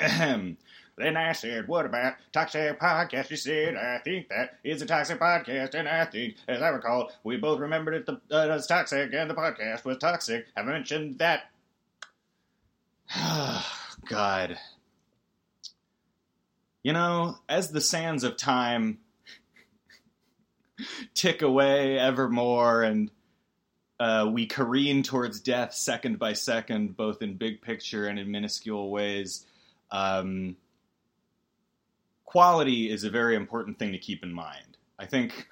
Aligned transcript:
Ahem. 0.00 0.56
Then 0.96 1.16
I 1.16 1.32
said, 1.32 1.66
What 1.66 1.86
about 1.86 2.14
Toxic 2.32 2.78
Podcast? 2.78 3.28
She 3.28 3.36
said, 3.36 3.74
I 3.76 3.98
think 3.98 4.28
that 4.28 4.58
is 4.62 4.82
a 4.82 4.86
Toxic 4.86 5.18
Podcast, 5.18 5.74
and 5.74 5.88
I 5.88 6.04
think, 6.04 6.36
as 6.46 6.60
I 6.60 6.68
recall, 6.68 7.10
we 7.24 7.36
both 7.38 7.58
remembered 7.58 7.94
it, 7.94 8.06
the, 8.06 8.20
uh, 8.30 8.46
it 8.46 8.48
was 8.48 8.66
toxic 8.66 9.12
and 9.14 9.30
the 9.30 9.34
podcast 9.34 9.84
was 9.84 9.98
toxic. 9.98 10.46
Have 10.56 10.66
I 10.66 10.72
mentioned 10.72 11.18
that? 11.18 11.50
God. 14.08 14.58
You 16.82 16.92
know, 16.92 17.36
as 17.48 17.70
the 17.70 17.80
sands 17.80 18.24
of 18.24 18.36
time 18.36 18.98
tick 21.14 21.42
away 21.42 21.98
evermore 21.98 22.82
and 22.82 23.10
uh, 23.98 24.30
we 24.32 24.46
careen 24.46 25.02
towards 25.02 25.40
death 25.40 25.74
second 25.74 26.18
by 26.18 26.32
second, 26.32 26.96
both 26.96 27.20
in 27.20 27.34
big 27.34 27.60
picture 27.60 28.06
and 28.06 28.18
in 28.18 28.30
minuscule 28.30 28.90
ways. 28.90 29.44
Um, 29.92 30.56
quality 32.24 32.90
is 32.90 33.04
a 33.04 33.10
very 33.10 33.34
important 33.36 33.78
thing 33.78 33.92
to 33.92 33.98
keep 33.98 34.22
in 34.22 34.32
mind. 34.32 34.76
I 34.98 35.06
think. 35.06 35.48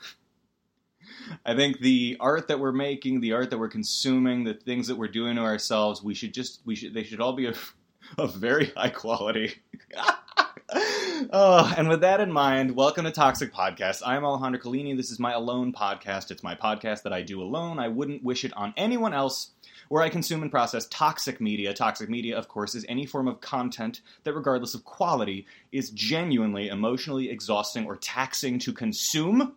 I 1.45 1.55
think 1.55 1.81
the 1.81 2.17
art 2.21 2.49
that 2.49 2.61
we're 2.61 2.73
making, 2.73 3.21
the 3.21 3.33
art 3.33 3.51
that 3.51 3.59
we're 3.59 3.69
consuming, 3.69 4.45
the 4.45 4.55
things 4.55 4.87
that 4.89 4.97
we're 4.97 5.09
doing 5.09 5.37
to 5.37 5.43
ourselves, 5.43 6.03
we 6.03 6.15
should 6.15 6.35
just 6.35 6.61
we 6.65 6.75
should 6.75 6.95
they 6.95 7.03
should 7.03 7.21
all 7.21 7.33
be 7.33 7.47
of, 7.47 7.75
of 8.19 8.35
very 8.35 8.67
high 8.77 8.91
quality. 8.91 9.55
oh, 11.33 11.73
and 11.77 11.89
with 11.89 12.01
that 12.03 12.21
in 12.21 12.31
mind, 12.31 12.75
welcome 12.75 13.05
to 13.05 13.11
Toxic 13.11 13.53
Podcast. 13.53 14.03
I'm 14.07 14.25
Alejandro 14.25 14.61
Collini. 14.61 14.97
This 14.97 15.11
is 15.11 15.19
my 15.19 15.33
alone 15.33 15.73
podcast. 15.73 16.31
It's 16.31 16.43
my 16.43 16.55
podcast 16.55 17.03
that 17.03 17.13
I 17.13 17.23
do 17.23 17.43
alone. 17.43 17.79
I 17.79 17.89
wouldn't 17.89 18.23
wish 18.23 18.45
it 18.45 18.53
on 18.55 18.75
anyone 18.77 19.15
else. 19.15 19.53
Where 19.89 20.03
I 20.03 20.11
consume 20.11 20.43
and 20.43 20.51
process 20.51 20.87
toxic 20.91 21.41
media. 21.41 21.73
Toxic 21.73 22.11
media, 22.11 22.37
of 22.37 22.49
course, 22.49 22.75
is 22.75 22.85
any 22.89 23.07
form 23.07 23.27
of 23.27 23.41
content 23.41 24.03
that, 24.25 24.35
regardless 24.35 24.75
of 24.75 24.85
quality, 24.85 25.47
is 25.73 25.91
genuinely 25.91 26.69
emotionally 26.69 27.31
exhausting 27.31 27.87
or 27.87 27.97
taxing 27.97 28.59
to 28.61 28.73
consume. 28.73 29.55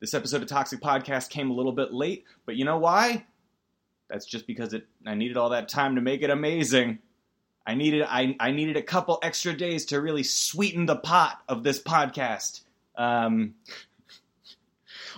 This 0.00 0.14
episode 0.14 0.42
of 0.42 0.48
Toxic 0.48 0.80
Podcast 0.80 1.30
came 1.30 1.50
a 1.50 1.54
little 1.54 1.72
bit 1.72 1.92
late, 1.94 2.24
but 2.44 2.56
you 2.56 2.64
know 2.64 2.78
why? 2.78 3.24
That's 4.10 4.26
just 4.26 4.46
because 4.46 4.74
it 4.74 4.86
I 5.06 5.14
needed 5.14 5.36
all 5.36 5.50
that 5.50 5.68
time 5.68 5.94
to 5.94 6.00
make 6.00 6.22
it 6.22 6.30
amazing. 6.30 6.98
I 7.66 7.74
needed 7.74 8.02
I, 8.08 8.36
I 8.38 8.50
needed 8.52 8.76
a 8.76 8.82
couple 8.82 9.18
extra 9.22 9.52
days 9.52 9.86
to 9.86 10.00
really 10.00 10.22
sweeten 10.22 10.86
the 10.86 10.96
pot 10.96 11.40
of 11.48 11.62
this 11.64 11.82
podcast. 11.82 12.60
Um, 12.96 13.54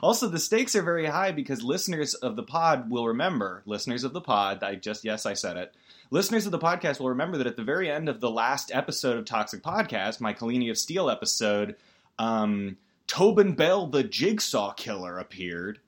also, 0.02 0.28
the 0.28 0.38
stakes 0.38 0.76
are 0.76 0.82
very 0.82 1.06
high 1.06 1.32
because 1.32 1.62
listeners 1.62 2.14
of 2.14 2.36
the 2.36 2.42
pod 2.42 2.90
will 2.90 3.06
remember. 3.06 3.62
Listeners 3.66 4.04
of 4.04 4.12
the 4.12 4.20
pod, 4.20 4.62
I 4.62 4.74
just 4.76 5.04
yes, 5.04 5.26
I 5.26 5.34
said 5.34 5.56
it. 5.56 5.74
Listeners 6.10 6.46
of 6.46 6.52
the 6.52 6.58
podcast 6.58 7.00
will 7.00 7.10
remember 7.10 7.38
that 7.38 7.46
at 7.46 7.56
the 7.56 7.64
very 7.64 7.90
end 7.90 8.08
of 8.08 8.20
the 8.20 8.30
last 8.30 8.70
episode 8.74 9.18
of 9.18 9.26
Toxic 9.26 9.62
Podcast, 9.62 10.20
my 10.20 10.32
Collini 10.32 10.70
of 10.70 10.78
Steel 10.78 11.10
episode, 11.10 11.76
um, 12.18 12.78
Tobin 13.06 13.52
Bell, 13.52 13.86
the 13.86 14.02
Jigsaw 14.04 14.72
Killer, 14.72 15.18
appeared 15.18 15.80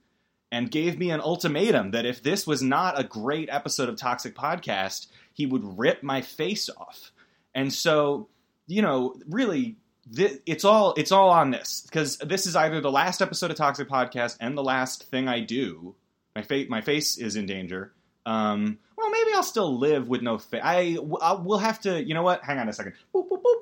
and 0.52 0.70
gave 0.70 0.98
me 0.98 1.10
an 1.10 1.20
ultimatum 1.20 1.92
that 1.92 2.04
if 2.04 2.22
this 2.22 2.46
was 2.46 2.62
not 2.62 2.98
a 2.98 3.04
great 3.04 3.48
episode 3.50 3.88
of 3.88 3.96
Toxic 3.96 4.34
Podcast, 4.34 5.06
he 5.32 5.46
would 5.46 5.78
rip 5.78 6.02
my 6.02 6.20
face 6.20 6.68
off. 6.68 7.12
And 7.54 7.72
so, 7.72 8.28
you 8.66 8.82
know, 8.82 9.14
really, 9.26 9.76
th- 10.14 10.40
it's 10.46 10.64
all 10.64 10.94
it's 10.96 11.12
all 11.12 11.30
on 11.30 11.50
this 11.50 11.82
because 11.86 12.18
this 12.18 12.46
is 12.46 12.56
either 12.56 12.80
the 12.80 12.90
last 12.90 13.22
episode 13.22 13.50
of 13.50 13.56
Toxic 13.56 13.88
Podcast 13.88 14.36
and 14.40 14.56
the 14.56 14.62
last 14.62 15.10
thing 15.10 15.28
I 15.28 15.40
do. 15.40 15.94
My 16.34 16.42
face 16.42 16.68
my 16.68 16.80
face 16.80 17.18
is 17.18 17.36
in 17.36 17.46
danger. 17.46 17.92
Um, 18.26 18.78
well, 18.96 19.10
maybe 19.10 19.30
I'll 19.34 19.42
still 19.42 19.78
live 19.78 20.08
with 20.08 20.22
no 20.22 20.38
face. 20.38 20.60
I 20.62 20.98
I 21.20 21.34
we'll 21.34 21.58
have 21.58 21.80
to. 21.80 22.02
You 22.02 22.14
know 22.14 22.22
what? 22.22 22.44
Hang 22.44 22.58
on 22.58 22.68
a 22.68 22.72
second. 22.72 22.94
Boop, 23.14 23.28
boop, 23.28 23.42
boop, 23.42 23.60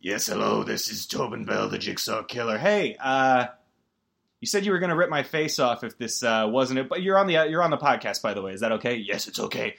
Yes, 0.00 0.26
hello, 0.26 0.64
this 0.64 0.90
is 0.90 1.06
Tobin 1.06 1.44
Bell, 1.44 1.68
the 1.68 1.76
Jigsaw 1.76 2.22
Killer. 2.22 2.56
Hey, 2.56 2.96
uh, 2.98 3.48
you 4.40 4.46
said 4.46 4.64
you 4.64 4.72
were 4.72 4.78
gonna 4.78 4.96
rip 4.96 5.10
my 5.10 5.22
face 5.22 5.58
off 5.58 5.84
if 5.84 5.98
this 5.98 6.22
uh, 6.22 6.46
wasn't 6.48 6.78
it, 6.78 6.88
but 6.88 7.02
you're 7.02 7.18
on 7.18 7.26
the 7.26 7.34
you're 7.48 7.62
on 7.62 7.70
the 7.70 7.76
podcast, 7.76 8.22
by 8.22 8.32
the 8.32 8.40
way. 8.40 8.52
Is 8.52 8.60
that 8.60 8.72
okay? 8.72 8.94
Yes, 8.96 9.28
it's 9.28 9.38
okay. 9.38 9.76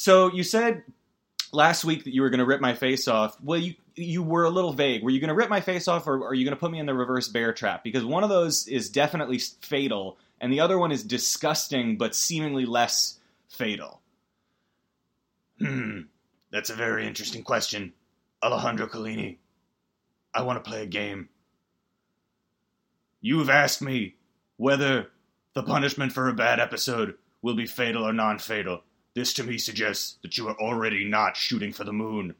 So 0.00 0.32
you 0.32 0.44
said 0.44 0.84
last 1.52 1.84
week 1.84 2.04
that 2.04 2.14
you 2.14 2.22
were 2.22 2.30
going 2.30 2.38
to 2.38 2.46
rip 2.46 2.60
my 2.60 2.74
face 2.74 3.08
off. 3.08 3.36
Well, 3.42 3.58
you 3.58 3.74
you 3.96 4.22
were 4.22 4.44
a 4.44 4.48
little 4.48 4.72
vague. 4.72 5.02
Were 5.02 5.10
you 5.10 5.18
going 5.18 5.26
to 5.26 5.34
rip 5.34 5.50
my 5.50 5.60
face 5.60 5.88
off, 5.88 6.06
or 6.06 6.24
are 6.24 6.34
you 6.34 6.44
going 6.44 6.54
to 6.54 6.60
put 6.60 6.70
me 6.70 6.78
in 6.78 6.86
the 6.86 6.94
reverse 6.94 7.26
bear 7.26 7.52
trap? 7.52 7.82
Because 7.82 8.04
one 8.04 8.22
of 8.22 8.30
those 8.30 8.68
is 8.68 8.90
definitely 8.90 9.40
fatal, 9.60 10.16
and 10.40 10.52
the 10.52 10.60
other 10.60 10.78
one 10.78 10.92
is 10.92 11.02
disgusting 11.02 11.98
but 11.98 12.14
seemingly 12.14 12.64
less 12.64 13.18
fatal. 13.48 14.00
Hmm, 15.58 16.02
that's 16.52 16.70
a 16.70 16.76
very 16.76 17.04
interesting 17.04 17.42
question, 17.42 17.92
Alejandro 18.40 18.86
Collini. 18.86 19.38
I 20.32 20.42
want 20.42 20.62
to 20.62 20.70
play 20.70 20.84
a 20.84 20.86
game. 20.86 21.28
You've 23.20 23.50
asked 23.50 23.82
me 23.82 24.14
whether 24.58 25.10
the 25.54 25.64
punishment 25.64 26.12
for 26.12 26.28
a 26.28 26.34
bad 26.34 26.60
episode 26.60 27.16
will 27.42 27.56
be 27.56 27.66
fatal 27.66 28.06
or 28.06 28.12
non 28.12 28.38
fatal. 28.38 28.84
This 29.14 29.32
to 29.34 29.44
me 29.44 29.58
suggests 29.58 30.18
that 30.22 30.36
you 30.38 30.48
are 30.48 30.60
already 30.60 31.04
not 31.04 31.36
shooting 31.36 31.72
for 31.72 31.84
the 31.84 31.92
moon. 31.92 32.34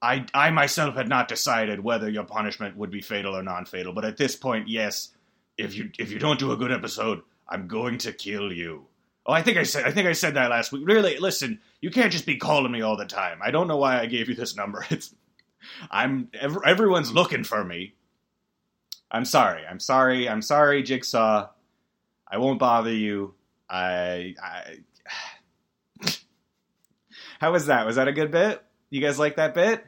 I, 0.00 0.26
I 0.34 0.50
myself 0.50 0.96
had 0.96 1.08
not 1.08 1.28
decided 1.28 1.80
whether 1.80 2.10
your 2.10 2.24
punishment 2.24 2.76
would 2.76 2.90
be 2.90 3.00
fatal 3.00 3.36
or 3.36 3.42
non 3.42 3.64
fatal, 3.64 3.92
but 3.92 4.04
at 4.04 4.16
this 4.16 4.36
point, 4.36 4.68
yes, 4.68 5.10
if 5.56 5.74
you 5.74 5.90
if 5.98 6.10
you 6.10 6.18
don't 6.18 6.38
do 6.38 6.52
a 6.52 6.56
good 6.56 6.72
episode, 6.72 7.22
I'm 7.48 7.68
going 7.68 7.98
to 7.98 8.12
kill 8.12 8.52
you. 8.52 8.86
Oh, 9.26 9.32
I 9.32 9.42
think 9.42 9.56
I 9.56 9.62
said 9.62 9.86
I 9.86 9.90
think 9.90 10.06
I 10.06 10.12
said 10.12 10.34
that 10.34 10.50
last 10.50 10.72
week. 10.72 10.86
Really, 10.86 11.18
listen, 11.18 11.60
you 11.80 11.90
can't 11.90 12.12
just 12.12 12.26
be 12.26 12.36
calling 12.36 12.72
me 12.72 12.82
all 12.82 12.96
the 12.96 13.06
time. 13.06 13.38
I 13.42 13.50
don't 13.50 13.68
know 13.68 13.78
why 13.78 13.98
I 13.98 14.06
gave 14.06 14.28
you 14.28 14.34
this 14.34 14.56
number. 14.56 14.84
It's 14.90 15.14
I'm 15.90 16.28
everyone's 16.42 17.12
looking 17.12 17.44
for 17.44 17.64
me. 17.64 17.94
I'm 19.10 19.24
sorry. 19.24 19.62
I'm 19.64 19.80
sorry. 19.80 20.28
I'm 20.28 20.42
sorry, 20.42 20.82
Jigsaw. 20.82 21.48
I 22.30 22.38
won't 22.38 22.58
bother 22.58 22.92
you. 22.92 23.34
I. 23.70 24.34
I... 24.42 24.78
How 27.40 27.52
was 27.52 27.66
that? 27.66 27.86
Was 27.86 27.96
that 27.96 28.08
a 28.08 28.12
good 28.12 28.30
bit? 28.30 28.62
You 28.90 29.00
guys 29.00 29.18
like 29.18 29.36
that 29.36 29.54
bit? 29.54 29.84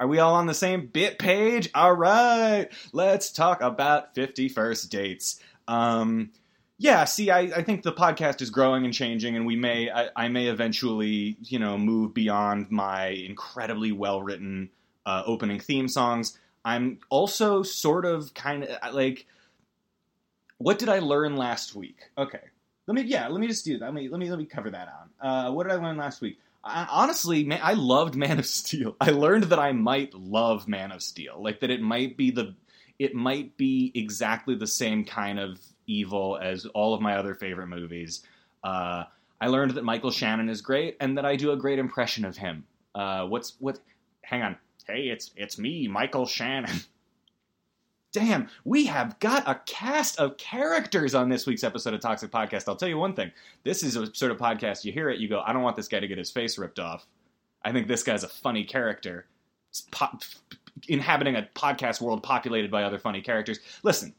Are 0.00 0.08
we 0.08 0.18
all 0.18 0.34
on 0.34 0.46
the 0.46 0.54
same 0.54 0.86
bit 0.86 1.18
page? 1.18 1.70
All 1.74 1.94
right. 1.94 2.68
Let's 2.92 3.30
talk 3.30 3.62
about 3.62 4.14
51st 4.14 4.88
dates. 4.88 5.40
Um, 5.68 6.30
yeah, 6.78 7.04
see, 7.04 7.30
I, 7.30 7.40
I 7.40 7.62
think 7.62 7.82
the 7.82 7.92
podcast 7.92 8.42
is 8.42 8.50
growing 8.50 8.84
and 8.84 8.92
changing, 8.92 9.36
and 9.36 9.46
we 9.46 9.54
may, 9.54 9.90
I, 9.90 10.08
I 10.16 10.28
may 10.28 10.48
eventually, 10.48 11.36
you 11.40 11.60
know, 11.60 11.78
move 11.78 12.12
beyond 12.12 12.70
my 12.70 13.06
incredibly 13.06 13.92
well 13.92 14.20
written 14.20 14.70
uh, 15.06 15.22
opening 15.24 15.60
theme 15.60 15.86
songs. 15.86 16.36
I'm 16.64 16.98
also 17.10 17.62
sort 17.62 18.04
of 18.04 18.34
kind 18.34 18.64
of 18.64 18.94
like, 18.94 19.26
what 20.58 20.78
did 20.78 20.88
I 20.88 20.98
learn 20.98 21.36
last 21.36 21.76
week? 21.76 21.98
Okay, 22.18 22.40
let 22.86 22.94
me 22.94 23.02
yeah, 23.02 23.28
let 23.28 23.40
me 23.40 23.46
just 23.46 23.64
do 23.64 23.78
that. 23.78 23.84
Let 23.84 23.94
me 23.94 24.08
let 24.08 24.18
me 24.18 24.30
let 24.30 24.38
me 24.38 24.46
cover 24.46 24.70
that 24.70 24.88
on. 24.88 25.28
Uh, 25.28 25.52
what 25.52 25.68
did 25.68 25.72
I 25.72 25.76
learn 25.76 25.96
last 25.96 26.20
week? 26.20 26.38
I, 26.64 26.86
honestly, 26.90 27.44
man, 27.44 27.60
I 27.62 27.74
loved 27.74 28.14
Man 28.16 28.38
of 28.38 28.46
Steel. 28.46 28.96
I 29.00 29.10
learned 29.10 29.44
that 29.44 29.58
I 29.58 29.72
might 29.72 30.14
love 30.14 30.66
Man 30.68 30.92
of 30.92 31.02
Steel, 31.02 31.42
like 31.42 31.60
that 31.60 31.70
it 31.70 31.80
might 31.80 32.16
be 32.16 32.30
the, 32.30 32.54
it 32.98 33.14
might 33.14 33.56
be 33.56 33.92
exactly 33.94 34.54
the 34.54 34.66
same 34.66 35.04
kind 35.04 35.38
of 35.38 35.60
evil 35.86 36.38
as 36.40 36.66
all 36.66 36.94
of 36.94 37.00
my 37.00 37.16
other 37.16 37.34
favorite 37.34 37.66
movies. 37.66 38.22
Uh, 38.62 39.04
I 39.40 39.48
learned 39.48 39.72
that 39.72 39.84
Michael 39.84 40.10
Shannon 40.10 40.48
is 40.48 40.62
great 40.62 40.96
and 41.00 41.18
that 41.18 41.26
I 41.26 41.36
do 41.36 41.52
a 41.52 41.56
great 41.56 41.78
impression 41.78 42.24
of 42.24 42.36
him. 42.36 42.64
Uh, 42.94 43.26
what's 43.26 43.54
what? 43.58 43.78
Hang 44.22 44.42
on 44.42 44.56
hey, 44.86 45.08
it's 45.08 45.30
it's 45.36 45.58
me, 45.58 45.88
Michael 45.88 46.26
Shannon. 46.26 46.80
Damn, 48.14 48.48
we 48.64 48.86
have 48.86 49.18
got 49.18 49.42
a 49.48 49.60
cast 49.66 50.20
of 50.20 50.36
characters 50.36 51.16
on 51.16 51.28
this 51.28 51.48
week's 51.48 51.64
episode 51.64 51.94
of 51.94 52.00
Toxic 52.00 52.30
Podcast. 52.30 52.68
I'll 52.68 52.76
tell 52.76 52.88
you 52.88 52.96
one 52.96 53.14
thing. 53.14 53.32
This 53.64 53.82
is 53.82 53.96
a 53.96 54.14
sort 54.14 54.30
of 54.30 54.38
podcast, 54.38 54.84
you 54.84 54.92
hear 54.92 55.10
it, 55.10 55.18
you 55.18 55.28
go, 55.28 55.42
I 55.44 55.52
don't 55.52 55.62
want 55.62 55.74
this 55.74 55.88
guy 55.88 55.98
to 55.98 56.06
get 56.06 56.16
his 56.16 56.30
face 56.30 56.56
ripped 56.56 56.78
off. 56.78 57.04
I 57.64 57.72
think 57.72 57.88
this 57.88 58.04
guy's 58.04 58.22
a 58.22 58.28
funny 58.28 58.62
character. 58.62 59.26
Po- 59.90 60.16
inhabiting 60.86 61.34
a 61.34 61.48
podcast 61.56 62.00
world 62.00 62.22
populated 62.22 62.70
by 62.70 62.84
other 62.84 63.00
funny 63.00 63.20
characters. 63.20 63.58
Listen, 63.82 64.14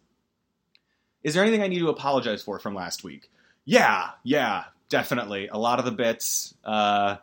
is 1.24 1.34
there 1.34 1.44
anything 1.44 1.64
I 1.64 1.68
need 1.68 1.80
to 1.80 1.88
apologize 1.88 2.44
for 2.44 2.60
from 2.60 2.76
last 2.76 3.06
week? 3.06 3.32
Yeah, 3.64 4.10
yeah, 4.24 4.66
definitely. 4.90 5.48
A 5.48 5.58
lot 5.58 5.80
of 5.80 5.86
the 5.86 5.92
bits. 5.92 6.54
Uh, 6.66 7.16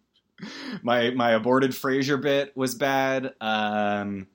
my 0.82 1.10
my 1.10 1.32
aborted 1.32 1.72
Frasier 1.72 2.18
bit 2.18 2.56
was 2.56 2.74
bad. 2.74 3.34
Um, 3.38 4.28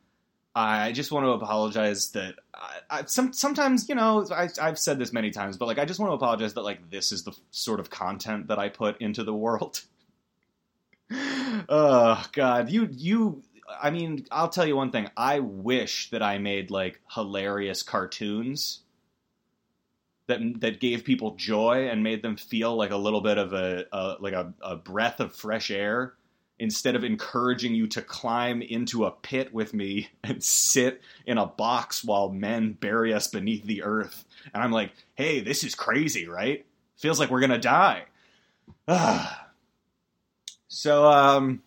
I 0.55 0.93
just 0.93 1.11
want 1.11 1.25
to 1.25 1.31
apologize 1.31 2.11
that 2.11 2.35
I, 2.53 2.79
I, 2.89 3.05
some 3.05 3.33
sometimes 3.33 3.89
you 3.89 3.95
know 3.95 4.25
I, 4.31 4.47
I've 4.61 4.79
said 4.79 4.97
this 4.97 5.11
many 5.11 5.31
times, 5.31 5.57
but 5.57 5.65
like 5.65 5.79
I 5.79 5.85
just 5.85 5.99
want 5.99 6.11
to 6.11 6.15
apologize 6.15 6.53
that 6.53 6.61
like 6.61 6.89
this 6.89 7.11
is 7.11 7.23
the 7.23 7.33
sort 7.51 7.81
of 7.81 7.89
content 7.89 8.47
that 8.47 8.57
I 8.57 8.69
put 8.69 9.01
into 9.01 9.23
the 9.23 9.33
world. 9.33 9.81
oh 11.11 12.23
God, 12.31 12.69
you 12.69 12.87
you. 12.91 13.43
I 13.81 13.89
mean, 13.89 14.25
I'll 14.31 14.49
tell 14.49 14.65
you 14.65 14.77
one 14.77 14.91
thing. 14.91 15.09
I 15.17 15.39
wish 15.39 16.09
that 16.11 16.23
I 16.23 16.37
made 16.37 16.71
like 16.71 17.01
hilarious 17.11 17.83
cartoons 17.83 18.79
that 20.27 20.39
that 20.61 20.79
gave 20.79 21.03
people 21.03 21.35
joy 21.35 21.89
and 21.89 22.01
made 22.01 22.21
them 22.21 22.37
feel 22.37 22.75
like 22.77 22.91
a 22.91 22.97
little 22.97 23.21
bit 23.21 23.37
of 23.37 23.51
a, 23.51 23.85
a 23.91 24.15
like 24.21 24.33
a, 24.33 24.53
a 24.61 24.77
breath 24.77 25.19
of 25.19 25.35
fresh 25.35 25.69
air 25.69 26.13
instead 26.59 26.95
of 26.95 27.03
encouraging 27.03 27.75
you 27.75 27.87
to 27.87 28.01
climb 28.01 28.61
into 28.61 29.05
a 29.05 29.11
pit 29.11 29.53
with 29.53 29.73
me 29.73 30.07
and 30.23 30.43
sit 30.43 31.01
in 31.25 31.37
a 31.37 31.45
box 31.45 32.03
while 32.03 32.29
men 32.29 32.73
bury 32.73 33.13
us 33.13 33.27
beneath 33.27 33.65
the 33.65 33.83
earth. 33.83 34.25
And 34.53 34.63
I'm 34.63 34.71
like, 34.71 34.93
hey, 35.15 35.41
this 35.41 35.63
is 35.63 35.75
crazy, 35.75 36.27
right? 36.27 36.65
Feels 36.97 37.19
like 37.19 37.29
we're 37.29 37.41
gonna 37.41 37.57
die. 37.57 38.05
so 40.67 41.11
um 41.11 41.61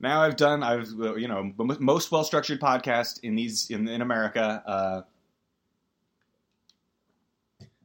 now 0.00 0.22
I've 0.22 0.36
done 0.36 0.62
I've 0.62 0.88
you 0.88 1.28
know 1.28 1.52
most 1.58 2.10
well 2.10 2.24
structured 2.24 2.60
podcast 2.60 3.20
in 3.22 3.34
these 3.34 3.70
in 3.70 3.88
in 3.88 4.00
America. 4.00 4.62
Uh, 4.66 5.02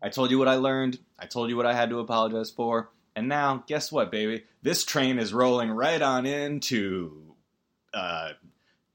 I 0.01 0.10
told 0.10 0.31
you 0.31 0.39
what 0.39 0.48
I 0.48 0.56
learned. 0.56 1.00
I 1.19 1.25
told 1.28 1.50
you 1.50 1.57
what 1.57 1.66
I 1.66 1.74
had 1.74 1.89
to 1.89 2.00
apologize 2.00 2.50
for. 2.50 2.89
And 3.15 3.27
now, 3.27 3.63
guess 3.67 3.91
what, 3.91 4.11
baby? 4.11 4.43
This 4.61 4.85
train 4.85 5.19
is 5.19 5.33
rolling 5.33 5.71
right 5.71 6.01
on 6.01 6.25
into 6.25 7.35
uh, 7.93 8.31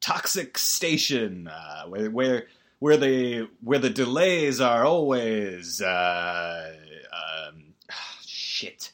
Toxic 0.01 0.57
Station, 0.59 1.49
uh, 1.49 1.85
where, 1.87 2.11
where 2.11 2.47
where 2.79 2.97
the 2.97 3.49
where 3.63 3.79
the 3.79 3.91
delays 3.91 4.61
are 4.61 4.85
always 4.85 5.81
uh, 5.81 6.73
um, 7.13 7.75
shit. 8.27 8.93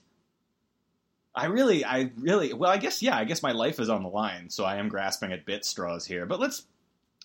I 1.34 1.46
really, 1.46 1.84
I 1.84 2.10
really, 2.18 2.52
well, 2.52 2.70
I 2.70 2.76
guess, 2.76 3.00
yeah, 3.00 3.16
I 3.16 3.24
guess 3.24 3.42
my 3.42 3.52
life 3.52 3.80
is 3.80 3.88
on 3.88 4.02
the 4.02 4.08
line, 4.08 4.50
so 4.50 4.64
I 4.64 4.76
am 4.76 4.90
grasping 4.90 5.32
at 5.32 5.46
bit 5.46 5.64
straws 5.64 6.04
here. 6.04 6.26
But 6.26 6.40
let's, 6.40 6.66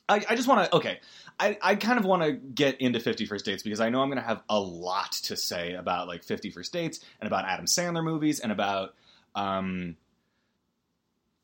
I, 0.09 0.24
I 0.30 0.36
just 0.36 0.48
want 0.48 0.69
to, 0.69 0.77
okay, 0.77 1.00
I, 1.39 1.57
I 1.62 1.75
kind 1.75 2.00
of 2.00 2.06
want 2.06 2.24
to 2.24 2.31
get 2.31 2.80
into 2.81 3.00
50 3.00 3.25
First 3.25 3.45
Dates 3.45 3.63
because 3.63 3.80
I 3.80 3.89
know 3.89 4.01
I'm 4.01 4.09
going 4.09 4.21
to 4.21 4.27
have 4.27 4.42
a 4.50 4.59
lot 4.59 5.12
to 5.24 5.36
say 5.36 5.74
about 5.74 6.07
like 6.07 6.24
50 6.24 6.50
First 6.51 6.74
Dates 6.74 7.00
and 7.19 7.27
about 7.27 7.45
Adam 7.45 7.65
Sandler 7.65 8.04
movies 8.04 8.39
and 8.39 8.51
about, 8.51 8.95
um, 9.36 9.98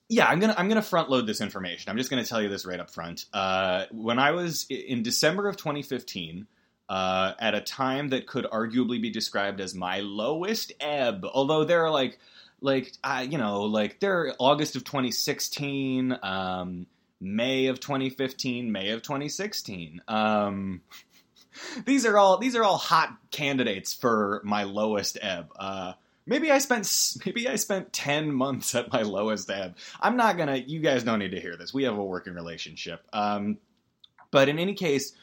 yeah, 0.09 0.27
I'm 0.27 0.39
gonna 0.39 0.53
I'm 0.57 0.67
gonna 0.67 0.81
front 0.81 1.09
load 1.09 1.25
this 1.25 1.41
information. 1.41 1.89
I'm 1.89 1.97
just 1.97 2.09
gonna 2.09 2.25
tell 2.25 2.41
you 2.41 2.49
this 2.49 2.65
right 2.65 2.79
up 2.79 2.91
front. 2.91 3.25
Uh, 3.33 3.85
when 3.91 4.19
I 4.19 4.31
was 4.31 4.67
in 4.69 5.01
December 5.01 5.47
of 5.47 5.57
2015, 5.57 6.45
uh, 6.89 7.33
at 7.39 7.55
a 7.55 7.61
time 7.61 8.09
that 8.09 8.27
could 8.27 8.45
arguably 8.45 9.01
be 9.01 9.09
described 9.09 9.59
as 9.61 9.73
my 9.73 10.01
lowest 10.01 10.73
ebb, 10.79 11.25
although 11.33 11.63
there 11.63 11.83
are 11.85 11.91
like 11.91 12.19
like 12.61 12.91
uh, 13.03 13.25
you 13.27 13.37
know 13.37 13.63
like 13.63 13.99
there 13.99 14.33
August 14.39 14.75
of 14.75 14.83
2016, 14.83 16.17
um, 16.21 16.85
May 17.23 17.67
of 17.67 17.79
2015, 17.79 18.71
May 18.71 18.91
of 18.91 19.01
2016. 19.01 20.01
Um, 20.07 20.81
these 21.85 22.05
are 22.05 22.17
all 22.17 22.37
these 22.37 22.55
are 22.55 22.63
all 22.63 22.77
hot 22.77 23.15
candidates 23.31 23.93
for 23.93 24.41
my 24.43 24.63
lowest 24.63 25.17
ebb. 25.21 25.51
Uh, 25.57 25.93
maybe 26.25 26.51
I 26.51 26.59
spent 26.59 27.17
maybe 27.25 27.47
I 27.47 27.55
spent 27.55 27.93
10 27.93 28.31
months 28.31 28.75
at 28.75 28.91
my 28.91 29.01
lowest 29.01 29.49
ebb. 29.49 29.77
I'm 29.99 30.17
not 30.17 30.37
gonna. 30.37 30.57
You 30.57 30.79
guys 30.79 31.03
don't 31.03 31.19
need 31.19 31.31
to 31.31 31.41
hear 31.41 31.55
this. 31.57 31.73
We 31.73 31.83
have 31.83 31.97
a 31.97 32.03
working 32.03 32.33
relationship. 32.33 33.05
Um, 33.13 33.57
but 34.31 34.49
in 34.49 34.57
any 34.59 34.73
case, 34.73 35.13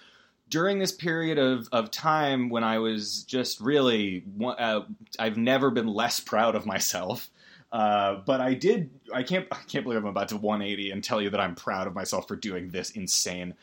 during 0.50 0.78
this 0.78 0.92
period 0.92 1.38
of, 1.38 1.68
of 1.72 1.90
time 1.90 2.48
when 2.50 2.64
I 2.64 2.78
was 2.78 3.22
just 3.22 3.60
really, 3.60 4.24
uh, 4.44 4.82
I've 5.18 5.36
never 5.36 5.70
been 5.70 5.86
less 5.86 6.20
proud 6.20 6.56
of 6.56 6.66
myself. 6.66 7.30
Uh, 7.72 8.16
but 8.26 8.40
I 8.40 8.54
did. 8.54 8.90
I 9.14 9.22
can't. 9.22 9.46
I 9.52 9.58
can't 9.68 9.84
believe 9.84 9.98
I'm 9.98 10.06
about 10.06 10.28
to 10.30 10.36
180 10.36 10.90
and 10.90 11.04
tell 11.04 11.22
you 11.22 11.30
that 11.30 11.40
I'm 11.40 11.54
proud 11.54 11.86
of 11.86 11.94
myself 11.94 12.26
for 12.26 12.36
doing 12.36 12.70
this 12.70 12.90
insane. 12.90 13.54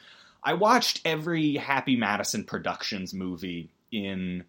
I 0.44 0.54
watched 0.54 1.02
every 1.04 1.56
Happy 1.56 1.96
Madison 1.98 2.44
Productions 2.44 3.14
movie 3.14 3.70
in 3.92 4.46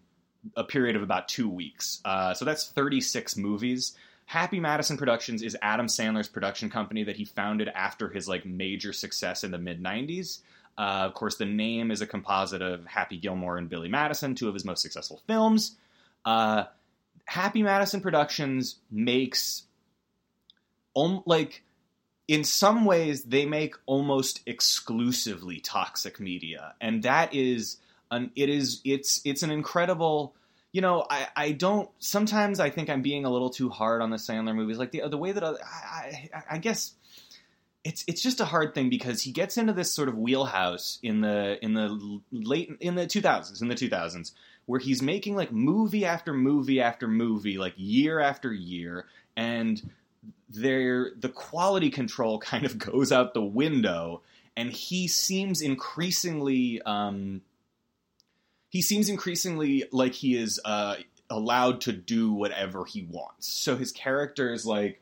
a 0.55 0.63
period 0.63 0.95
of 0.95 1.03
about 1.03 1.27
two 1.27 1.49
weeks. 1.49 1.99
Uh, 2.05 2.33
so 2.33 2.45
that's 2.45 2.69
36 2.69 3.35
movies. 3.35 3.97
Happy 4.25 4.59
Madison 4.59 4.95
Productions 4.95 5.41
is 5.41 5.57
Adam 5.61 5.87
Sandler's 5.87 6.27
production 6.27 6.69
company 6.69 7.03
that 7.03 7.17
he 7.17 7.25
founded 7.25 7.67
after 7.69 8.09
his 8.09 8.27
like 8.27 8.45
major 8.45 8.93
success 8.93 9.43
in 9.43 9.51
the 9.51 9.57
mid 9.57 9.83
90s. 9.83 10.39
Uh, 10.77 11.03
of 11.03 11.13
course, 11.13 11.35
the 11.35 11.45
name 11.45 11.91
is 11.91 11.99
a 11.99 12.07
composite 12.07 12.61
of 12.61 12.85
Happy 12.85 13.17
Gilmore 13.17 13.57
and 13.57 13.69
Billy 13.69 13.89
Madison, 13.89 14.35
two 14.35 14.47
of 14.47 14.53
his 14.53 14.63
most 14.63 14.81
successful 14.81 15.21
films. 15.27 15.75
Uh, 16.23 16.65
Happy 17.29 17.61
Madison 17.61 18.01
Productions 18.01 18.77
makes, 18.89 19.61
like, 20.95 21.63
in 22.27 22.43
some 22.43 22.85
ways, 22.85 23.23
they 23.23 23.45
make 23.45 23.75
almost 23.85 24.41
exclusively 24.47 25.59
toxic 25.59 26.19
media, 26.19 26.73
and 26.81 27.03
that 27.03 27.35
is 27.35 27.77
an 28.09 28.31
it 28.35 28.49
is 28.49 28.81
it's 28.83 29.21
it's 29.25 29.43
an 29.43 29.51
incredible. 29.51 30.33
You 30.71 30.81
know, 30.81 31.05
I, 31.07 31.27
I 31.35 31.51
don't. 31.51 31.87
Sometimes 31.99 32.59
I 32.59 32.71
think 32.71 32.89
I'm 32.89 33.03
being 33.03 33.25
a 33.25 33.29
little 33.29 33.51
too 33.51 33.69
hard 33.69 34.01
on 34.01 34.09
the 34.09 34.17
Sandler 34.17 34.55
movies. 34.55 34.79
Like 34.79 34.89
the 34.91 35.07
the 35.07 35.17
way 35.17 35.31
that 35.31 35.43
I, 35.43 35.51
I, 35.53 36.43
I 36.49 36.57
guess 36.57 36.95
it's 37.83 38.03
it's 38.07 38.23
just 38.23 38.39
a 38.39 38.45
hard 38.45 38.73
thing 38.73 38.89
because 38.89 39.21
he 39.21 39.31
gets 39.31 39.55
into 39.55 39.73
this 39.73 39.91
sort 39.91 40.09
of 40.09 40.17
wheelhouse 40.17 40.97
in 41.03 41.21
the 41.21 41.63
in 41.63 41.75
the 41.75 42.21
late 42.31 42.71
in 42.79 42.95
the 42.95 43.05
2000s 43.05 43.61
in 43.61 43.67
the 43.67 43.75
2000s 43.75 44.31
where 44.69 44.79
he's 44.79 45.01
making 45.01 45.35
like 45.35 45.51
movie 45.51 46.05
after 46.05 46.31
movie 46.31 46.79
after 46.79 47.07
movie 47.07 47.57
like 47.57 47.73
year 47.75 48.19
after 48.19 48.53
year 48.53 49.07
and 49.35 49.89
there 50.47 51.09
the 51.17 51.29
quality 51.29 51.89
control 51.89 52.37
kind 52.51 52.67
of 52.67 52.77
goes 52.77 53.11
out 53.11 53.33
the 53.33 53.41
window 53.41 54.21
and 54.55 54.69
he 54.71 55.07
seems 55.07 55.61
increasingly 55.61 56.79
um, 56.83 57.41
he 58.69 58.83
seems 58.83 59.09
increasingly 59.09 59.85
like 59.91 60.13
he 60.13 60.37
is 60.37 60.61
uh, 60.63 60.97
allowed 61.31 61.81
to 61.81 61.91
do 61.91 62.31
whatever 62.31 62.85
he 62.85 63.01
wants. 63.01 63.51
So 63.51 63.75
his 63.75 63.91
character 63.91 64.53
is 64.53 64.65
like 64.65 65.01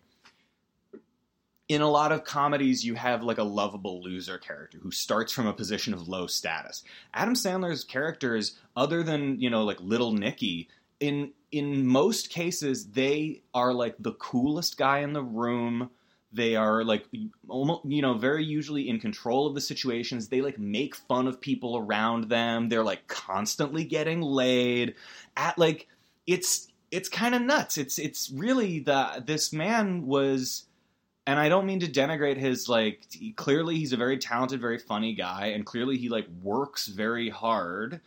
in 1.69 1.81
a 1.81 1.89
lot 1.89 2.11
of 2.11 2.23
comedies 2.23 2.85
you 2.85 2.95
have 2.95 3.23
like 3.23 3.37
a 3.37 3.43
lovable 3.43 4.01
loser 4.01 4.37
character 4.37 4.79
who 4.81 4.91
starts 4.91 5.33
from 5.33 5.47
a 5.47 5.53
position 5.53 5.93
of 5.93 6.07
low 6.07 6.27
status. 6.27 6.83
Adam 7.13 7.33
sandler's 7.33 7.83
characters 7.83 8.57
other 8.75 9.03
than 9.03 9.39
you 9.39 9.49
know 9.49 9.63
like 9.63 9.79
little 9.81 10.13
nicky 10.13 10.69
in 10.99 11.31
in 11.51 11.85
most 11.85 12.29
cases 12.29 12.87
they 12.91 13.41
are 13.53 13.73
like 13.73 13.95
the 13.99 14.13
coolest 14.13 14.77
guy 14.77 14.99
in 14.99 15.13
the 15.13 15.23
room. 15.23 15.89
They 16.33 16.55
are 16.55 16.83
like 16.83 17.05
almost 17.47 17.85
you 17.85 18.01
know 18.01 18.13
very 18.13 18.43
usually 18.43 18.89
in 18.89 18.99
control 18.99 19.47
of 19.47 19.55
the 19.55 19.61
situations. 19.61 20.27
They 20.27 20.41
like 20.41 20.59
make 20.59 20.95
fun 20.95 21.27
of 21.27 21.41
people 21.41 21.77
around 21.77 22.29
them. 22.29 22.69
They're 22.69 22.83
like 22.83 23.07
constantly 23.07 23.83
getting 23.83 24.21
laid. 24.21 24.95
At 25.35 25.57
like 25.57 25.87
it's 26.25 26.67
it's 26.91 27.09
kind 27.09 27.35
of 27.35 27.41
nuts. 27.41 27.77
It's 27.77 27.97
it's 27.99 28.29
really 28.29 28.79
the 28.79 29.23
this 29.25 29.51
man 29.51 30.05
was 30.05 30.66
and 31.27 31.37
I 31.37 31.49
don't 31.49 31.65
mean 31.65 31.81
to 31.81 31.87
denigrate 31.87 32.37
his 32.37 32.69
like 32.69 33.01
he, 33.11 33.33
clearly 33.33 33.75
he's 33.75 33.91
a 33.91 33.97
very 33.97 34.17
talented, 34.17 34.61
very 34.61 34.79
funny 34.79 35.13
guy, 35.13 35.47
and 35.47 35.65
clearly 35.65 35.97
he 35.97 36.07
like 36.07 36.25
works 36.41 36.87
very 36.87 37.29
hard, 37.29 37.99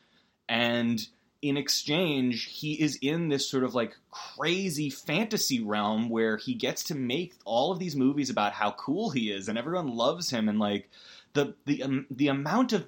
and 0.48 1.06
in 1.42 1.58
exchange 1.58 2.44
he 2.44 2.72
is 2.80 2.98
in 3.02 3.28
this 3.28 3.48
sort 3.48 3.62
of 3.62 3.74
like 3.74 3.94
crazy 4.10 4.88
fantasy 4.88 5.62
realm 5.62 6.08
where 6.08 6.38
he 6.38 6.54
gets 6.54 6.84
to 6.84 6.94
make 6.94 7.34
all 7.44 7.72
of 7.72 7.78
these 7.78 7.94
movies 7.94 8.30
about 8.30 8.54
how 8.54 8.70
cool 8.72 9.10
he 9.10 9.30
is, 9.30 9.48
and 9.48 9.58
everyone 9.58 9.94
loves 9.94 10.30
him, 10.30 10.48
and 10.48 10.58
like 10.58 10.88
the 11.34 11.54
the 11.66 11.82
um, 11.82 12.06
the 12.10 12.28
amount 12.28 12.72
of 12.72 12.86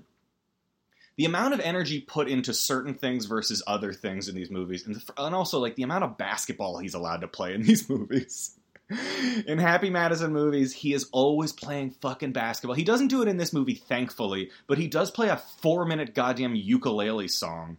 the 1.16 1.26
amount 1.26 1.52
of 1.52 1.60
energy 1.60 2.00
put 2.00 2.26
into 2.26 2.54
certain 2.54 2.94
things 2.94 3.26
versus 3.26 3.62
other 3.66 3.92
things 3.92 4.30
in 4.30 4.34
these 4.34 4.50
movies, 4.50 4.86
and, 4.86 4.96
and 5.18 5.34
also 5.34 5.58
like 5.58 5.74
the 5.74 5.82
amount 5.82 6.04
of 6.04 6.16
basketball 6.16 6.78
he's 6.78 6.94
allowed 6.94 7.20
to 7.20 7.28
play 7.28 7.52
in 7.52 7.62
these 7.62 7.86
movies 7.90 8.56
in 9.46 9.58
Happy 9.58 9.90
Madison 9.90 10.32
movies, 10.32 10.72
he 10.72 10.92
is 10.92 11.08
always 11.12 11.52
playing 11.52 11.90
fucking 11.90 12.32
basketball. 12.32 12.74
He 12.76 12.84
doesn't 12.84 13.08
do 13.08 13.22
it 13.22 13.28
in 13.28 13.36
this 13.36 13.52
movie, 13.52 13.74
thankfully, 13.74 14.50
but 14.66 14.78
he 14.78 14.88
does 14.88 15.10
play 15.10 15.28
a 15.28 15.36
four 15.36 15.84
minute 15.84 16.14
goddamn 16.14 16.54
ukulele 16.54 17.28
song. 17.28 17.78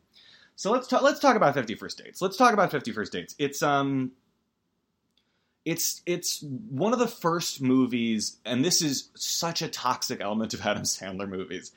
So 0.56 0.72
let's 0.72 0.88
talk. 0.88 1.02
Let's 1.02 1.20
talk 1.20 1.36
about 1.36 1.54
Fifty 1.54 1.76
First 1.76 1.98
Dates. 2.04 2.22
Let's 2.22 2.38
talk 2.38 2.54
about 2.54 2.72
Fifty 2.72 2.92
First 2.92 3.12
Dates. 3.12 3.36
It's 3.40 3.62
um, 3.64 4.12
it's 5.66 6.02
it's 6.06 6.44
one 6.44 6.94
of 6.94 7.00
the 7.00 7.08
first 7.08 7.62
movies, 7.62 8.38
and 8.46 8.64
this 8.64 8.82
is 8.82 9.10
such 9.16 9.62
a 9.62 9.68
toxic 9.68 10.22
element 10.22 10.54
of 10.54 10.62
Adam 10.62 10.84
Sandler 10.84 11.28
movies. 11.28 11.72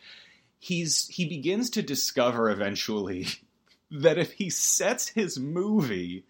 He's 0.59 1.09
he 1.09 1.27
begins 1.27 1.71
to 1.71 1.83
discover 1.83 2.51
eventually 2.51 3.27
that 3.91 4.19
if 4.19 4.33
he 4.33 4.51
sets 4.51 5.09
his 5.09 5.39
movie 5.39 6.25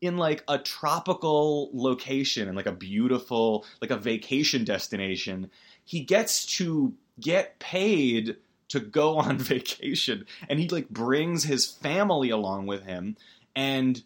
in 0.00 0.16
like 0.16 0.42
a 0.48 0.58
tropical 0.58 1.70
location 1.74 2.48
and 2.48 2.56
like 2.56 2.66
a 2.66 2.72
beautiful 2.72 3.64
like 3.80 3.90
a 3.90 3.96
vacation 3.96 4.64
destination 4.64 5.50
he 5.84 6.00
gets 6.00 6.46
to 6.46 6.94
get 7.18 7.58
paid 7.58 8.36
to 8.68 8.80
go 8.80 9.18
on 9.18 9.38
vacation. 9.38 10.24
And 10.48 10.58
he 10.58 10.68
like 10.68 10.88
brings 10.88 11.44
his 11.44 11.66
family 11.66 12.30
along 12.30 12.66
with 12.66 12.84
him. 12.84 13.16
And 13.54 14.02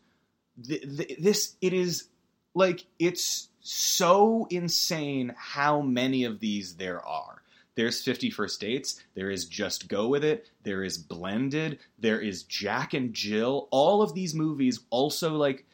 th- 0.66 0.82
th- 0.82 1.18
this 1.18 1.56
it 1.60 1.72
is 1.72 2.08
like 2.54 2.86
it's 2.98 3.48
so 3.60 4.46
insane 4.50 5.34
how 5.36 5.80
many 5.80 6.24
of 6.24 6.40
these 6.40 6.76
there 6.76 7.04
are. 7.04 7.42
There's 7.76 8.02
50 8.02 8.30
First 8.30 8.60
Dates, 8.60 9.02
there 9.14 9.30
is 9.30 9.46
Just 9.46 9.88
Go 9.88 10.06
With 10.06 10.22
It, 10.22 10.48
there 10.62 10.84
is 10.84 10.96
Blended, 10.96 11.80
there 11.98 12.20
is 12.20 12.44
Jack 12.44 12.94
and 12.94 13.12
Jill. 13.12 13.66
All 13.72 14.00
of 14.00 14.14
these 14.14 14.32
movies 14.32 14.78
also 14.90 15.34
like 15.34 15.66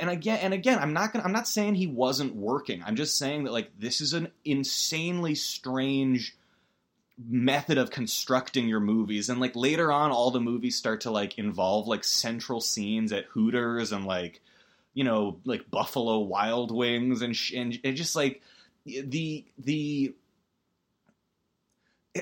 and 0.00 0.10
again 0.10 0.38
and 0.42 0.54
again 0.54 0.78
i'm 0.78 0.92
not 0.92 1.12
gonna 1.12 1.24
i'm 1.24 1.32
not 1.32 1.48
saying 1.48 1.74
he 1.74 1.86
wasn't 1.86 2.34
working. 2.34 2.82
I'm 2.84 2.96
just 2.96 3.18
saying 3.18 3.44
that 3.44 3.52
like 3.52 3.70
this 3.78 4.00
is 4.00 4.12
an 4.12 4.28
insanely 4.44 5.34
strange 5.34 6.36
method 7.18 7.78
of 7.78 7.90
constructing 7.90 8.68
your 8.68 8.80
movies. 8.80 9.28
And 9.28 9.40
like 9.40 9.56
later 9.56 9.90
on 9.90 10.10
all 10.10 10.30
the 10.30 10.40
movies 10.40 10.76
start 10.76 11.02
to 11.02 11.10
like 11.10 11.38
involve 11.38 11.88
like 11.88 12.04
central 12.04 12.60
scenes 12.60 13.12
at 13.12 13.24
hooters 13.26 13.92
and 13.92 14.04
like 14.04 14.40
you 14.94 15.04
know 15.04 15.38
like 15.44 15.70
buffalo 15.70 16.18
wild 16.18 16.74
wings 16.74 17.22
and 17.22 17.36
sh- 17.36 17.52
and, 17.54 17.78
and 17.84 17.96
just 17.96 18.16
like 18.16 18.42
the 18.84 19.44
the 19.58 20.14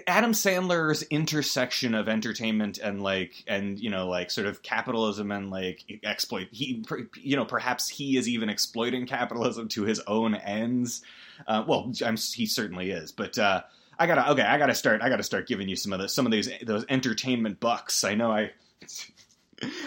Adam 0.06 0.32
Sandler's 0.32 1.02
intersection 1.04 1.94
of 1.94 2.08
entertainment 2.08 2.78
and 2.78 3.02
like 3.02 3.44
and 3.46 3.78
you 3.78 3.90
know 3.90 4.08
like 4.08 4.30
sort 4.30 4.46
of 4.46 4.62
capitalism 4.62 5.30
and 5.30 5.50
like 5.50 6.00
exploit 6.02 6.48
he 6.50 6.84
you 7.20 7.36
know 7.36 7.44
perhaps 7.44 7.88
he 7.88 8.16
is 8.16 8.28
even 8.28 8.48
exploiting 8.48 9.06
capitalism 9.06 9.68
to 9.68 9.84
his 9.84 10.00
own 10.06 10.34
ends. 10.34 11.02
Uh, 11.46 11.64
well, 11.66 11.92
I'm, 12.04 12.16
he 12.16 12.46
certainly 12.46 12.90
is, 12.90 13.12
but 13.12 13.38
uh, 13.38 13.62
I 13.98 14.06
gotta 14.06 14.30
okay, 14.32 14.42
I 14.42 14.58
gotta 14.58 14.74
start. 14.74 15.02
I 15.02 15.08
gotta 15.08 15.22
start 15.22 15.46
giving 15.48 15.68
you 15.68 15.76
some 15.76 15.92
of 15.92 16.00
the 16.00 16.08
some 16.08 16.26
of 16.26 16.32
these 16.32 16.50
those 16.62 16.84
entertainment 16.88 17.60
bucks. 17.60 18.04
I 18.04 18.14
know 18.14 18.30
I. 18.30 18.52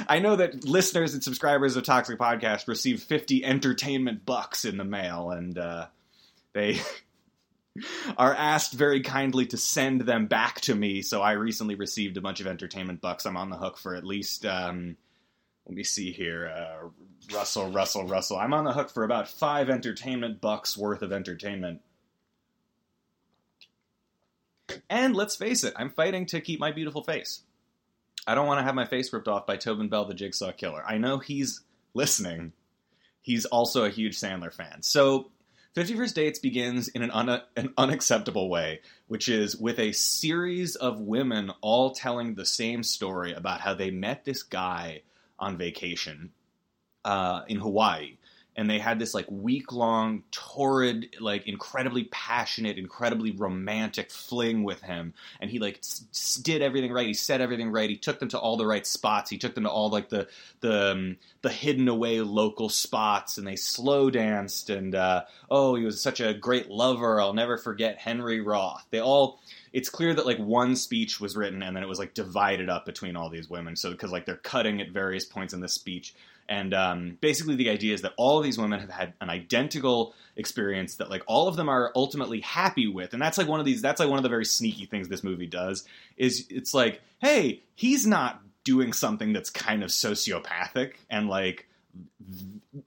I 0.08 0.20
know 0.20 0.38
that 0.38 0.64
listeners 0.64 1.14
and 1.14 1.22
subscribers 1.22 1.76
of 1.76 1.84
Toxic 1.84 2.18
Podcast 2.18 2.68
receive 2.68 3.04
50 3.04 3.44
entertainment 3.44 4.26
bucks 4.26 4.66
in 4.66 4.78
the 4.78 4.86
mail, 4.86 5.30
and 5.30 5.56
uh, 5.58 5.88
they 6.54 6.80
are 8.18 8.34
asked 8.34 8.74
very 8.74 9.02
kindly 9.02 9.46
to 9.48 9.58
send 9.58 10.02
them 10.02 10.28
back 10.28 10.62
to 10.62 10.76
me. 10.76 11.02
So 11.02 11.22
I 11.22 11.34
recently 11.34 11.76
received 11.76 12.18
a 12.18 12.22
bunch 12.22 12.40
of 12.40 12.48
entertainment 12.48 13.02
bucks. 13.02 13.26
I'm 13.26 13.38
on 13.38 13.50
the 13.50 13.58
hook 13.58 13.78
for 13.78 13.96
at 13.96 14.06
least, 14.06 14.46
um, 14.46 14.98
let 15.66 15.76
me 15.76 15.84
see 15.84 16.12
here, 16.12 16.48
uh, 16.48 16.88
Russell, 17.34 17.72
Russell, 17.72 18.08
Russell. 18.08 18.38
I'm 18.38 18.54
on 18.54 18.64
the 18.64 18.74
hook 18.74 18.90
for 18.90 19.04
about 19.04 19.28
five 19.28 19.70
entertainment 19.70 20.40
bucks 20.42 20.78
worth 20.78 21.02
of 21.02 21.12
entertainment. 21.12 21.82
And 24.90 25.16
let's 25.16 25.36
face 25.36 25.64
it, 25.64 25.74
I'm 25.76 25.90
fighting 25.90 26.26
to 26.28 26.42
keep 26.42 26.60
my 26.60 26.72
beautiful 26.72 27.04
face. 27.04 27.42
I 28.26 28.36
don't 28.36 28.48
want 28.48 28.60
to 28.60 28.64
have 28.64 28.76
my 28.76 28.86
face 28.86 29.12
ripped 29.14 29.30
off 29.30 29.46
by 29.48 29.56
Tobin 29.56 29.88
Bell, 29.88 30.06
the 30.06 30.14
Jigsaw 30.14 30.52
Killer. 30.52 30.84
I 30.86 30.98
know 30.98 31.18
he's 31.18 31.62
listening. 31.94 32.52
He's 33.22 33.46
also 33.46 33.86
a 33.86 33.90
huge 33.90 34.20
Sandler 34.20 34.54
fan. 34.54 34.82
So 34.82 35.32
50 35.76 35.96
First 35.96 36.16
Dates 36.16 36.40
begins 36.40 36.88
in 36.88 37.04
an, 37.04 37.12
un- 37.12 37.42
an 37.56 37.74
unacceptable 37.78 38.50
way, 38.50 38.82
which 39.08 39.30
is 39.30 39.56
with 39.56 39.80
a 39.80 39.92
series 39.92 40.76
of 40.76 41.00
women 41.00 41.52
all 41.62 41.92
telling 41.92 42.34
the 42.34 42.46
same 42.46 42.84
story 42.84 43.34
about 43.34 43.62
how 43.62 43.74
they 43.74 43.92
met 43.92 44.26
this 44.26 44.44
guy 44.44 45.02
on 45.40 45.58
vacation 45.58 46.32
uh, 47.06 47.42
in 47.48 47.58
Hawaii 47.58 48.18
and 48.58 48.68
they 48.68 48.80
had 48.80 48.98
this 48.98 49.14
like 49.14 49.28
week 49.30 49.72
long, 49.72 50.24
torrid, 50.32 51.16
like 51.20 51.48
incredibly 51.48 52.06
passionate, 52.06 52.80
incredibly 52.80 53.30
romantic 53.32 54.10
fling 54.10 54.64
with 54.64 54.82
him. 54.82 55.14
And 55.40 55.52
he 55.52 55.60
like 55.60 55.78
s- 55.78 56.42
did 56.44 56.64
everything 56.64 56.92
right. 56.92 57.06
He 57.06 57.14
said 57.14 57.40
everything 57.40 57.72
right. 57.72 57.88
He 57.90 57.96
took 57.98 58.18
them 58.20 58.30
to 58.30 58.40
all 58.40 58.58
the 58.58 58.66
right 58.66 58.86
spots. 58.86 59.30
He 59.30 59.38
took 59.38 59.54
them 59.54 59.66
to 59.66 59.70
all 59.70 59.92
like 59.92 60.10
the 60.10 60.28
the 60.62 60.92
um, 60.92 61.18
the 61.44 61.50
hidden 61.50 61.88
away 61.88 62.20
local 62.22 62.68
spots, 62.68 63.38
and 63.38 63.46
they 63.46 63.56
slow 63.56 64.10
danced. 64.10 64.72
And 64.72 64.96
uh, 64.96 65.26
oh, 65.52 65.76
he 65.76 65.86
was 65.86 66.02
such 66.02 66.20
a 66.20 66.34
great 66.34 66.68
lover. 66.68 67.22
I'll 67.22 67.34
never 67.34 67.60
forget 67.60 68.00
Henry 68.00 68.42
Roth. 68.42 68.88
They 68.90 69.00
all. 69.00 69.40
It's 69.72 69.90
clear 69.90 70.16
that 70.16 70.26
like 70.26 70.40
one 70.40 70.76
speech 70.76 71.20
was 71.20 71.38
written 71.38 71.62
and 71.62 71.76
then 71.76 71.84
it 71.84 71.90
was 71.90 72.00
like 72.00 72.16
divided 72.16 72.68
up 72.68 72.86
between 72.86 73.16
all 73.16 73.30
these 73.30 73.50
women. 73.50 73.76
So 73.76 73.92
because 73.92 74.12
like 74.12 74.26
they're 74.26 74.38
cutting 74.38 74.82
at 74.82 74.90
various 74.90 75.26
points 75.26 75.54
in 75.54 75.60
the 75.60 75.68
speech 75.68 76.16
and 76.50 76.74
um, 76.74 77.18
basically, 77.20 77.56
the 77.56 77.70
idea 77.70 77.94
is 77.94 78.02
that 78.04 78.14
all 78.18 78.38
of 78.38 78.44
these 78.44 78.58
women 78.58 78.80
have 78.80 78.90
had 78.90 79.14
an 79.20 79.30
identical 79.30 80.14
experience 80.36 80.96
that, 80.96 81.10
like, 81.10 81.24
all 81.28 81.48
of 81.48 81.56
them 81.56 81.70
are 81.70 81.92
ultimately 81.96 82.42
happy 82.42 82.88
with. 82.88 83.14
And 83.14 83.22
that's 83.22 83.38
like 83.38 83.48
one 83.48 83.60
of 83.60 83.66
these. 83.66 83.82
That's 83.82 84.00
like 84.00 84.10
one 84.10 84.20
of 84.20 84.24
the 84.24 84.30
very 84.30 84.46
sneaky 84.46 84.86
things 84.86 85.10
this 85.10 85.24
movie 85.24 85.48
does. 85.48 85.86
Is 86.16 86.48
it's 86.50 86.74
like, 86.74 87.02
hey, 87.20 87.64
he's 87.76 88.08
not 88.08 88.42
doing 88.64 88.94
something 88.94 89.34
that's 89.34 89.50
kind 89.50 89.84
of 89.84 89.90
sociopathic 89.90 90.94
and 91.10 91.30
like 91.30 91.68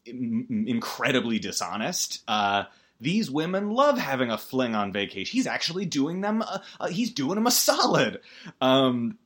incredibly 0.04 1.38
dishonest. 1.38 2.22
Uh, 2.28 2.64
these 3.00 3.30
women 3.30 3.70
love 3.70 3.98
having 3.98 4.30
a 4.30 4.36
fling 4.38 4.74
on 4.74 4.92
vacation. 4.92 5.32
He's 5.32 5.46
actually 5.46 5.86
doing 5.86 6.20
them. 6.20 6.42
Uh, 6.42 6.58
uh, 6.78 6.88
he's 6.88 7.12
doing 7.12 7.36
them 7.36 7.46
a 7.46 7.50
solid. 7.50 8.20
Um, 8.60 9.18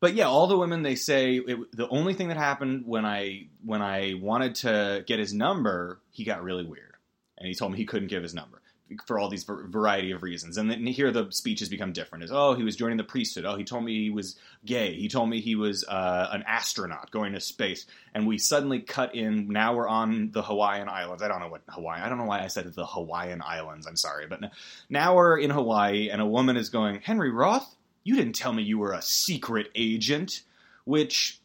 but 0.00 0.14
yeah, 0.14 0.26
all 0.26 0.46
the 0.46 0.58
women 0.58 0.82
they 0.82 0.94
say 0.94 1.36
it, 1.36 1.76
the 1.76 1.88
only 1.88 2.14
thing 2.14 2.28
that 2.28 2.36
happened 2.36 2.84
when 2.86 3.04
I 3.04 3.48
when 3.64 3.82
I 3.82 4.14
wanted 4.20 4.56
to 4.56 5.04
get 5.06 5.18
his 5.18 5.34
number, 5.34 6.00
he 6.10 6.24
got 6.24 6.42
really 6.42 6.64
weird, 6.64 6.94
and 7.36 7.48
he 7.48 7.54
told 7.54 7.72
me 7.72 7.78
he 7.78 7.86
couldn't 7.86 8.08
give 8.08 8.22
his 8.22 8.34
number 8.34 8.62
for 9.06 9.18
all 9.18 9.28
these 9.28 9.44
variety 9.44 10.12
of 10.12 10.22
reasons. 10.22 10.56
And 10.56 10.70
then 10.70 10.86
here 10.86 11.10
the 11.10 11.30
speeches 11.30 11.68
become 11.68 11.92
different. 11.92 12.24
Is 12.24 12.30
oh 12.32 12.54
he 12.54 12.62
was 12.62 12.76
joining 12.76 12.96
the 12.96 13.04
priesthood. 13.04 13.44
Oh 13.44 13.56
he 13.56 13.64
told 13.64 13.84
me 13.84 14.04
he 14.04 14.10
was 14.10 14.36
gay. 14.64 14.94
He 14.94 15.08
told 15.08 15.28
me 15.28 15.40
he 15.40 15.56
was 15.56 15.84
uh, 15.84 16.28
an 16.30 16.44
astronaut 16.46 17.10
going 17.10 17.32
to 17.34 17.40
space. 17.40 17.86
And 18.14 18.26
we 18.26 18.38
suddenly 18.38 18.80
cut 18.80 19.14
in. 19.14 19.48
Now 19.48 19.74
we're 19.74 19.88
on 19.88 20.30
the 20.30 20.42
Hawaiian 20.42 20.88
Islands. 20.88 21.22
I 21.22 21.28
don't 21.28 21.40
know 21.40 21.48
what 21.48 21.62
Hawaii. 21.68 22.00
I 22.00 22.08
don't 22.08 22.18
know 22.18 22.24
why 22.24 22.42
I 22.42 22.46
said 22.46 22.72
the 22.72 22.86
Hawaiian 22.86 23.42
Islands. 23.44 23.86
I'm 23.86 23.96
sorry, 23.96 24.26
but 24.26 24.40
now 24.88 25.16
we're 25.16 25.38
in 25.38 25.50
Hawaii, 25.50 26.08
and 26.10 26.22
a 26.22 26.26
woman 26.26 26.56
is 26.56 26.70
going 26.70 27.00
Henry 27.00 27.30
Roth 27.30 27.74
you 28.04 28.16
didn't 28.16 28.34
tell 28.34 28.52
me 28.52 28.62
you 28.62 28.78
were 28.78 28.92
a 28.92 29.02
secret 29.02 29.70
agent, 29.74 30.42
which 30.84 31.40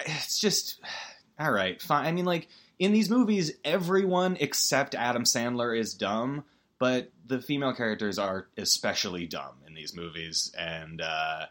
it's 0.00 0.38
just 0.38 0.80
all 1.38 1.50
right, 1.50 1.80
fine. 1.80 2.06
I 2.06 2.12
mean, 2.12 2.24
like 2.24 2.48
in 2.78 2.92
these 2.92 3.10
movies, 3.10 3.52
everyone 3.64 4.36
except 4.40 4.94
Adam 4.94 5.24
Sandler 5.24 5.78
is 5.78 5.94
dumb, 5.94 6.44
but 6.78 7.10
the 7.26 7.40
female 7.40 7.74
characters 7.74 8.18
are 8.18 8.48
especially 8.56 9.26
dumb 9.26 9.54
in 9.66 9.74
these 9.74 9.94
movies, 9.94 10.52
and 10.58 11.00
uh, 11.00 11.46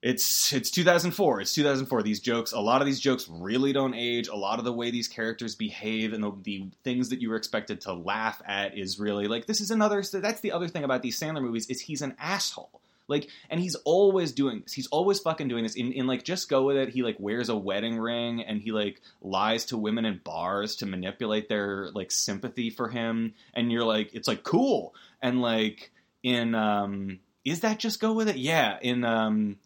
it's 0.00 0.52
it's 0.52 0.70
2004 0.70 1.40
it's 1.40 1.54
2004 1.54 2.04
these 2.04 2.20
jokes 2.20 2.52
a 2.52 2.60
lot 2.60 2.80
of 2.80 2.86
these 2.86 3.00
jokes 3.00 3.28
really 3.28 3.72
don't 3.72 3.94
age. 3.94 4.28
A 4.28 4.36
lot 4.36 4.58
of 4.58 4.64
the 4.64 4.72
way 4.72 4.90
these 4.90 5.08
characters 5.08 5.54
behave 5.54 6.12
and 6.12 6.22
the, 6.22 6.32
the 6.42 6.66
things 6.84 7.08
that 7.10 7.20
you 7.20 7.30
were 7.30 7.36
expected 7.36 7.80
to 7.82 7.92
laugh 7.92 8.40
at 8.46 8.76
is 8.76 8.98
really 8.98 9.26
like 9.26 9.46
this 9.46 9.60
is 9.60 9.70
another 9.70 10.02
that's 10.02 10.40
the 10.40 10.52
other 10.52 10.68
thing 10.68 10.84
about 10.84 11.02
these 11.02 11.18
sandler 11.18 11.42
movies 11.42 11.66
is 11.66 11.80
he's 11.80 12.02
an 12.02 12.14
asshole. 12.18 12.80
Like 13.08 13.28
and 13.48 13.58
he's 13.60 13.74
always 13.74 14.32
doing 14.32 14.60
this. 14.60 14.72
He's 14.72 14.86
always 14.88 15.18
fucking 15.18 15.48
doing 15.48 15.62
this. 15.62 15.76
In, 15.76 15.92
in 15.92 16.06
like 16.06 16.24
just 16.24 16.48
go 16.48 16.64
with 16.64 16.76
it 16.76 16.90
he 16.90 17.02
like 17.02 17.16
wears 17.18 17.48
a 17.48 17.56
wedding 17.56 17.98
ring 17.98 18.42
and 18.42 18.60
he 18.60 18.72
like 18.72 19.00
lies 19.22 19.64
to 19.66 19.78
women 19.78 20.04
in 20.04 20.20
bars 20.22 20.76
to 20.76 20.86
manipulate 20.86 21.48
their 21.48 21.90
like 21.94 22.10
sympathy 22.10 22.70
for 22.70 22.88
him. 22.88 23.34
And 23.54 23.72
you're 23.72 23.84
like 23.84 24.10
it's 24.12 24.28
like 24.28 24.42
cool. 24.42 24.94
And 25.22 25.40
like 25.40 25.90
in 26.22 26.54
um 26.54 27.20
is 27.44 27.60
that 27.60 27.78
just 27.78 28.00
go 28.00 28.12
with 28.12 28.28
it? 28.28 28.36
Yeah. 28.36 28.78
In 28.82 29.04
um 29.04 29.56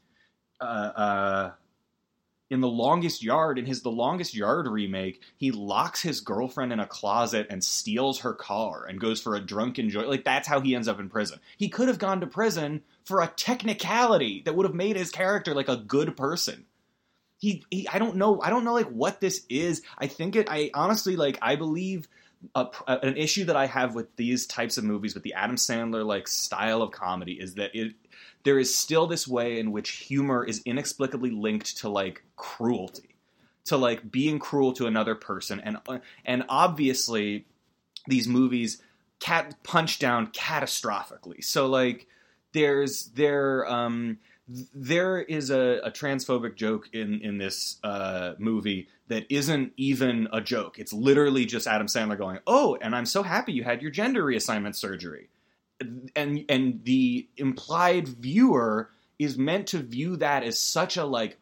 uh, 0.63 0.93
uh, 1.01 1.53
in 2.53 2.61
the 2.61 2.69
longest 2.69 3.23
yard 3.23 3.59
in 3.59 3.65
his 3.65 3.81
the 3.81 3.91
longest 3.91 4.35
yard 4.35 4.67
remake 4.69 5.23
he 5.39 5.51
locks 5.51 6.03
his 6.03 6.21
girlfriend 6.21 6.71
in 6.71 6.81
a 6.81 6.87
closet 6.87 7.47
and 7.49 7.65
steals 7.65 8.21
her 8.21 8.35
car 8.35 8.85
and 8.87 9.01
goes 9.01 9.23
for 9.23 9.35
a 9.35 9.41
drunken 9.41 9.89
joy. 9.89 10.07
Like 10.07 10.25
that's 10.25 10.47
how 10.47 10.61
he 10.61 10.75
ends 10.75 10.87
up 10.87 11.01
in 11.01 11.09
prison. 11.09 11.41
He 11.57 11.71
could 11.71 11.89
have 11.89 11.99
gone 11.99 12.21
to 12.21 12.27
prison 12.27 12.83
for 13.05 13.23
a 13.23 13.27
technicality 13.27 14.43
that 14.45 14.55
would 14.55 14.67
have 14.67 14.75
made 14.75 14.97
his 14.97 15.11
character 15.11 15.55
like 15.55 15.71
a 15.71 15.77
good 15.77 16.15
person. 16.15 16.67
He, 17.39 17.65
he 17.71 17.89
i 17.89 17.99
don't 17.99 18.17
know 18.17 18.41
i 18.43 18.51
don't 18.51 18.65
know 18.65 18.75
like 18.75 18.91
what 18.91 19.21
this 19.21 19.47
is. 19.49 19.81
I 19.97 20.07
think 20.07 20.37
it 20.37 20.49
i 20.51 20.71
honestly 20.75 21.17
like 21.17 21.39
i 21.41 21.57
believe 21.57 22.07
a, 22.55 22.69
an 22.87 23.17
issue 23.17 23.45
that 23.45 23.57
I 23.57 23.67
have 23.67 23.95
with 23.95 24.15
these 24.17 24.47
types 24.47 24.79
of 24.79 24.85
movies, 24.85 25.15
with 25.15 25.23
the 25.23 25.35
Adam 25.35 25.57
Sandler 25.57 26.05
like 26.05 26.29
style 26.29 26.83
of 26.83 26.91
comedy, 26.91 27.35
is 27.35 27.55
that 27.55 27.75
it 27.75 27.95
there 28.45 28.59
is 28.59 28.75
still 28.75 29.07
this 29.07 29.29
way 29.29 29.59
in 29.59 29.71
which 29.73 29.91
humor 29.91 30.45
is 30.45 30.63
inexplicably 30.65 31.31
linked 31.31 31.79
to 31.79 31.89
like 31.89 32.25
cruelty, 32.37 33.15
to 33.67 33.77
like 33.77 34.11
being 34.11 34.39
cruel 34.39 34.73
to 34.75 34.87
another 34.87 35.15
person, 35.15 35.61
and 35.61 35.79
uh, 35.89 35.99
and 36.25 36.45
obviously 36.49 37.47
these 38.07 38.27
movies 38.27 38.83
cat 39.21 39.55
punch 39.63 39.99
down 39.99 40.27
catastrophically. 40.29 41.45
So 41.45 41.67
like 41.67 42.07
there's 42.53 43.07
there 43.15 43.67
um 43.71 44.19
there 44.75 45.21
is 45.21 45.51
a, 45.51 45.81
a, 45.85 45.91
transphobic 45.91 46.57
joke 46.57 46.91
in 46.93 47.21
in 47.21 47.39
this 47.39 47.79
uh, 47.85 48.33
movie 48.39 48.89
that 49.13 49.27
isn't 49.31 49.73
even 49.77 50.29
a 50.33 50.41
joke. 50.41 50.79
It's 50.79 50.93
literally 50.93 51.45
just 51.45 51.67
Adam 51.67 51.87
Sandler 51.87 52.19
going, 52.19 52.39
"Oh, 52.47 52.77
and 52.81 52.95
I'm 52.95 53.07
so 53.07 53.23
happy 53.23 53.53
you 53.53 53.65
had 53.65 53.83
your 53.83 53.91
gender 53.91 54.25
reassignment 54.25 54.75
surgery." 54.75 55.29
and 56.17 56.45
and 56.49 56.85
the 56.85 57.29
implied 57.37 58.09
viewer 58.09 58.91
is 59.19 59.39
meant 59.39 59.69
to 59.69 59.79
view 59.79 60.17
that 60.17 60.43
as 60.43 60.59
such 60.59 60.97
a 60.97 61.05
like 61.05 61.39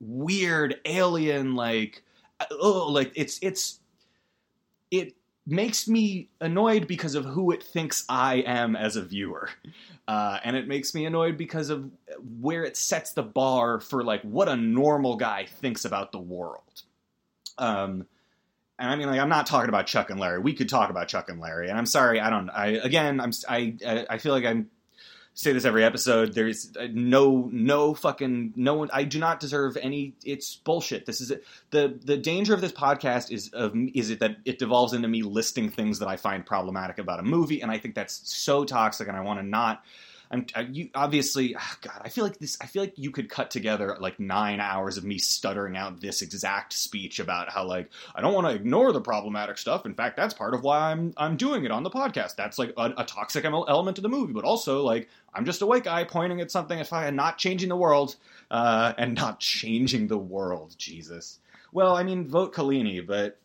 weird 0.00 0.76
alien 0.84 1.54
like 1.54 2.02
oh 2.50 2.88
like 2.90 3.12
it's 3.14 3.38
it's 3.42 3.80
it 4.90 5.14
makes 5.46 5.88
me 5.88 6.28
annoyed 6.40 6.86
because 6.86 7.14
of 7.14 7.24
who 7.24 7.50
it 7.50 7.62
thinks 7.62 8.04
I 8.08 8.36
am 8.46 8.76
as 8.76 8.96
a 8.96 9.02
viewer. 9.02 9.50
Uh, 10.06 10.38
and 10.44 10.54
it 10.54 10.68
makes 10.68 10.94
me 10.94 11.06
annoyed 11.06 11.36
because 11.36 11.70
of 11.70 11.90
where 12.40 12.64
it 12.64 12.76
sets 12.76 13.12
the 13.12 13.22
bar 13.22 13.80
for 13.80 14.04
like 14.04 14.22
what 14.22 14.48
a 14.48 14.56
normal 14.56 15.16
guy 15.16 15.46
thinks 15.46 15.84
about 15.84 16.12
the 16.12 16.18
world. 16.18 16.82
Um, 17.60 18.06
and 18.78 18.90
I 18.90 18.96
mean, 18.96 19.08
like, 19.08 19.20
I'm 19.20 19.28
not 19.28 19.46
talking 19.46 19.68
about 19.68 19.86
Chuck 19.86 20.10
and 20.10 20.18
Larry. 20.18 20.38
We 20.38 20.54
could 20.54 20.68
talk 20.68 20.88
about 20.90 21.06
Chuck 21.06 21.28
and 21.28 21.38
Larry, 21.38 21.68
and 21.68 21.78
I'm 21.78 21.86
sorry, 21.86 22.18
I 22.18 22.30
don't. 22.30 22.48
I 22.48 22.68
again, 22.68 23.20
I'm 23.20 23.32
I 23.48 24.06
I 24.08 24.18
feel 24.18 24.32
like 24.32 24.44
I'm 24.44 24.70
say 25.34 25.52
this 25.52 25.64
every 25.64 25.84
episode. 25.84 26.34
There's 26.34 26.74
uh, 26.78 26.88
no 26.90 27.48
no 27.52 27.94
fucking 27.94 28.54
no 28.56 28.74
one. 28.74 28.90
I 28.92 29.04
do 29.04 29.18
not 29.18 29.38
deserve 29.38 29.76
any. 29.76 30.14
It's 30.24 30.56
bullshit. 30.56 31.06
This 31.06 31.20
is 31.20 31.32
the 31.70 31.98
the 32.02 32.16
danger 32.16 32.54
of 32.54 32.62
this 32.62 32.72
podcast 32.72 33.30
is 33.30 33.50
of 33.50 33.74
is 33.94 34.10
it 34.10 34.20
that 34.20 34.36
it 34.44 34.58
devolves 34.58 34.94
into 34.94 35.08
me 35.08 35.22
listing 35.22 35.70
things 35.70 35.98
that 35.98 36.08
I 36.08 36.16
find 36.16 36.44
problematic 36.44 36.98
about 36.98 37.20
a 37.20 37.22
movie, 37.22 37.60
and 37.60 37.70
I 37.70 37.78
think 37.78 37.94
that's 37.94 38.20
so 38.24 38.64
toxic, 38.64 39.08
and 39.08 39.16
I 39.16 39.20
want 39.20 39.40
to 39.40 39.46
not 39.46 39.84
I'm 40.30 40.46
I, 40.54 40.60
you 40.62 40.90
obviously 40.94 41.56
oh 41.56 41.74
God. 41.80 42.00
I 42.04 42.08
feel 42.08 42.24
like 42.24 42.38
this. 42.38 42.56
I 42.60 42.66
feel 42.66 42.82
like 42.82 42.94
you 42.96 43.10
could 43.10 43.28
cut 43.28 43.50
together 43.50 43.96
like 44.00 44.20
nine 44.20 44.60
hours 44.60 44.96
of 44.96 45.04
me 45.04 45.18
stuttering 45.18 45.76
out 45.76 46.00
this 46.00 46.22
exact 46.22 46.72
speech 46.72 47.18
about 47.18 47.50
how 47.50 47.64
like 47.64 47.90
I 48.14 48.20
don't 48.20 48.34
want 48.34 48.46
to 48.46 48.54
ignore 48.54 48.92
the 48.92 49.00
problematic 49.00 49.58
stuff. 49.58 49.86
In 49.86 49.94
fact, 49.94 50.16
that's 50.16 50.34
part 50.34 50.54
of 50.54 50.62
why 50.62 50.92
I'm 50.92 51.12
I'm 51.16 51.36
doing 51.36 51.64
it 51.64 51.70
on 51.70 51.82
the 51.82 51.90
podcast. 51.90 52.36
That's 52.36 52.58
like 52.58 52.72
a, 52.76 52.94
a 52.98 53.04
toxic 53.04 53.44
element 53.44 53.98
of 53.98 54.02
the 54.02 54.08
movie, 54.08 54.32
but 54.32 54.44
also 54.44 54.82
like 54.82 55.08
I'm 55.34 55.44
just 55.44 55.62
a 55.62 55.66
white 55.66 55.84
guy 55.84 56.04
pointing 56.04 56.40
at 56.40 56.50
something 56.50 56.78
if 56.78 56.92
I 56.92 57.06
am 57.06 57.16
not 57.16 57.38
changing 57.38 57.68
the 57.68 57.76
world 57.76 58.16
uh, 58.50 58.92
and 58.98 59.14
not 59.14 59.40
changing 59.40 60.08
the 60.08 60.18
world. 60.18 60.74
Jesus. 60.78 61.38
Well, 61.72 61.96
I 61.96 62.02
mean, 62.02 62.28
vote 62.28 62.54
Collini, 62.54 63.06
but 63.06 63.38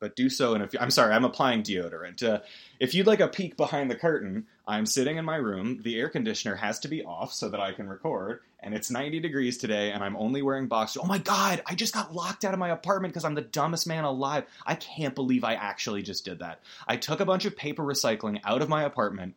but 0.00 0.14
do 0.16 0.30
so 0.30 0.54
in 0.54 0.62
a 0.62 0.68
few. 0.68 0.78
I'm 0.78 0.90
sorry, 0.90 1.12
I'm 1.12 1.24
applying 1.24 1.62
deodorant. 1.62 2.22
Uh, 2.22 2.40
if 2.78 2.94
you'd 2.94 3.06
like 3.06 3.20
a 3.20 3.28
peek 3.28 3.56
behind 3.56 3.90
the 3.90 3.96
curtain, 3.96 4.46
I'm 4.68 4.84
sitting 4.84 5.16
in 5.16 5.24
my 5.24 5.36
room. 5.36 5.80
The 5.82 5.98
air 5.98 6.10
conditioner 6.10 6.54
has 6.56 6.78
to 6.80 6.88
be 6.88 7.02
off 7.02 7.32
so 7.32 7.48
that 7.48 7.58
I 7.58 7.72
can 7.72 7.88
record, 7.88 8.40
and 8.60 8.74
it's 8.74 8.90
90 8.90 9.18
degrees 9.18 9.56
today, 9.56 9.92
and 9.92 10.04
I'm 10.04 10.14
only 10.14 10.42
wearing 10.42 10.68
boxers. 10.68 11.02
Oh 11.02 11.06
my 11.06 11.16
god, 11.16 11.62
I 11.64 11.74
just 11.74 11.94
got 11.94 12.14
locked 12.14 12.44
out 12.44 12.52
of 12.52 12.60
my 12.60 12.68
apartment 12.68 13.14
because 13.14 13.24
I'm 13.24 13.34
the 13.34 13.40
dumbest 13.40 13.86
man 13.86 14.04
alive. 14.04 14.44
I 14.66 14.74
can't 14.74 15.14
believe 15.14 15.42
I 15.42 15.54
actually 15.54 16.02
just 16.02 16.26
did 16.26 16.40
that. 16.40 16.60
I 16.86 16.98
took 16.98 17.20
a 17.20 17.24
bunch 17.24 17.46
of 17.46 17.56
paper 17.56 17.82
recycling 17.82 18.40
out 18.44 18.60
of 18.60 18.68
my 18.68 18.82
apartment 18.82 19.36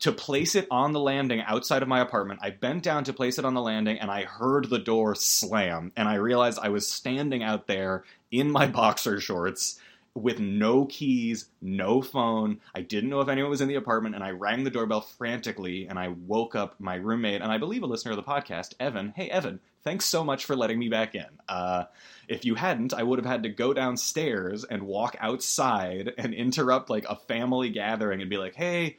to 0.00 0.10
place 0.10 0.54
it 0.54 0.66
on 0.70 0.92
the 0.92 1.00
landing 1.00 1.42
outside 1.42 1.82
of 1.82 1.88
my 1.88 2.00
apartment. 2.00 2.40
I 2.42 2.48
bent 2.48 2.82
down 2.82 3.04
to 3.04 3.12
place 3.12 3.38
it 3.38 3.44
on 3.44 3.52
the 3.52 3.60
landing 3.60 4.00
and 4.00 4.10
I 4.10 4.24
heard 4.24 4.70
the 4.70 4.78
door 4.78 5.14
slam 5.14 5.92
and 5.96 6.08
I 6.08 6.14
realized 6.14 6.58
I 6.60 6.70
was 6.70 6.88
standing 6.88 7.42
out 7.42 7.66
there 7.66 8.04
in 8.30 8.50
my 8.50 8.66
boxer 8.80 9.20
shorts 9.20 9.78
with 10.14 10.40
no 10.40 10.84
keys, 10.86 11.46
no 11.60 12.02
phone. 12.02 12.60
I 12.74 12.82
didn't 12.82 13.10
know 13.10 13.20
if 13.20 13.28
anyone 13.28 13.50
was 13.50 13.60
in 13.60 13.68
the 13.68 13.76
apartment, 13.76 14.14
and 14.14 14.22
I 14.22 14.30
rang 14.30 14.64
the 14.64 14.70
doorbell 14.70 15.00
frantically, 15.00 15.86
and 15.86 15.98
I 15.98 16.08
woke 16.08 16.54
up 16.54 16.78
my 16.78 16.96
roommate, 16.96 17.40
and 17.40 17.50
I 17.50 17.58
believe 17.58 17.82
a 17.82 17.86
listener 17.86 18.12
of 18.12 18.16
the 18.16 18.22
podcast, 18.22 18.74
Evan. 18.78 19.14
Hey, 19.16 19.28
Evan, 19.30 19.60
thanks 19.84 20.04
so 20.04 20.22
much 20.22 20.44
for 20.44 20.54
letting 20.54 20.78
me 20.78 20.88
back 20.88 21.14
in. 21.14 21.26
Uh, 21.48 21.84
if 22.28 22.44
you 22.44 22.54
hadn't, 22.54 22.92
I 22.92 23.02
would 23.02 23.18
have 23.18 23.26
had 23.26 23.44
to 23.44 23.48
go 23.48 23.72
downstairs 23.72 24.64
and 24.64 24.82
walk 24.82 25.16
outside 25.18 26.12
and 26.18 26.34
interrupt 26.34 26.90
like 26.90 27.06
a 27.08 27.16
family 27.16 27.70
gathering 27.70 28.20
and 28.20 28.28
be 28.28 28.38
like, 28.38 28.54
hey, 28.54 28.98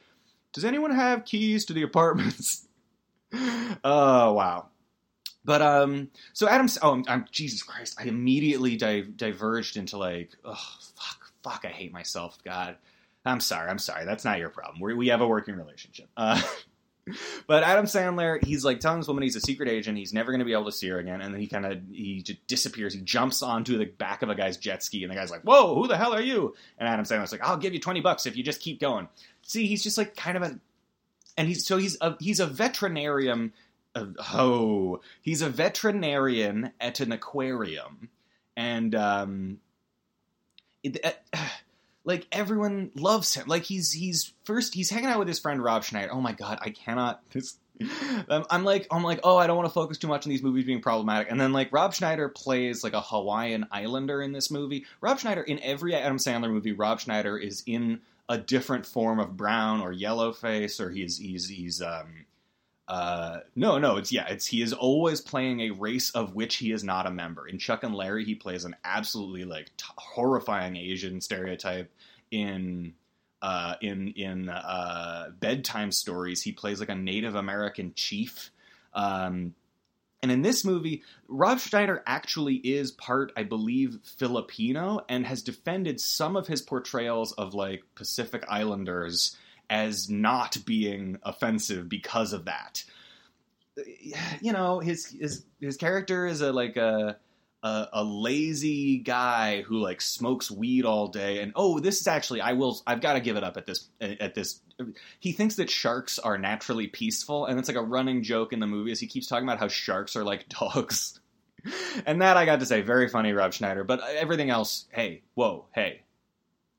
does 0.52 0.64
anyone 0.64 0.94
have 0.94 1.24
keys 1.24 1.64
to 1.66 1.72
the 1.72 1.82
apartments? 1.82 2.66
oh, 3.32 4.32
wow. 4.32 4.66
But 5.44 5.60
um, 5.62 6.08
so 6.32 6.48
Adam's. 6.48 6.78
Oh, 6.80 6.92
I'm, 6.92 7.04
I'm 7.06 7.26
Jesus 7.30 7.62
Christ! 7.62 7.96
I 7.98 8.04
immediately 8.04 8.76
di- 8.76 9.02
diverged 9.02 9.76
into 9.76 9.98
like, 9.98 10.30
oh 10.44 10.54
fuck, 10.96 11.30
fuck! 11.42 11.64
I 11.64 11.68
hate 11.68 11.92
myself. 11.92 12.38
God, 12.44 12.76
I'm 13.26 13.40
sorry. 13.40 13.68
I'm 13.68 13.78
sorry. 13.78 14.06
That's 14.06 14.24
not 14.24 14.38
your 14.38 14.48
problem. 14.48 14.80
we 14.80 14.94
we 14.94 15.08
have 15.08 15.20
a 15.20 15.28
working 15.28 15.56
relationship. 15.56 16.08
Uh, 16.16 16.40
but 17.46 17.62
Adam 17.62 17.84
Sandler, 17.84 18.42
he's 18.42 18.64
like 18.64 18.80
telling 18.80 19.00
this 19.00 19.08
woman 19.08 19.22
he's 19.22 19.36
a 19.36 19.40
secret 19.40 19.68
agent. 19.68 19.98
He's 19.98 20.14
never 20.14 20.32
going 20.32 20.38
to 20.38 20.46
be 20.46 20.54
able 20.54 20.64
to 20.66 20.72
see 20.72 20.88
her 20.88 20.98
again, 20.98 21.20
and 21.20 21.34
then 21.34 21.40
he 21.40 21.46
kind 21.46 21.66
of 21.66 21.78
he 21.92 22.22
just 22.22 22.46
disappears. 22.46 22.94
He 22.94 23.00
jumps 23.00 23.42
onto 23.42 23.76
the 23.76 23.84
back 23.84 24.22
of 24.22 24.30
a 24.30 24.34
guy's 24.34 24.56
jet 24.56 24.82
ski, 24.82 25.02
and 25.02 25.12
the 25.12 25.16
guy's 25.16 25.30
like, 25.30 25.42
"Whoa, 25.42 25.74
who 25.74 25.86
the 25.86 25.98
hell 25.98 26.14
are 26.14 26.22
you?" 26.22 26.54
And 26.78 26.88
Adam 26.88 27.04
Sandler's 27.04 27.32
like, 27.32 27.42
"I'll 27.42 27.58
give 27.58 27.74
you 27.74 27.80
twenty 27.80 28.00
bucks 28.00 28.24
if 28.24 28.36
you 28.36 28.42
just 28.42 28.60
keep 28.60 28.80
going." 28.80 29.08
See, 29.42 29.66
he's 29.66 29.82
just 29.82 29.98
like 29.98 30.16
kind 30.16 30.38
of 30.38 30.42
a, 30.42 30.58
and 31.36 31.48
he's 31.48 31.66
so 31.66 31.76
he's 31.76 31.98
a 32.00 32.16
he's 32.18 32.40
a 32.40 32.46
veterinarian 32.46 33.52
oh, 33.94 35.00
he's 35.22 35.42
a 35.42 35.48
veterinarian 35.48 36.72
at 36.80 37.00
an 37.00 37.12
aquarium, 37.12 38.08
and 38.56 38.94
um, 38.94 39.58
it, 40.82 41.04
uh, 41.04 41.38
like 42.04 42.26
everyone 42.32 42.90
loves 42.94 43.34
him. 43.34 43.46
Like 43.46 43.64
he's 43.64 43.92
he's 43.92 44.32
first 44.44 44.74
he's 44.74 44.90
hanging 44.90 45.08
out 45.08 45.18
with 45.18 45.28
his 45.28 45.38
friend 45.38 45.62
Rob 45.62 45.84
Schneider. 45.84 46.12
Oh 46.12 46.20
my 46.20 46.32
god, 46.32 46.58
I 46.62 46.70
cannot. 46.70 47.22
This, 47.32 47.58
I'm 48.30 48.62
like 48.62 48.86
I'm 48.92 49.02
like 49.02 49.18
oh 49.24 49.36
I 49.36 49.48
don't 49.48 49.56
want 49.56 49.68
to 49.68 49.74
focus 49.74 49.98
too 49.98 50.06
much 50.06 50.24
on 50.24 50.30
these 50.30 50.44
movies 50.44 50.64
being 50.64 50.80
problematic. 50.80 51.28
And 51.28 51.40
then 51.40 51.52
like 51.52 51.72
Rob 51.72 51.92
Schneider 51.92 52.28
plays 52.28 52.84
like 52.84 52.92
a 52.92 53.00
Hawaiian 53.00 53.66
Islander 53.72 54.22
in 54.22 54.30
this 54.30 54.48
movie. 54.48 54.84
Rob 55.00 55.18
Schneider 55.18 55.42
in 55.42 55.58
every 55.60 55.92
Adam 55.92 56.18
Sandler 56.18 56.52
movie, 56.52 56.70
Rob 56.70 57.00
Schneider 57.00 57.36
is 57.36 57.64
in 57.66 58.00
a 58.28 58.38
different 58.38 58.86
form 58.86 59.18
of 59.18 59.36
brown 59.36 59.80
or 59.80 59.90
yellow 59.90 60.32
face, 60.32 60.80
or 60.80 60.90
he's 60.90 61.18
he's 61.18 61.48
he's 61.48 61.82
um 61.82 62.26
uh, 62.86 63.40
no, 63.56 63.78
no, 63.78 63.96
it's 63.96 64.12
yeah, 64.12 64.26
it's 64.28 64.46
he 64.46 64.60
is 64.60 64.72
always 64.72 65.20
playing 65.20 65.60
a 65.60 65.70
race 65.70 66.10
of 66.10 66.34
which 66.34 66.56
he 66.56 66.70
is 66.70 66.84
not 66.84 67.06
a 67.06 67.10
member. 67.10 67.46
In 67.46 67.58
Chuck 67.58 67.82
and 67.82 67.94
Larry, 67.94 68.24
he 68.24 68.34
plays 68.34 68.64
an 68.64 68.76
absolutely 68.84 69.44
like 69.44 69.70
t- 69.76 69.86
horrifying 69.96 70.76
Asian 70.76 71.20
stereotype. 71.20 71.90
In 72.30 72.94
uh, 73.40 73.76
in 73.80 74.08
in 74.08 74.48
uh, 74.50 75.30
bedtime 75.38 75.92
stories, 75.92 76.42
he 76.42 76.52
plays 76.52 76.80
like 76.80 76.90
a 76.90 76.94
Native 76.94 77.34
American 77.34 77.92
chief. 77.94 78.50
Um, 78.92 79.54
and 80.22 80.32
in 80.32 80.40
this 80.40 80.64
movie, 80.64 81.02
Rob 81.28 81.60
Schneider 81.60 82.02
actually 82.06 82.54
is 82.54 82.90
part, 82.90 83.32
I 83.36 83.42
believe, 83.42 83.98
Filipino 84.04 85.04
and 85.06 85.26
has 85.26 85.42
defended 85.42 86.00
some 86.00 86.36
of 86.36 86.46
his 86.46 86.62
portrayals 86.62 87.32
of 87.32 87.52
like 87.52 87.82
Pacific 87.94 88.42
Islanders 88.48 89.36
as 89.70 90.08
not 90.08 90.56
being 90.64 91.18
offensive 91.22 91.88
because 91.88 92.32
of 92.32 92.44
that. 92.46 92.84
You 94.40 94.52
know, 94.52 94.78
his 94.78 95.06
his 95.06 95.44
his 95.60 95.76
character 95.76 96.26
is 96.26 96.40
a 96.40 96.52
like 96.52 96.76
a 96.76 97.16
a, 97.64 97.88
a, 97.94 98.04
lazy 98.04 98.98
guy 98.98 99.62
who 99.62 99.78
like 99.78 100.00
smokes 100.00 100.50
weed 100.50 100.84
all 100.84 101.08
day 101.08 101.40
and 101.40 101.52
oh 101.56 101.80
this 101.80 102.00
is 102.00 102.06
actually 102.06 102.42
i 102.42 102.52
will 102.52 102.80
i've 102.86 103.00
got 103.00 103.14
to 103.14 103.20
give 103.20 103.36
it 103.36 103.42
up 103.42 103.56
at 103.56 103.64
this 103.64 103.88
at 104.00 104.34
this 104.34 104.60
he 105.18 105.32
thinks 105.32 105.56
that 105.56 105.70
sharks 105.70 106.18
are 106.18 106.36
naturally 106.36 106.86
peaceful 106.86 107.46
and 107.46 107.58
it's 107.58 107.68
like 107.68 107.78
a 107.78 107.82
running 107.82 108.22
joke 108.22 108.52
in 108.52 108.60
the 108.60 108.66
movie 108.66 108.92
as 108.92 109.00
he 109.00 109.06
keeps 109.06 109.26
talking 109.26 109.48
about 109.48 109.58
how 109.58 109.68
sharks 109.68 110.14
are 110.14 110.24
like 110.24 110.46
dogs 110.60 111.18
and 112.04 112.20
that 112.20 112.36
i 112.36 112.44
got 112.44 112.60
to 112.60 112.66
say 112.66 112.82
very 112.82 113.08
funny 113.08 113.32
rob 113.32 113.54
schneider 113.54 113.82
but 113.82 114.00
everything 114.10 114.50
else 114.50 114.84
hey 114.92 115.22
whoa 115.34 115.64
hey 115.74 116.02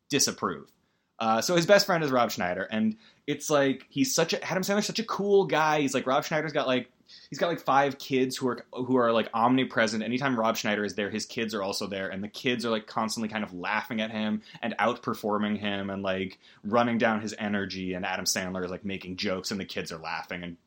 disapprove 0.09 0.71
uh, 1.19 1.41
so 1.41 1.55
his 1.55 1.65
best 1.65 1.85
friend 1.85 2.03
is 2.03 2.11
Rob 2.11 2.31
Schneider, 2.31 2.63
and 2.63 2.97
it's 3.25 3.49
like 3.49 3.85
he's 3.89 4.13
such 4.13 4.33
a 4.33 4.43
Adam 4.43 4.63
Sandler's 4.63 4.85
such 4.85 4.99
a 4.99 5.03
cool 5.03 5.45
guy. 5.45 5.81
He's 5.81 5.93
like 5.93 6.05
Rob 6.05 6.25
Schneider's 6.25 6.51
got 6.53 6.67
like 6.67 6.89
he's 7.29 7.39
got 7.39 7.47
like 7.47 7.61
five 7.61 7.97
kids 7.97 8.35
who 8.35 8.49
are 8.49 8.65
who 8.73 8.97
are 8.97 9.13
like 9.13 9.29
omnipresent. 9.33 10.03
Anytime 10.03 10.37
Rob 10.37 10.57
Schneider 10.57 10.83
is 10.83 10.95
there, 10.95 11.09
his 11.09 11.25
kids 11.25 11.53
are 11.53 11.63
also 11.63 11.87
there, 11.87 12.09
and 12.09 12.23
the 12.23 12.27
kids 12.27 12.65
are 12.65 12.69
like 12.69 12.85
constantly 12.85 13.29
kind 13.29 13.43
of 13.43 13.53
laughing 13.53 14.01
at 14.01 14.11
him 14.11 14.41
and 14.61 14.75
outperforming 14.77 15.57
him 15.57 15.89
and 15.89 16.03
like 16.03 16.39
running 16.63 16.97
down 16.97 17.21
his 17.21 17.33
energy. 17.39 17.93
And 17.93 18.05
Adam 18.05 18.25
Sandler 18.25 18.65
is 18.65 18.71
like 18.71 18.83
making 18.83 19.15
jokes, 19.15 19.51
and 19.51 19.59
the 19.59 19.65
kids 19.65 19.91
are 19.93 19.99
laughing. 19.99 20.43
And 20.43 20.57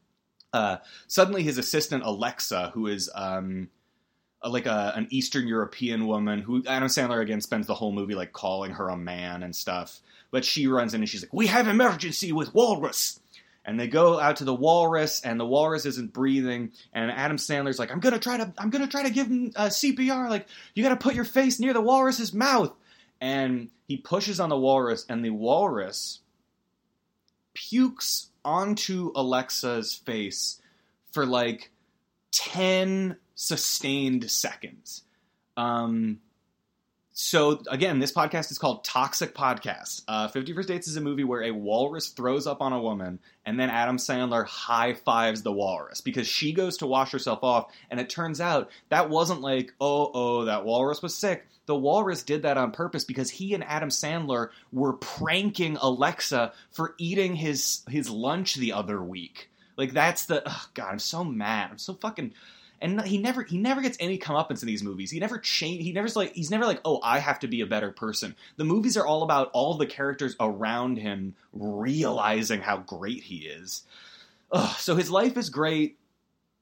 uh, 0.52 0.78
suddenly, 1.06 1.42
his 1.42 1.58
assistant 1.58 2.04
Alexa, 2.04 2.70
who 2.72 2.86
is 2.86 3.10
um, 3.14 3.68
like 4.46 4.66
a, 4.66 4.92
an 4.96 5.08
Eastern 5.10 5.46
European 5.46 6.06
woman 6.06 6.40
who 6.40 6.62
Adam 6.66 6.88
Sandler 6.88 7.20
again 7.20 7.40
spends 7.40 7.66
the 7.66 7.74
whole 7.74 7.92
movie 7.92 8.14
like 8.14 8.32
calling 8.32 8.72
her 8.72 8.88
a 8.88 8.96
man 8.96 9.42
and 9.42 9.54
stuff. 9.54 10.00
But 10.30 10.44
she 10.44 10.66
runs 10.66 10.94
in 10.94 11.00
and 11.00 11.08
she's 11.08 11.22
like, 11.22 11.32
"We 11.32 11.46
have 11.46 11.68
emergency 11.68 12.32
with 12.32 12.54
Walrus." 12.54 13.20
And 13.64 13.78
they 13.78 13.86
go 13.86 14.18
out 14.18 14.36
to 14.36 14.44
the 14.44 14.54
walrus, 14.54 15.20
and 15.20 15.38
the 15.38 15.44
walrus 15.44 15.84
isn't 15.84 16.14
breathing. 16.14 16.72
And 16.92 17.10
Adam 17.10 17.36
Sandler's 17.36 17.78
like, 17.78 17.90
"I'm 17.90 18.00
gonna 18.00 18.18
try 18.18 18.38
to, 18.38 18.52
I'm 18.56 18.70
gonna 18.70 18.86
try 18.86 19.02
to 19.02 19.10
give 19.10 19.26
him 19.26 19.52
uh, 19.56 19.66
CPR. 19.66 20.30
Like, 20.30 20.46
you 20.74 20.82
got 20.82 20.90
to 20.90 20.96
put 20.96 21.14
your 21.14 21.24
face 21.24 21.60
near 21.60 21.72
the 21.74 21.80
walrus's 21.80 22.32
mouth." 22.32 22.74
And 23.20 23.68
he 23.86 23.96
pushes 23.96 24.40
on 24.40 24.48
the 24.48 24.58
walrus, 24.58 25.04
and 25.08 25.24
the 25.24 25.30
walrus 25.30 26.20
pukes 27.52 28.28
onto 28.44 29.12
Alexa's 29.14 29.94
face 29.94 30.60
for 31.12 31.26
like 31.26 31.70
ten 32.30 33.16
sustained 33.34 34.30
seconds. 34.30 35.02
Um, 35.56 36.20
so 37.20 37.60
again, 37.68 37.98
this 37.98 38.12
podcast 38.12 38.52
is 38.52 38.60
called 38.60 38.84
Toxic 38.84 39.34
Podcast. 39.34 40.02
Uh, 40.06 40.28
Fifty 40.28 40.52
First 40.52 40.68
Dates 40.68 40.86
is 40.86 40.96
a 40.96 41.00
movie 41.00 41.24
where 41.24 41.42
a 41.42 41.50
walrus 41.50 42.10
throws 42.10 42.46
up 42.46 42.62
on 42.62 42.72
a 42.72 42.80
woman, 42.80 43.18
and 43.44 43.58
then 43.58 43.70
Adam 43.70 43.96
Sandler 43.96 44.46
high 44.46 44.94
fives 44.94 45.42
the 45.42 45.50
walrus 45.50 46.00
because 46.00 46.28
she 46.28 46.52
goes 46.52 46.76
to 46.76 46.86
wash 46.86 47.10
herself 47.10 47.40
off, 47.42 47.72
and 47.90 47.98
it 47.98 48.08
turns 48.08 48.40
out 48.40 48.70
that 48.90 49.10
wasn't 49.10 49.40
like, 49.40 49.74
oh, 49.80 50.12
oh, 50.14 50.44
that 50.44 50.64
walrus 50.64 51.02
was 51.02 51.12
sick. 51.12 51.44
The 51.66 51.74
walrus 51.74 52.22
did 52.22 52.42
that 52.42 52.56
on 52.56 52.70
purpose 52.70 53.02
because 53.02 53.30
he 53.30 53.52
and 53.52 53.64
Adam 53.64 53.88
Sandler 53.88 54.50
were 54.70 54.92
pranking 54.92 55.76
Alexa 55.76 56.52
for 56.70 56.94
eating 56.98 57.34
his 57.34 57.82
his 57.88 58.08
lunch 58.08 58.54
the 58.54 58.74
other 58.74 59.02
week. 59.02 59.50
Like 59.76 59.92
that's 59.92 60.26
the 60.26 60.44
oh 60.46 60.66
God, 60.72 60.92
I'm 60.92 60.98
so 61.00 61.24
mad. 61.24 61.72
I'm 61.72 61.78
so 61.78 61.94
fucking 61.94 62.32
and 62.80 63.00
he 63.02 63.18
never 63.18 63.42
he 63.42 63.58
never 63.58 63.80
gets 63.80 63.96
any 64.00 64.18
comeuppance 64.18 64.62
in 64.62 64.66
these 64.66 64.82
movies. 64.82 65.10
He 65.10 65.18
never 65.18 65.38
change. 65.38 65.82
He 65.82 65.92
never's 65.92 66.16
like 66.16 66.34
he's 66.34 66.50
never 66.50 66.64
like 66.64 66.80
oh 66.84 67.00
I 67.02 67.18
have 67.18 67.40
to 67.40 67.48
be 67.48 67.60
a 67.60 67.66
better 67.66 67.90
person. 67.90 68.36
The 68.56 68.64
movies 68.64 68.96
are 68.96 69.06
all 69.06 69.22
about 69.22 69.50
all 69.52 69.74
the 69.74 69.86
characters 69.86 70.36
around 70.40 70.98
him 70.98 71.34
realizing 71.52 72.60
how 72.60 72.78
great 72.78 73.24
he 73.24 73.38
is. 73.38 73.82
Ugh, 74.52 74.76
so 74.78 74.96
his 74.96 75.10
life 75.10 75.36
is 75.36 75.50
great. 75.50 75.98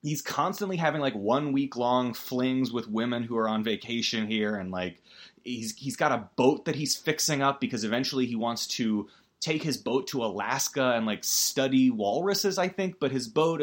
He's 0.03 0.23
constantly 0.23 0.77
having 0.77 1.01
like 1.01 1.15
one 1.15 1.53
week 1.53 1.77
long 1.77 2.15
flings 2.15 2.73
with 2.73 2.89
women 2.89 3.23
who 3.23 3.37
are 3.37 3.49
on 3.49 3.65
vacation 3.65 4.27
here, 4.27 4.57
and 4.57 4.71
like 4.71 5.03
he's 5.45 5.77
he's 5.77 5.97
got 5.97 6.13
a 6.13 6.29
boat 6.37 6.65
that 6.65 6.77
he's 6.77 6.97
fixing 6.97 7.43
up 7.43 7.61
because 7.61 7.85
eventually 7.85 8.27
he 8.27 8.37
wants 8.37 8.67
to 8.67 9.09
take 9.40 9.62
his 9.62 9.77
boat 9.77 10.09
to 10.09 10.25
Alaska 10.25 10.92
and 10.96 11.07
like 11.07 11.25
study 11.25 11.90
walruses. 11.90 12.59
I 12.59 12.68
think, 12.68 12.99
but 13.01 13.11
his 13.11 13.29
boat, 13.29 13.62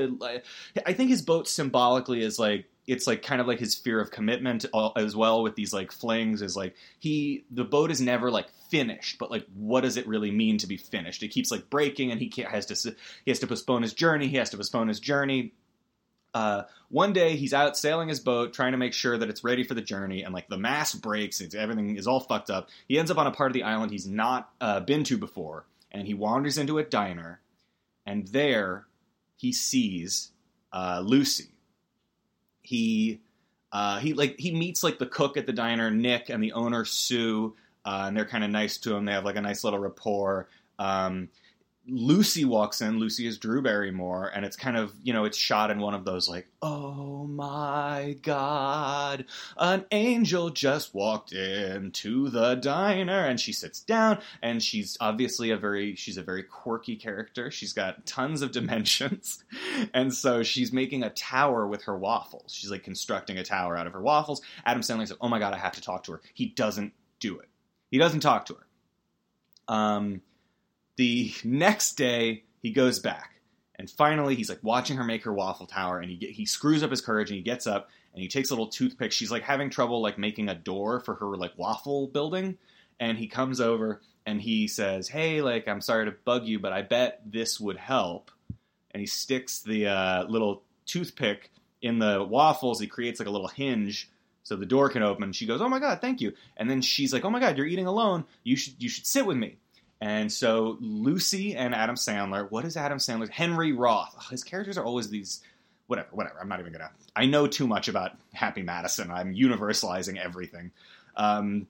I 0.85 0.93
think 0.93 1.09
his 1.09 1.21
boat 1.21 1.47
symbolically 1.47 2.23
is 2.23 2.39
like 2.39 2.65
it's 2.85 3.07
like 3.07 3.23
kind 3.23 3.39
of 3.39 3.47
like 3.47 3.59
his 3.59 3.75
fear 3.75 3.99
of 3.99 4.11
commitment 4.11 4.65
uh, 4.73 4.89
as 4.95 5.15
well 5.15 5.41
with 5.41 5.55
these 5.55 5.73
like 5.73 5.91
flings 5.91 6.41
is 6.41 6.55
like 6.55 6.75
he 6.99 7.45
the 7.51 7.63
boat 7.63 7.91
is 7.91 8.01
never 8.01 8.29
like 8.29 8.49
finished 8.69 9.17
but 9.19 9.31
like 9.31 9.45
what 9.53 9.81
does 9.81 9.97
it 9.97 10.07
really 10.07 10.31
mean 10.31 10.57
to 10.57 10.67
be 10.67 10.77
finished 10.77 11.23
it 11.23 11.29
keeps 11.29 11.51
like 11.51 11.69
breaking 11.69 12.11
and 12.11 12.19
he 12.19 12.29
has 12.41 12.65
to 12.65 12.95
he 13.23 13.31
has 13.31 13.39
to 13.39 13.47
postpone 13.47 13.81
his 13.81 13.93
journey 13.93 14.27
he 14.27 14.37
has 14.37 14.49
to 14.49 14.57
postpone 14.57 14.87
his 14.87 14.99
journey 14.99 15.53
uh, 16.33 16.63
one 16.89 17.13
day 17.13 17.35
he's 17.35 17.53
out 17.53 17.77
sailing 17.77 18.09
his 18.09 18.19
boat 18.19 18.53
trying 18.53 18.71
to 18.71 18.77
make 18.77 18.93
sure 18.93 19.17
that 19.17 19.29
it's 19.29 19.43
ready 19.43 19.63
for 19.63 19.73
the 19.73 19.81
journey 19.81 20.23
and 20.23 20.33
like 20.33 20.47
the 20.47 20.57
mast 20.57 21.01
breaks 21.01 21.41
it's, 21.41 21.55
everything 21.55 21.95
is 21.95 22.07
all 22.07 22.19
fucked 22.19 22.49
up. 22.49 22.69
He 22.87 22.97
ends 22.97 23.11
up 23.11 23.17
on 23.17 23.27
a 23.27 23.31
part 23.31 23.51
of 23.51 23.53
the 23.53 23.63
island 23.63 23.91
he's 23.91 24.07
not 24.07 24.51
uh, 24.59 24.79
been 24.79 25.03
to 25.05 25.17
before 25.17 25.65
and 25.91 26.07
he 26.07 26.13
wanders 26.13 26.57
into 26.57 26.77
a 26.77 26.83
diner 26.83 27.39
and 28.05 28.27
there 28.27 28.85
he 29.35 29.51
sees 29.51 30.31
uh, 30.71 31.01
lucy. 31.03 31.49
He 32.61 33.21
uh, 33.71 33.99
he 33.99 34.13
like 34.13 34.39
he 34.39 34.53
meets 34.55 34.83
like 34.83 34.99
the 34.99 35.05
cook 35.05 35.37
at 35.37 35.45
the 35.45 35.53
diner 35.53 35.91
nick 35.91 36.29
and 36.29 36.43
the 36.43 36.53
owner 36.53 36.85
sue 36.85 37.55
uh, 37.85 38.05
and 38.07 38.15
they're 38.15 38.25
kind 38.25 38.43
of 38.43 38.49
nice 38.49 38.77
to 38.77 38.95
him 38.95 39.05
they 39.05 39.11
have 39.11 39.25
like 39.25 39.35
a 39.35 39.41
nice 39.41 39.63
little 39.63 39.79
rapport. 39.79 40.47
Um, 40.79 41.29
Lucy 41.85 42.45
walks 42.45 42.79
in. 42.81 42.97
Lucy 42.97 43.27
is 43.27 43.37
Drew 43.37 43.61
Barrymore, 43.61 44.31
and 44.33 44.45
it's 44.45 44.55
kind 44.55 44.77
of 44.77 44.93
you 45.03 45.11
know 45.11 45.25
it's 45.25 45.37
shot 45.37 45.69
in 45.69 45.79
one 45.79 45.93
of 45.93 46.05
those 46.05 46.29
like 46.29 46.47
oh 46.61 47.25
my 47.27 48.17
god, 48.21 49.25
an 49.57 49.85
angel 49.91 50.49
just 50.49 50.93
walked 50.93 51.33
into 51.33 52.29
the 52.29 52.55
diner, 52.55 53.25
and 53.25 53.37
she 53.39 53.51
sits 53.51 53.81
down, 53.81 54.19
and 54.41 54.63
she's 54.63 54.97
obviously 55.01 55.51
a 55.51 55.57
very 55.57 55.95
she's 55.95 56.15
a 56.15 56.23
very 56.23 56.43
quirky 56.43 56.95
character. 56.95 57.51
She's 57.51 57.73
got 57.73 58.05
tons 58.05 58.41
of 58.41 58.51
dimensions, 58.53 59.43
and 59.93 60.13
so 60.13 60.41
she's 60.41 60.71
making 60.71 61.03
a 61.03 61.09
tower 61.09 61.67
with 61.67 61.83
her 61.83 61.97
waffles. 61.97 62.53
She's 62.53 62.71
like 62.71 62.83
constructing 62.83 63.37
a 63.37 63.43
tower 63.43 63.75
out 63.75 63.87
of 63.87 63.93
her 63.93 64.01
waffles. 64.01 64.41
Adam 64.65 64.83
Sandler 64.83 65.07
says, 65.07 65.17
"Oh 65.19 65.27
my 65.27 65.39
god, 65.39 65.53
I 65.53 65.57
have 65.57 65.73
to 65.73 65.81
talk 65.81 66.03
to 66.03 66.13
her." 66.13 66.21
He 66.33 66.45
doesn't 66.45 66.93
do 67.19 67.39
it. 67.39 67.49
He 67.91 67.97
doesn't 67.97 68.21
talk 68.21 68.45
to 68.45 68.53
her. 68.53 68.67
Um 69.67 70.21
the 70.95 71.33
next 71.43 71.93
day, 71.93 72.43
he 72.61 72.71
goes 72.71 72.99
back, 72.99 73.41
and 73.75 73.89
finally, 73.89 74.35
he's 74.35 74.49
like 74.49 74.63
watching 74.63 74.97
her 74.97 75.03
make 75.03 75.23
her 75.23 75.33
waffle 75.33 75.65
tower, 75.65 75.99
and 75.99 76.09
he 76.09 76.17
get, 76.17 76.31
he 76.31 76.45
screws 76.45 76.83
up 76.83 76.91
his 76.91 77.01
courage, 77.01 77.29
and 77.29 77.37
he 77.37 77.43
gets 77.43 77.67
up, 77.67 77.89
and 78.13 78.21
he 78.21 78.27
takes 78.27 78.49
a 78.49 78.53
little 78.53 78.67
toothpick. 78.67 79.11
She's 79.11 79.31
like 79.31 79.43
having 79.43 79.69
trouble 79.69 80.01
like 80.01 80.17
making 80.17 80.49
a 80.49 80.55
door 80.55 80.99
for 80.99 81.15
her 81.15 81.35
like 81.35 81.57
waffle 81.57 82.07
building, 82.07 82.57
and 82.99 83.17
he 83.17 83.27
comes 83.27 83.59
over 83.59 84.01
and 84.25 84.41
he 84.41 84.67
says, 84.67 85.07
"Hey, 85.07 85.41
like 85.41 85.67
I'm 85.67 85.81
sorry 85.81 86.05
to 86.05 86.11
bug 86.11 86.45
you, 86.45 86.59
but 86.59 86.73
I 86.73 86.81
bet 86.81 87.21
this 87.25 87.59
would 87.59 87.77
help." 87.77 88.31
And 88.91 89.01
he 89.01 89.07
sticks 89.07 89.61
the 89.61 89.87
uh, 89.87 90.25
little 90.25 90.63
toothpick 90.85 91.51
in 91.81 91.99
the 91.99 92.23
waffles. 92.23 92.79
He 92.79 92.87
creates 92.87 93.19
like 93.19 93.27
a 93.27 93.31
little 93.31 93.47
hinge 93.47 94.09
so 94.43 94.55
the 94.55 94.65
door 94.65 94.89
can 94.89 95.03
open. 95.03 95.33
She 95.33 95.45
goes, 95.45 95.61
"Oh 95.61 95.69
my 95.69 95.79
god, 95.79 95.99
thank 95.99 96.21
you!" 96.21 96.33
And 96.55 96.69
then 96.69 96.81
she's 96.81 97.11
like, 97.11 97.25
"Oh 97.25 97.29
my 97.29 97.39
god, 97.39 97.57
you're 97.57 97.67
eating 97.67 97.87
alone. 97.87 98.25
You 98.43 98.55
should 98.55 98.81
you 98.81 98.89
should 98.89 99.07
sit 99.07 99.25
with 99.25 99.37
me." 99.37 99.57
And 100.03 100.29
so 100.29 100.77
Lucy 100.81 101.55
and 101.55 101.73
Adam 101.73 101.95
Sandler. 101.95 102.51
What 102.51 102.65
is 102.65 102.75
Adam 102.75 102.97
Sandler? 102.97 103.29
Henry 103.29 103.71
Roth. 103.71 104.13
Ugh, 104.17 104.23
his 104.31 104.43
characters 104.43 104.77
are 104.77 104.83
always 104.83 105.09
these. 105.09 105.41
Whatever, 105.87 106.09
whatever. 106.11 106.39
I'm 106.41 106.49
not 106.49 106.59
even 106.59 106.73
gonna. 106.73 106.91
I 107.15 107.25
know 107.25 107.47
too 107.47 107.67
much 107.67 107.87
about 107.87 108.11
Happy 108.33 108.63
Madison. 108.63 109.11
I'm 109.11 109.33
universalizing 109.33 110.17
everything. 110.17 110.71
Um, 111.15 111.67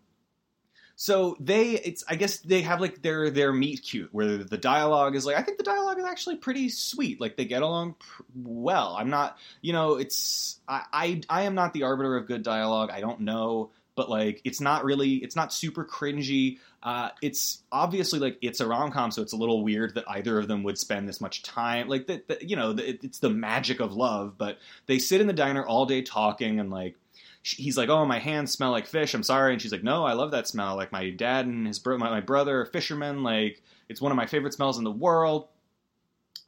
so 0.95 1.37
they, 1.39 1.73
it's 1.73 2.03
I 2.09 2.15
guess 2.15 2.37
they 2.39 2.63
have 2.63 2.81
like 2.81 3.03
their 3.03 3.29
their 3.29 3.53
meet 3.53 3.83
cute 3.83 4.09
where 4.11 4.37
the 4.37 4.57
dialogue 4.57 5.15
is 5.15 5.27
like 5.27 5.35
I 5.35 5.43
think 5.43 5.59
the 5.59 5.63
dialogue 5.63 5.99
is 5.99 6.05
actually 6.05 6.37
pretty 6.37 6.69
sweet. 6.69 7.21
Like 7.21 7.37
they 7.37 7.45
get 7.45 7.61
along 7.61 7.97
pr- 7.99 8.23
well. 8.33 8.95
I'm 8.97 9.11
not, 9.11 9.37
you 9.61 9.73
know, 9.73 9.97
it's 9.97 10.59
I, 10.67 10.85
I 10.91 11.21
I 11.29 11.41
am 11.43 11.53
not 11.53 11.73
the 11.73 11.83
arbiter 11.83 12.17
of 12.17 12.25
good 12.25 12.41
dialogue. 12.41 12.89
I 12.89 12.99
don't 12.99 13.19
know 13.19 13.69
but 13.95 14.09
like 14.09 14.41
it's 14.43 14.59
not 14.59 14.83
really 14.83 15.15
it's 15.15 15.35
not 15.35 15.53
super 15.53 15.85
cringy. 15.85 16.59
Uh, 16.81 17.09
it's 17.21 17.63
obviously 17.71 18.19
like 18.19 18.37
it's 18.41 18.59
a 18.59 18.67
rom-com 18.67 19.09
so 19.11 19.21
it's 19.21 19.33
a 19.33 19.37
little 19.37 19.63
weird 19.63 19.95
that 19.95 20.03
either 20.07 20.37
of 20.37 20.47
them 20.47 20.63
would 20.63 20.77
spend 20.77 21.07
this 21.07 21.21
much 21.21 21.41
time 21.41 21.87
like 21.87 22.07
that 22.07 22.41
you 22.41 22.57
know 22.57 22.73
the, 22.73 22.89
it's 23.05 23.19
the 23.19 23.29
magic 23.29 23.79
of 23.79 23.93
love 23.93 24.37
but 24.37 24.57
they 24.85 24.99
sit 24.99 25.21
in 25.21 25.27
the 25.27 25.33
diner 25.33 25.65
all 25.65 25.85
day 25.85 26.01
talking 26.01 26.59
and 26.59 26.69
like 26.69 26.95
he's 27.41 27.77
like 27.77 27.89
oh 27.89 28.05
my 28.05 28.19
hands 28.19 28.51
smell 28.51 28.71
like 28.71 28.87
fish. 28.87 29.13
I'm 29.13 29.23
sorry. 29.23 29.53
And 29.53 29.61
she's 29.61 29.71
like 29.71 29.83
no 29.83 30.05
i 30.05 30.13
love 30.13 30.31
that 30.31 30.47
smell. 30.47 30.75
Like 30.75 30.91
my 30.91 31.09
dad 31.09 31.45
and 31.45 31.67
his 31.67 31.79
bro 31.79 31.97
my, 31.97 32.09
my 32.09 32.21
brother 32.21 32.61
are 32.61 32.65
fishermen. 32.65 33.23
Like 33.23 33.61
it's 33.89 34.01
one 34.01 34.11
of 34.11 34.15
my 34.15 34.25
favorite 34.25 34.53
smells 34.53 34.77
in 34.77 34.83
the 34.83 34.91
world. 34.91 35.47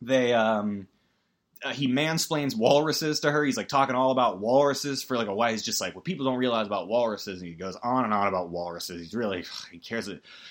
They 0.02 0.34
um 0.34 0.88
uh, 1.64 1.72
he 1.72 1.88
mansplains 1.88 2.56
walruses 2.56 3.22
to 3.22 3.32
her. 3.32 3.44
He's 3.44 3.58
like 3.58 3.68
talking 3.68 3.96
all 3.96 4.12
about 4.12 4.40
walruses 4.40 5.04
for 5.04 5.18
like 5.18 5.28
a 5.28 5.34
while. 5.34 5.52
He's 5.52 5.64
just 5.64 5.82
like 5.82 5.96
what 5.96 6.04
people 6.04 6.26
don't 6.26 6.38
realize 6.38 6.68
about 6.68 6.88
walruses, 6.88 7.42
and 7.42 7.50
he 7.50 7.56
goes 7.56 7.76
on 7.78 8.04
and 8.04 8.14
on 8.14 8.28
about 8.28 8.50
walruses. 8.50 9.02
He's 9.02 9.16
really 9.16 9.46
he 9.72 9.80
cares 9.80 10.10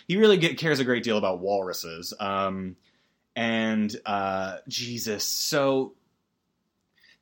he 0.08 0.16
really 0.16 0.36
get, 0.36 0.58
cares 0.58 0.80
a 0.80 0.84
great 0.84 1.04
deal 1.04 1.18
about 1.18 1.40
walruses. 1.40 2.14
Um, 2.18 2.76
and 3.36 3.94
uh, 4.06 4.58
Jesus, 4.68 5.24
so 5.24 5.94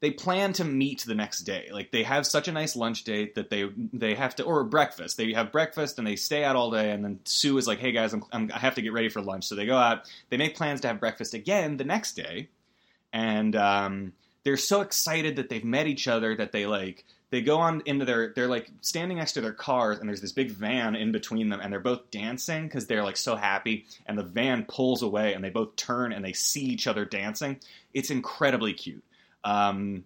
they 0.00 0.10
plan 0.10 0.52
to 0.54 0.64
meet 0.64 1.02
the 1.02 1.14
next 1.14 1.40
day. 1.40 1.68
Like 1.72 1.90
they 1.90 2.02
have 2.02 2.26
such 2.26 2.48
a 2.48 2.52
nice 2.52 2.76
lunch 2.76 3.04
date 3.04 3.36
that 3.36 3.50
they 3.50 3.70
they 3.92 4.14
have 4.14 4.36
to 4.36 4.44
or 4.44 4.64
breakfast. 4.64 5.16
They 5.16 5.32
have 5.32 5.52
breakfast 5.52 5.98
and 5.98 6.06
they 6.06 6.16
stay 6.16 6.44
out 6.44 6.56
all 6.56 6.70
day. 6.70 6.90
And 6.90 7.04
then 7.04 7.20
Sue 7.24 7.56
is 7.58 7.66
like, 7.66 7.78
"Hey 7.78 7.92
guys, 7.92 8.12
I'm, 8.12 8.24
I'm, 8.32 8.50
I 8.52 8.58
have 8.58 8.74
to 8.76 8.82
get 8.82 8.92
ready 8.92 9.08
for 9.08 9.20
lunch." 9.20 9.44
So 9.44 9.54
they 9.54 9.66
go 9.66 9.76
out. 9.76 10.10
They 10.28 10.36
make 10.36 10.56
plans 10.56 10.80
to 10.82 10.88
have 10.88 11.00
breakfast 11.00 11.34
again 11.34 11.76
the 11.76 11.84
next 11.84 12.14
day 12.14 12.48
and 13.12 13.54
um, 13.56 14.12
they're 14.44 14.56
so 14.56 14.80
excited 14.80 15.36
that 15.36 15.48
they've 15.48 15.64
met 15.64 15.86
each 15.86 16.08
other 16.08 16.36
that 16.36 16.52
they 16.52 16.66
like 16.66 17.04
they 17.30 17.40
go 17.40 17.58
on 17.58 17.82
into 17.86 18.04
their 18.04 18.32
they're 18.34 18.48
like 18.48 18.70
standing 18.82 19.16
next 19.16 19.32
to 19.32 19.40
their 19.40 19.52
cars 19.52 19.98
and 19.98 20.08
there's 20.08 20.20
this 20.20 20.32
big 20.32 20.50
van 20.50 20.94
in 20.94 21.12
between 21.12 21.48
them 21.48 21.60
and 21.60 21.72
they're 21.72 21.80
both 21.80 22.10
dancing 22.10 22.64
because 22.64 22.86
they're 22.86 23.02
like 23.02 23.16
so 23.16 23.34
happy 23.34 23.86
and 24.06 24.18
the 24.18 24.22
van 24.22 24.64
pulls 24.68 25.02
away 25.02 25.32
and 25.32 25.42
they 25.42 25.50
both 25.50 25.74
turn 25.76 26.12
and 26.12 26.24
they 26.24 26.34
see 26.34 26.64
each 26.64 26.86
other 26.86 27.04
dancing. 27.04 27.58
It's 27.94 28.10
incredibly 28.10 28.74
cute. 28.74 29.02
Um, 29.44 30.04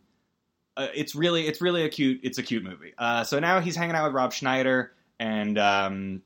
uh, 0.76 0.88
it's 0.94 1.14
really 1.14 1.46
it's 1.48 1.60
really 1.60 1.84
a 1.84 1.88
cute 1.88 2.20
it's 2.22 2.38
a 2.38 2.42
cute 2.42 2.62
movie. 2.62 2.94
Uh, 2.96 3.24
so 3.24 3.40
now 3.40 3.60
he's 3.60 3.74
hanging 3.74 3.96
out 3.96 4.04
with 4.04 4.14
rob 4.14 4.32
schneider 4.32 4.92
and 5.18 5.58
um, 5.58 6.22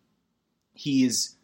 he's 0.74 1.34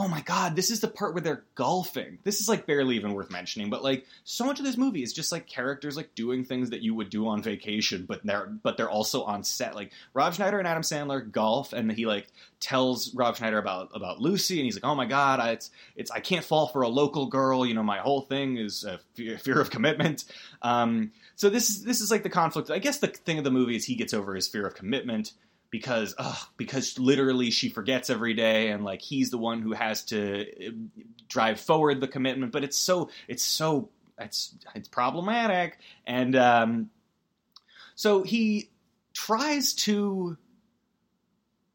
oh 0.00 0.08
my 0.08 0.22
god, 0.22 0.56
this 0.56 0.70
is 0.70 0.80
the 0.80 0.88
part 0.88 1.12
where 1.12 1.20
they're 1.20 1.44
golfing. 1.54 2.18
This 2.24 2.40
is 2.40 2.48
like 2.48 2.64
barely 2.64 2.96
even 2.96 3.12
worth 3.12 3.30
mentioning, 3.30 3.68
but 3.68 3.84
like 3.84 4.06
so 4.24 4.46
much 4.46 4.58
of 4.58 4.64
this 4.64 4.78
movie 4.78 5.02
is 5.02 5.12
just 5.12 5.30
like 5.30 5.46
characters 5.46 5.94
like 5.94 6.14
doing 6.14 6.42
things 6.42 6.70
that 6.70 6.80
you 6.80 6.94
would 6.94 7.10
do 7.10 7.28
on 7.28 7.42
vacation, 7.42 8.06
but 8.08 8.24
they're 8.24 8.46
but 8.46 8.78
they're 8.78 8.88
also 8.88 9.24
on 9.24 9.44
set. 9.44 9.74
Like 9.74 9.92
Rob 10.14 10.32
Schneider 10.32 10.58
and 10.58 10.66
Adam 10.66 10.82
Sandler 10.82 11.30
golf, 11.30 11.74
and 11.74 11.92
he 11.92 12.06
like 12.06 12.28
tells 12.60 13.14
Rob 13.14 13.36
Schneider 13.36 13.58
about 13.58 13.90
about 13.92 14.22
Lucy, 14.22 14.58
and 14.58 14.64
he's 14.64 14.74
like, 14.74 14.90
oh 14.90 14.94
my 14.94 15.04
god, 15.04 15.38
I, 15.38 15.50
it's 15.50 15.70
it's 15.96 16.10
I 16.10 16.20
can't 16.20 16.46
fall 16.46 16.68
for 16.68 16.80
a 16.80 16.88
local 16.88 17.26
girl. 17.26 17.66
You 17.66 17.74
know, 17.74 17.82
my 17.82 17.98
whole 17.98 18.22
thing 18.22 18.56
is 18.56 18.86
fear, 19.12 19.36
fear 19.36 19.60
of 19.60 19.68
commitment. 19.68 20.24
Um, 20.62 21.12
so 21.36 21.50
this 21.50 21.68
is 21.68 21.84
this 21.84 22.00
is 22.00 22.10
like 22.10 22.22
the 22.22 22.30
conflict. 22.30 22.70
I 22.70 22.78
guess 22.78 23.00
the 23.00 23.08
thing 23.08 23.36
of 23.36 23.44
the 23.44 23.50
movie 23.50 23.76
is 23.76 23.84
he 23.84 23.96
gets 23.96 24.14
over 24.14 24.34
his 24.34 24.48
fear 24.48 24.66
of 24.66 24.74
commitment 24.74 25.34
because 25.70 26.14
ugh, 26.18 26.38
because 26.56 26.98
literally 26.98 27.50
she 27.50 27.68
forgets 27.68 28.10
every 28.10 28.34
day 28.34 28.68
and 28.68 28.84
like 28.84 29.00
he's 29.00 29.30
the 29.30 29.38
one 29.38 29.62
who 29.62 29.72
has 29.72 30.04
to 30.04 30.42
uh, 30.42 30.70
drive 31.28 31.60
forward 31.60 32.00
the 32.00 32.08
commitment 32.08 32.52
but 32.52 32.64
it's 32.64 32.76
so 32.76 33.08
it's 33.28 33.44
so 33.44 33.88
it's 34.18 34.54
it's 34.74 34.88
problematic 34.88 35.78
and 36.06 36.34
um, 36.36 36.90
so 37.94 38.22
he 38.22 38.70
tries 39.12 39.74
to 39.74 40.36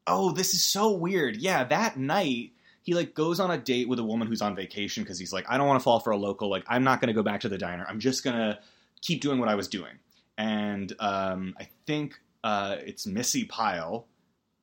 oh, 0.06 0.32
this 0.32 0.54
is 0.54 0.64
so 0.64 0.92
weird. 0.92 1.36
Yeah, 1.36 1.64
that 1.64 1.96
night 1.96 2.52
he 2.82 2.94
like 2.94 3.14
goes 3.14 3.40
on 3.40 3.50
a 3.50 3.58
date 3.58 3.88
with 3.88 3.98
a 3.98 4.04
woman 4.04 4.28
who's 4.28 4.42
on 4.42 4.54
vacation 4.54 5.02
because 5.02 5.18
he's 5.18 5.32
like, 5.32 5.44
I 5.48 5.58
don't 5.58 5.66
want 5.66 5.80
to 5.80 5.84
fall 5.84 6.00
for 6.00 6.10
a 6.10 6.16
local. 6.16 6.48
Like, 6.48 6.64
I'm 6.68 6.84
not 6.84 7.00
going 7.00 7.08
to 7.08 7.14
go 7.14 7.22
back 7.22 7.40
to 7.40 7.48
the 7.48 7.58
diner. 7.58 7.84
I'm 7.88 7.98
just 7.98 8.22
gonna 8.22 8.60
keep 9.00 9.20
doing 9.20 9.38
what 9.38 9.48
I 9.48 9.54
was 9.54 9.68
doing. 9.68 9.98
And 10.38 10.92
um, 11.00 11.54
I 11.58 11.68
think 11.86 12.20
uh, 12.46 12.76
it's 12.86 13.08
Missi 13.08 13.44
Pyle 13.44 14.06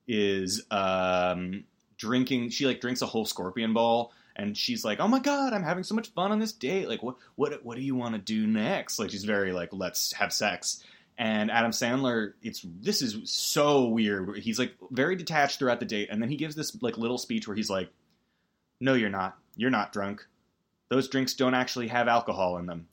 is 0.08 0.66
um, 0.72 1.66
drinking. 1.98 2.50
She 2.50 2.66
like 2.66 2.80
drinks 2.80 3.02
a 3.02 3.06
whole 3.06 3.26
scorpion 3.26 3.74
ball, 3.74 4.14
And 4.38 4.58
she's 4.58 4.86
like, 4.86 5.02
"Oh 5.02 5.10
my 5.10 5.20
god, 5.20 5.52
I'm 5.52 5.64
having 5.64 5.84
so 5.84 5.94
much 5.94 6.14
fun 6.14 6.32
on 6.32 6.40
this 6.40 6.54
date. 6.54 6.88
Like, 6.88 7.04
what, 7.04 7.18
what, 7.36 7.66
what 7.66 7.76
do 7.76 7.84
you 7.84 7.94
want 7.94 8.16
to 8.16 8.22
do 8.22 8.48
next?" 8.48 9.00
Like, 9.00 9.12
she's 9.12 9.26
very 9.26 9.52
like, 9.52 9.74
"Let's 9.74 10.14
have 10.14 10.32
sex." 10.32 10.82
And 11.18 11.52
Adam 11.52 11.72
Sandler, 11.72 12.34
it's 12.42 12.66
this 12.66 13.02
is 13.02 13.30
so 13.30 13.90
weird. 13.90 14.38
He's 14.38 14.60
like 14.60 14.76
very 14.90 15.18
detached 15.18 15.60
throughout 15.60 15.82
the 15.82 15.86
date, 15.86 16.08
and 16.10 16.22
then 16.22 16.30
he 16.30 16.38
gives 16.38 16.56
this 16.56 16.82
like 16.82 16.98
little 16.98 17.18
speech 17.18 17.50
where 17.50 17.56
he's 17.58 17.70
like, 17.70 17.90
"No, 18.80 18.94
you're 18.94 19.10
not. 19.10 19.38
You're 19.58 19.72
not 19.72 19.92
drunk. 19.92 20.26
Those 20.88 21.10
drinks 21.10 21.34
don't 21.34 21.54
actually 21.54 21.90
have 21.90 22.08
alcohol 22.08 22.58
in 22.60 22.66
them. 22.66 22.88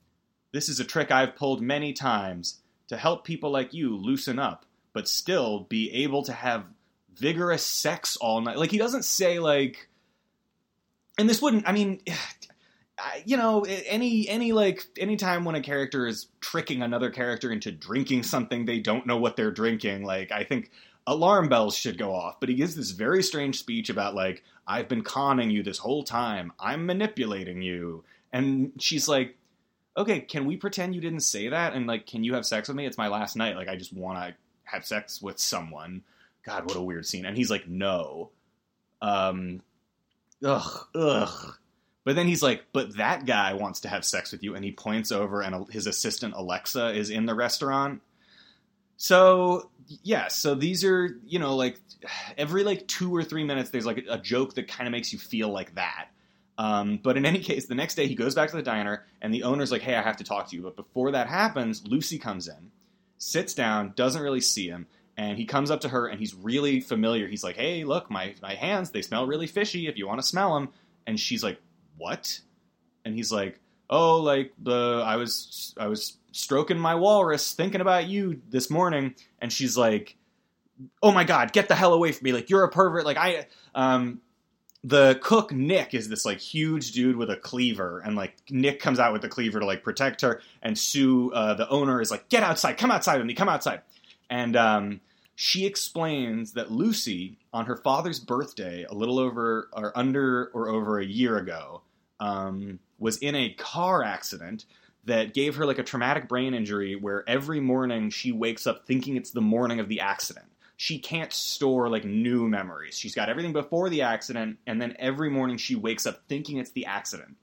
This 0.51 0.67
is 0.67 0.81
a 0.81 0.83
trick 0.83 1.11
I've 1.11 1.37
pulled 1.37 1.61
many 1.61 1.93
times 1.93 2.59
to 2.89 2.97
help 2.97 3.23
people 3.23 3.51
like 3.51 3.73
you 3.73 3.95
loosen 3.95 4.37
up, 4.37 4.65
but 4.93 5.07
still 5.07 5.61
be 5.61 5.91
able 6.03 6.23
to 6.23 6.33
have 6.33 6.65
vigorous 7.15 7.65
sex 7.65 8.17
all 8.17 8.41
night." 8.41 8.57
Like 8.57 8.71
he 8.71 8.77
doesn't 8.77 9.05
say 9.05 9.39
like, 9.39 9.89
and 11.17 11.29
this 11.29 11.41
wouldn't. 11.41 11.67
I 11.67 11.71
mean. 11.71 12.01
you 13.25 13.37
know 13.37 13.61
any 13.61 14.27
any 14.29 14.51
like 14.51 14.85
anytime 14.97 15.43
when 15.43 15.55
a 15.55 15.61
character 15.61 16.05
is 16.07 16.27
tricking 16.39 16.81
another 16.81 17.09
character 17.09 17.51
into 17.51 17.71
drinking 17.71 18.23
something 18.23 18.65
they 18.65 18.79
don't 18.79 19.07
know 19.07 19.17
what 19.17 19.35
they're 19.35 19.51
drinking 19.51 20.03
like 20.03 20.31
i 20.31 20.43
think 20.43 20.71
alarm 21.07 21.49
bells 21.49 21.75
should 21.75 21.97
go 21.97 22.13
off 22.13 22.39
but 22.39 22.49
he 22.49 22.55
gives 22.55 22.75
this 22.75 22.91
very 22.91 23.23
strange 23.23 23.57
speech 23.57 23.89
about 23.89 24.13
like 24.13 24.43
i've 24.67 24.87
been 24.87 25.03
conning 25.03 25.49
you 25.49 25.63
this 25.63 25.79
whole 25.79 26.03
time 26.03 26.51
i'm 26.59 26.85
manipulating 26.85 27.61
you 27.61 28.03
and 28.31 28.71
she's 28.79 29.07
like 29.07 29.35
okay 29.97 30.21
can 30.21 30.45
we 30.45 30.55
pretend 30.55 30.93
you 30.93 31.01
didn't 31.01 31.21
say 31.21 31.49
that 31.49 31.73
and 31.73 31.87
like 31.87 32.05
can 32.05 32.23
you 32.23 32.35
have 32.35 32.45
sex 32.45 32.67
with 32.67 32.77
me 32.77 32.85
it's 32.85 32.97
my 32.97 33.07
last 33.07 33.35
night 33.35 33.55
like 33.55 33.67
i 33.67 33.75
just 33.75 33.93
want 33.93 34.17
to 34.17 34.35
have 34.71 34.85
sex 34.85 35.21
with 35.21 35.39
someone 35.39 36.03
god 36.43 36.65
what 36.65 36.75
a 36.75 36.81
weird 36.81 37.05
scene 37.05 37.25
and 37.25 37.37
he's 37.37 37.49
like 37.51 37.67
no 37.67 38.29
um 39.01 39.61
ugh 40.43 40.87
ugh 40.95 41.55
but 42.03 42.15
then 42.15 42.27
he's 42.27 42.41
like, 42.41 42.65
but 42.73 42.97
that 42.97 43.25
guy 43.25 43.53
wants 43.53 43.81
to 43.81 43.89
have 43.89 44.03
sex 44.03 44.31
with 44.31 44.43
you, 44.43 44.55
and 44.55 44.65
he 44.65 44.71
points 44.71 45.11
over, 45.11 45.41
and 45.41 45.71
his 45.71 45.85
assistant 45.85 46.33
Alexa 46.35 46.95
is 46.95 47.09
in 47.09 47.25
the 47.25 47.35
restaurant. 47.35 48.01
So 48.97 49.69
yeah, 50.03 50.27
so 50.27 50.55
these 50.55 50.83
are 50.83 51.19
you 51.25 51.37
know 51.37 51.55
like 51.55 51.79
every 52.37 52.63
like 52.63 52.87
two 52.87 53.15
or 53.15 53.23
three 53.23 53.43
minutes, 53.43 53.69
there's 53.69 53.85
like 53.85 54.05
a 54.09 54.17
joke 54.17 54.55
that 54.55 54.67
kind 54.67 54.87
of 54.87 54.91
makes 54.91 55.13
you 55.13 55.19
feel 55.19 55.49
like 55.49 55.75
that. 55.75 56.07
Um, 56.57 56.99
but 57.01 57.17
in 57.17 57.25
any 57.25 57.39
case, 57.39 57.67
the 57.67 57.75
next 57.75 57.95
day 57.95 58.07
he 58.07 58.15
goes 58.15 58.35
back 58.35 58.49
to 58.49 58.55
the 58.55 58.63
diner, 58.63 59.05
and 59.21 59.31
the 59.31 59.43
owner's 59.43 59.71
like, 59.71 59.83
"Hey, 59.83 59.95
I 59.95 60.01
have 60.01 60.17
to 60.17 60.23
talk 60.23 60.49
to 60.49 60.55
you." 60.55 60.63
But 60.63 60.75
before 60.75 61.11
that 61.11 61.27
happens, 61.27 61.85
Lucy 61.85 62.17
comes 62.17 62.47
in, 62.47 62.71
sits 63.21 63.53
down, 63.53 63.93
doesn't 63.95 64.21
really 64.21 64.41
see 64.41 64.67
him, 64.67 64.87
and 65.15 65.37
he 65.37 65.45
comes 65.45 65.69
up 65.69 65.81
to 65.81 65.89
her, 65.89 66.07
and 66.07 66.19
he's 66.19 66.33
really 66.33 66.81
familiar. 66.81 67.27
He's 67.27 67.43
like, 67.43 67.57
"Hey, 67.57 67.83
look, 67.83 68.09
my 68.09 68.33
my 68.41 68.55
hands, 68.55 68.89
they 68.89 69.01
smell 69.01 69.27
really 69.27 69.47
fishy. 69.47 69.87
If 69.87 69.97
you 69.97 70.07
want 70.07 70.19
to 70.19 70.25
smell 70.25 70.55
them," 70.55 70.69
and 71.05 71.19
she's 71.19 71.43
like, 71.43 71.59
what? 71.97 72.39
And 73.05 73.15
he's 73.15 73.31
like, 73.31 73.59
oh, 73.89 74.17
like 74.17 74.53
the 74.61 75.03
I 75.05 75.17
was 75.17 75.73
I 75.77 75.87
was 75.87 76.17
stroking 76.31 76.79
my 76.79 76.95
walrus, 76.95 77.53
thinking 77.53 77.81
about 77.81 78.07
you 78.07 78.41
this 78.49 78.69
morning, 78.69 79.15
and 79.39 79.51
she's 79.51 79.77
like, 79.77 80.17
oh 81.03 81.11
my 81.11 81.23
god, 81.23 81.53
get 81.53 81.67
the 81.67 81.75
hell 81.75 81.93
away 81.93 82.11
from 82.11 82.25
me! 82.25 82.33
Like 82.33 82.49
you're 82.49 82.63
a 82.63 82.69
pervert. 82.69 83.05
Like 83.05 83.17
I 83.17 83.45
um. 83.75 84.21
The 84.83 85.19
cook 85.21 85.51
Nick 85.51 85.93
is 85.93 86.09
this 86.09 86.25
like 86.25 86.39
huge 86.39 86.91
dude 86.91 87.15
with 87.15 87.29
a 87.29 87.35
cleaver, 87.35 87.99
and 87.99 88.15
like 88.15 88.35
Nick 88.49 88.79
comes 88.79 88.99
out 88.99 89.13
with 89.13 89.21
the 89.21 89.29
cleaver 89.29 89.59
to 89.59 89.65
like 89.65 89.83
protect 89.83 90.21
her, 90.21 90.41
and 90.63 90.77
Sue, 90.77 91.31
uh, 91.33 91.53
the 91.53 91.69
owner, 91.69 92.01
is 92.01 92.09
like, 92.09 92.29
"Get 92.29 92.41
outside! 92.41 92.77
Come 92.77 92.89
outside 92.89 93.17
with 93.17 93.27
me! 93.27 93.35
Come 93.35 93.49
outside!" 93.49 93.81
And 94.29 94.55
um, 94.55 95.01
she 95.35 95.65
explains 95.65 96.53
that 96.53 96.71
Lucy, 96.71 97.37
on 97.53 97.65
her 97.65 97.75
father's 97.75 98.19
birthday, 98.19 98.85
a 98.89 98.93
little 98.93 99.19
over 99.19 99.69
or 99.73 99.95
under 99.95 100.49
or 100.53 100.69
over 100.69 100.99
a 100.99 101.05
year 101.05 101.37
ago, 101.37 101.81
um, 102.19 102.79
was 102.97 103.17
in 103.17 103.35
a 103.35 103.49
car 103.53 104.03
accident 104.03 104.65
that 105.05 105.33
gave 105.33 105.55
her 105.55 105.65
like 105.65 105.79
a 105.79 105.83
traumatic 105.83 106.27
brain 106.27 106.53
injury 106.53 106.95
where 106.95 107.27
every 107.27 107.59
morning 107.59 108.09
she 108.09 108.31
wakes 108.31 108.67
up 108.67 108.85
thinking 108.85 109.15
it's 109.15 109.31
the 109.31 109.41
morning 109.41 109.79
of 109.79 109.89
the 109.89 109.99
accident. 109.99 110.45
She 110.81 110.97
can't 110.97 111.31
store 111.31 111.89
like 111.89 112.05
new 112.05 112.49
memories. 112.49 112.97
She's 112.97 113.13
got 113.13 113.29
everything 113.29 113.53
before 113.53 113.87
the 113.87 114.01
accident, 114.01 114.57
and 114.65 114.81
then 114.81 114.95
every 114.97 115.29
morning 115.29 115.57
she 115.57 115.75
wakes 115.75 116.07
up 116.07 116.23
thinking 116.27 116.57
it's 116.57 116.71
the 116.71 116.87
accident. 116.87 117.37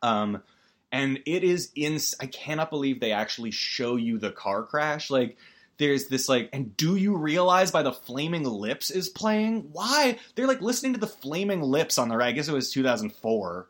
Um, 0.00 0.44
and 0.92 1.18
it 1.26 1.42
is 1.42 1.72
in. 1.74 1.98
I 2.20 2.26
cannot 2.26 2.70
believe 2.70 3.00
they 3.00 3.10
actually 3.10 3.50
show 3.50 3.96
you 3.96 4.18
the 4.18 4.30
car 4.30 4.62
crash. 4.62 5.10
Like, 5.10 5.38
there's 5.78 6.06
this 6.06 6.28
like, 6.28 6.50
and 6.52 6.76
do 6.76 6.94
you 6.94 7.16
realize 7.16 7.72
by 7.72 7.82
the 7.82 7.90
Flaming 7.90 8.44
Lips 8.44 8.92
is 8.92 9.08
playing? 9.08 9.70
Why 9.72 10.20
they're 10.36 10.46
like 10.46 10.62
listening 10.62 10.92
to 10.92 11.00
the 11.00 11.08
Flaming 11.08 11.62
Lips 11.62 11.98
on 11.98 12.08
the. 12.08 12.14
I 12.22 12.30
guess 12.30 12.46
it 12.46 12.54
was 12.54 12.70
2004 12.70 13.68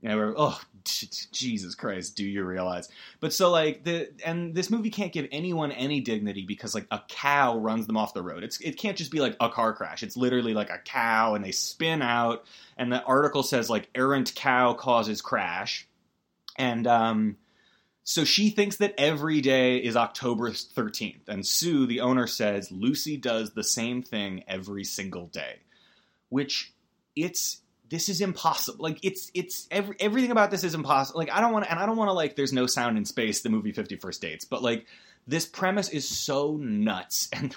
you 0.00 0.08
know, 0.08 0.34
oh 0.36 0.60
Jesus 0.88 1.74
Christ, 1.74 2.16
do 2.16 2.24
you 2.24 2.44
realize? 2.44 2.88
But 3.20 3.32
so 3.32 3.50
like 3.50 3.84
the 3.84 4.10
and 4.24 4.54
this 4.54 4.70
movie 4.70 4.90
can't 4.90 5.12
give 5.12 5.26
anyone 5.30 5.72
any 5.72 6.00
dignity 6.00 6.44
because 6.46 6.74
like 6.74 6.86
a 6.90 7.00
cow 7.08 7.58
runs 7.58 7.86
them 7.86 7.96
off 7.96 8.14
the 8.14 8.22
road. 8.22 8.44
It's 8.44 8.60
it 8.60 8.76
can't 8.78 8.96
just 8.96 9.10
be 9.10 9.20
like 9.20 9.36
a 9.40 9.48
car 9.48 9.72
crash. 9.74 10.02
It's 10.02 10.16
literally 10.16 10.54
like 10.54 10.70
a 10.70 10.78
cow 10.78 11.34
and 11.34 11.44
they 11.44 11.52
spin 11.52 12.02
out 12.02 12.44
and 12.76 12.92
the 12.92 13.02
article 13.02 13.42
says 13.42 13.70
like 13.70 13.88
errant 13.94 14.34
cow 14.34 14.74
causes 14.74 15.20
crash. 15.20 15.88
And 16.56 16.86
um 16.86 17.36
so 18.04 18.24
she 18.24 18.50
thinks 18.50 18.76
that 18.76 18.94
every 18.96 19.40
day 19.40 19.76
is 19.78 19.94
October 19.94 20.50
13th 20.50 21.28
and 21.28 21.46
Sue 21.46 21.86
the 21.86 22.00
owner 22.00 22.26
says 22.26 22.72
Lucy 22.72 23.16
does 23.16 23.52
the 23.52 23.64
same 23.64 24.02
thing 24.02 24.44
every 24.48 24.84
single 24.84 25.26
day. 25.26 25.60
Which 26.30 26.72
it's 27.14 27.62
this 27.90 28.08
is 28.08 28.20
impossible. 28.20 28.82
Like 28.82 28.98
it's 29.02 29.30
it's 29.34 29.66
every, 29.70 29.96
everything 30.00 30.30
about 30.30 30.50
this 30.50 30.64
is 30.64 30.74
impossible. 30.74 31.18
Like 31.18 31.32
I 31.32 31.40
don't 31.40 31.52
want 31.52 31.64
to, 31.64 31.70
and 31.70 31.80
I 31.80 31.86
don't 31.86 31.96
want 31.96 32.08
to 32.08 32.12
like. 32.12 32.36
There's 32.36 32.52
no 32.52 32.66
sound 32.66 32.98
in 32.98 33.04
space. 33.04 33.40
The 33.40 33.48
movie 33.48 33.72
Fifty 33.72 33.96
First 33.96 34.20
Dates, 34.20 34.44
but 34.44 34.62
like 34.62 34.86
this 35.26 35.46
premise 35.46 35.88
is 35.88 36.08
so 36.08 36.56
nuts 36.56 37.28
and 37.32 37.54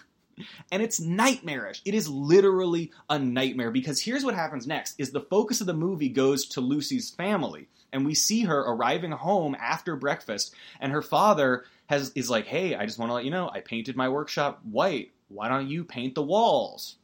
and 0.71 0.81
it's 0.81 0.99
nightmarish. 0.99 1.81
It 1.85 1.93
is 1.93 2.09
literally 2.09 2.91
a 3.09 3.19
nightmare 3.19 3.71
because 3.71 4.01
here's 4.01 4.23
what 4.23 4.35
happens 4.35 4.67
next: 4.67 4.95
is 4.97 5.11
the 5.11 5.21
focus 5.21 5.61
of 5.61 5.67
the 5.67 5.73
movie 5.73 6.09
goes 6.09 6.45
to 6.49 6.61
Lucy's 6.61 7.09
family, 7.09 7.67
and 7.91 8.05
we 8.05 8.15
see 8.15 8.43
her 8.43 8.59
arriving 8.59 9.11
home 9.11 9.55
after 9.59 9.95
breakfast, 9.95 10.53
and 10.79 10.91
her 10.91 11.01
father 11.01 11.65
has 11.87 12.11
is 12.15 12.29
like, 12.29 12.45
"Hey, 12.45 12.75
I 12.75 12.85
just 12.85 12.99
want 12.99 13.09
to 13.09 13.13
let 13.13 13.25
you 13.25 13.31
know, 13.31 13.49
I 13.53 13.59
painted 13.59 13.95
my 13.95 14.09
workshop 14.09 14.61
white. 14.63 15.11
Why 15.27 15.49
don't 15.49 15.69
you 15.69 15.83
paint 15.83 16.15
the 16.15 16.23
walls?" 16.23 16.95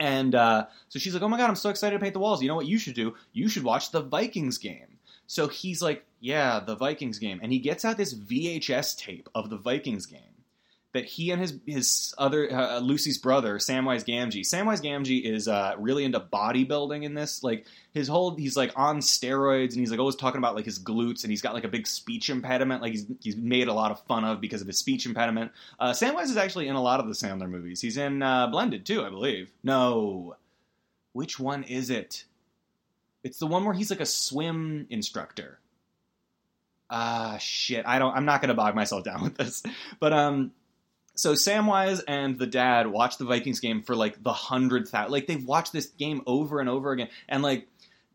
And 0.00 0.34
uh, 0.34 0.66
so 0.88 0.98
she's 0.98 1.12
like, 1.14 1.22
"Oh 1.22 1.28
my 1.28 1.36
god, 1.36 1.50
I'm 1.50 1.56
so 1.56 1.70
excited 1.70 1.96
to 1.96 2.02
paint 2.02 2.14
the 2.14 2.20
walls. 2.20 2.42
You 2.42 2.48
know 2.48 2.56
what 2.56 2.66
you 2.66 2.78
should 2.78 2.94
do? 2.94 3.14
You 3.32 3.48
should 3.48 3.64
watch 3.64 3.90
the 3.90 4.00
Vikings 4.00 4.58
game." 4.58 4.98
So 5.26 5.46
he's 5.46 5.82
like, 5.82 6.04
"Yeah, 6.20 6.60
the 6.60 6.74
Vikings 6.74 7.18
game," 7.18 7.38
and 7.42 7.52
he 7.52 7.58
gets 7.58 7.84
out 7.84 7.98
this 7.98 8.14
VHS 8.14 8.98
tape 8.98 9.28
of 9.34 9.50
the 9.50 9.58
Vikings 9.58 10.06
game 10.06 10.39
that 10.92 11.04
he 11.04 11.30
and 11.30 11.40
his 11.40 11.58
his 11.66 12.14
other 12.18 12.52
uh, 12.52 12.80
Lucy's 12.80 13.18
brother 13.18 13.58
Samwise 13.58 14.04
Gamgee. 14.04 14.40
Samwise 14.40 14.82
Gamgee 14.82 15.22
is 15.22 15.46
uh, 15.46 15.74
really 15.78 16.04
into 16.04 16.18
bodybuilding 16.18 17.04
in 17.04 17.14
this. 17.14 17.44
Like 17.44 17.66
his 17.94 18.08
whole 18.08 18.34
he's 18.36 18.56
like 18.56 18.72
on 18.74 18.98
steroids 18.98 19.70
and 19.70 19.80
he's 19.80 19.90
like 19.90 20.00
always 20.00 20.16
talking 20.16 20.38
about 20.38 20.56
like 20.56 20.64
his 20.64 20.80
glutes 20.80 21.22
and 21.22 21.30
he's 21.30 21.42
got 21.42 21.54
like 21.54 21.64
a 21.64 21.68
big 21.68 21.86
speech 21.86 22.28
impediment. 22.28 22.82
Like 22.82 22.92
he's 22.92 23.06
he's 23.20 23.36
made 23.36 23.68
a 23.68 23.72
lot 23.72 23.92
of 23.92 24.00
fun 24.06 24.24
of 24.24 24.40
because 24.40 24.60
of 24.62 24.66
his 24.66 24.78
speech 24.78 25.06
impediment. 25.06 25.52
Uh, 25.78 25.90
Samwise 25.90 26.24
is 26.24 26.36
actually 26.36 26.66
in 26.66 26.74
a 26.74 26.82
lot 26.82 26.98
of 26.98 27.06
the 27.06 27.14
Sandler 27.14 27.48
movies. 27.48 27.80
He's 27.80 27.96
in 27.96 28.22
uh, 28.22 28.48
Blended 28.48 28.84
too, 28.84 29.04
I 29.04 29.10
believe. 29.10 29.50
No, 29.62 30.36
which 31.12 31.38
one 31.38 31.62
is 31.62 31.90
it? 31.90 32.24
It's 33.22 33.38
the 33.38 33.46
one 33.46 33.64
where 33.64 33.74
he's 33.74 33.90
like 33.90 34.00
a 34.00 34.06
swim 34.06 34.86
instructor. 34.90 35.60
Ah, 36.92 37.36
shit. 37.38 37.86
I 37.86 38.00
don't. 38.00 38.16
I'm 38.16 38.24
not 38.24 38.40
gonna 38.40 38.54
bog 38.54 38.74
myself 38.74 39.04
down 39.04 39.22
with 39.22 39.36
this, 39.36 39.62
but 40.00 40.12
um 40.12 40.50
so 41.20 41.34
Samwise 41.34 42.02
and 42.08 42.38
the 42.38 42.46
dad 42.46 42.86
watch 42.86 43.18
the 43.18 43.26
Vikings 43.26 43.60
game 43.60 43.82
for 43.82 43.94
like 43.94 44.22
the 44.22 44.32
hundredth 44.32 44.90
time. 44.90 45.10
Like 45.10 45.26
they've 45.26 45.44
watched 45.44 45.70
this 45.70 45.86
game 45.86 46.22
over 46.26 46.60
and 46.60 46.68
over 46.68 46.92
again. 46.92 47.08
And 47.28 47.42
like 47.42 47.68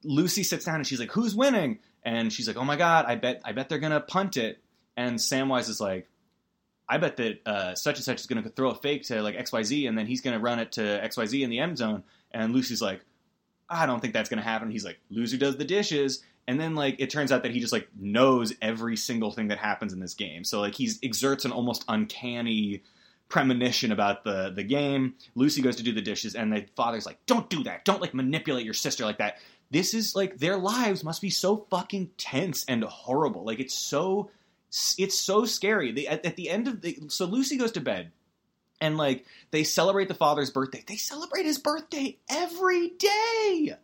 Lucy 0.03 0.41
sits 0.41 0.65
down 0.65 0.77
and 0.77 0.87
she's 0.87 0.99
like, 0.99 1.11
"Who's 1.11 1.35
winning?" 1.35 1.77
And 2.03 2.33
she's 2.33 2.47
like, 2.47 2.57
"Oh 2.57 2.63
my 2.63 2.77
god, 2.77 3.05
I 3.05 3.15
bet 3.15 3.41
I 3.45 3.51
bet 3.51 3.69
they're 3.69 3.77
gonna 3.77 3.99
punt 3.99 4.37
it." 4.37 4.59
And 4.97 5.17
Samwise 5.17 5.69
is 5.69 5.79
like, 5.79 6.09
"I 6.89 6.97
bet 6.97 7.17
that 7.17 7.41
uh, 7.45 7.75
such 7.75 7.97
and 7.97 8.03
such 8.03 8.21
is 8.21 8.25
gonna 8.25 8.49
throw 8.49 8.71
a 8.71 8.75
fake 8.75 9.03
to 9.03 9.21
like 9.21 9.35
X 9.35 9.51
Y 9.51 9.61
Z, 9.61 9.85
and 9.85 9.95
then 9.95 10.07
he's 10.07 10.21
gonna 10.21 10.39
run 10.39 10.57
it 10.57 10.71
to 10.73 11.03
X 11.03 11.15
Y 11.15 11.27
Z 11.27 11.43
in 11.43 11.51
the 11.51 11.59
end 11.59 11.77
zone." 11.77 12.03
And 12.31 12.53
Lucy's 12.53 12.81
like, 12.81 13.01
"I 13.69 13.85
don't 13.85 13.99
think 13.99 14.13
that's 14.15 14.29
gonna 14.29 14.41
happen." 14.41 14.71
He's 14.71 14.85
like, 14.85 14.99
"Loser 15.11 15.37
does 15.37 15.57
the 15.57 15.65
dishes." 15.65 16.23
and 16.47 16.59
then 16.59 16.75
like 16.75 16.95
it 16.99 17.09
turns 17.09 17.31
out 17.31 17.41
that 17.43 17.51
he 17.51 17.59
just 17.59 17.73
like 17.73 17.87
knows 17.99 18.53
every 18.61 18.95
single 18.95 19.31
thing 19.31 19.47
that 19.47 19.57
happens 19.57 19.93
in 19.93 19.99
this 19.99 20.13
game 20.13 20.43
so 20.43 20.59
like 20.59 20.75
he 20.75 20.91
exerts 21.01 21.43
an 21.43 21.51
almost 21.51 21.83
uncanny 21.87 22.83
premonition 23.29 23.91
about 23.91 24.23
the 24.23 24.51
the 24.55 24.63
game. 24.63 25.15
Lucy 25.35 25.61
goes 25.61 25.75
to 25.77 25.83
do 25.83 25.91
the 25.93 26.01
dishes, 26.01 26.35
and 26.35 26.51
the 26.51 26.65
father's 26.75 27.05
like, 27.05 27.25
"Don't 27.25 27.49
do 27.49 27.63
that. 27.63 27.85
Don't 27.85 28.01
like 28.01 28.13
manipulate 28.13 28.65
your 28.65 28.73
sister 28.73 29.05
like 29.05 29.17
that." 29.17 29.37
This 29.71 29.93
is 29.93 30.15
like 30.15 30.37
their 30.37 30.57
lives 30.57 31.03
must 31.03 31.21
be 31.21 31.29
so 31.29 31.65
fucking 31.69 32.11
tense 32.17 32.65
and 32.67 32.83
horrible. 32.83 33.43
Like 33.45 33.59
it's 33.59 33.73
so 33.73 34.29
it's 34.97 35.17
so 35.17 35.45
scary. 35.45 36.07
At, 36.07 36.25
at 36.25 36.35
the 36.35 36.49
end 36.49 36.67
of 36.67 36.81
the 36.81 36.99
so 37.07 37.25
Lucy 37.25 37.57
goes 37.57 37.71
to 37.73 37.81
bed 37.81 38.11
and 38.81 38.97
like 38.97 39.25
they 39.51 39.63
celebrate 39.63 40.07
the 40.07 40.13
father's 40.13 40.51
birthday. 40.51 40.83
They 40.85 40.97
celebrate 40.97 41.45
his 41.45 41.57
birthday 41.57 42.17
every 42.29 42.89
day. 42.89 43.75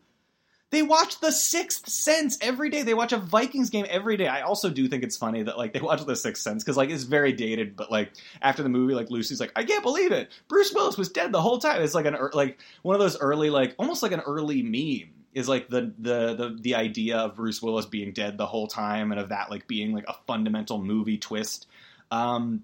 They 0.71 0.81
watch 0.81 1.19
The 1.19 1.31
Sixth 1.31 1.89
Sense 1.89 2.37
every 2.39 2.69
day. 2.69 2.83
They 2.83 2.93
watch 2.93 3.11
a 3.11 3.17
Vikings 3.17 3.69
game 3.69 3.85
every 3.89 4.15
day. 4.15 4.27
I 4.27 4.41
also 4.41 4.69
do 4.69 4.87
think 4.87 5.03
it's 5.03 5.17
funny 5.17 5.43
that 5.43 5.57
like 5.57 5.73
they 5.73 5.81
watch 5.81 6.05
The 6.05 6.15
Sixth 6.15 6.41
Sense 6.41 6.63
because 6.63 6.77
like 6.77 6.89
it's 6.89 7.03
very 7.03 7.33
dated. 7.33 7.75
But 7.75 7.91
like 7.91 8.13
after 8.41 8.63
the 8.63 8.69
movie, 8.69 8.95
like 8.95 9.11
Lucy's 9.11 9.41
like, 9.41 9.51
I 9.55 9.65
can't 9.65 9.83
believe 9.83 10.13
it. 10.13 10.31
Bruce 10.47 10.73
Willis 10.73 10.97
was 10.97 11.09
dead 11.09 11.33
the 11.33 11.41
whole 11.41 11.59
time. 11.59 11.81
It's 11.81 11.93
like 11.93 12.05
an 12.05 12.15
like 12.33 12.59
one 12.83 12.95
of 12.95 13.01
those 13.01 13.19
early 13.19 13.49
like 13.49 13.75
almost 13.77 14.01
like 14.01 14.13
an 14.13 14.21
early 14.21 14.63
meme 14.63 15.11
is 15.33 15.49
like 15.49 15.67
the 15.67 15.93
the 15.99 16.35
the 16.35 16.57
the 16.61 16.75
idea 16.75 17.17
of 17.17 17.35
Bruce 17.35 17.61
Willis 17.61 17.85
being 17.85 18.13
dead 18.13 18.37
the 18.37 18.45
whole 18.45 18.67
time 18.67 19.11
and 19.11 19.19
of 19.19 19.29
that 19.29 19.49
like 19.51 19.67
being 19.67 19.93
like 19.93 20.05
a 20.07 20.15
fundamental 20.25 20.81
movie 20.81 21.17
twist. 21.17 21.67
Um, 22.11 22.63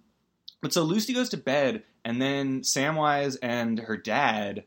but 0.61 0.71
so 0.71 0.83
Lucy 0.83 1.13
goes 1.13 1.29
to 1.29 1.37
bed 1.37 1.83
and 2.05 2.21
then 2.21 2.61
Samwise 2.61 3.37
and 3.41 3.79
her 3.79 3.97
dad 3.97 4.63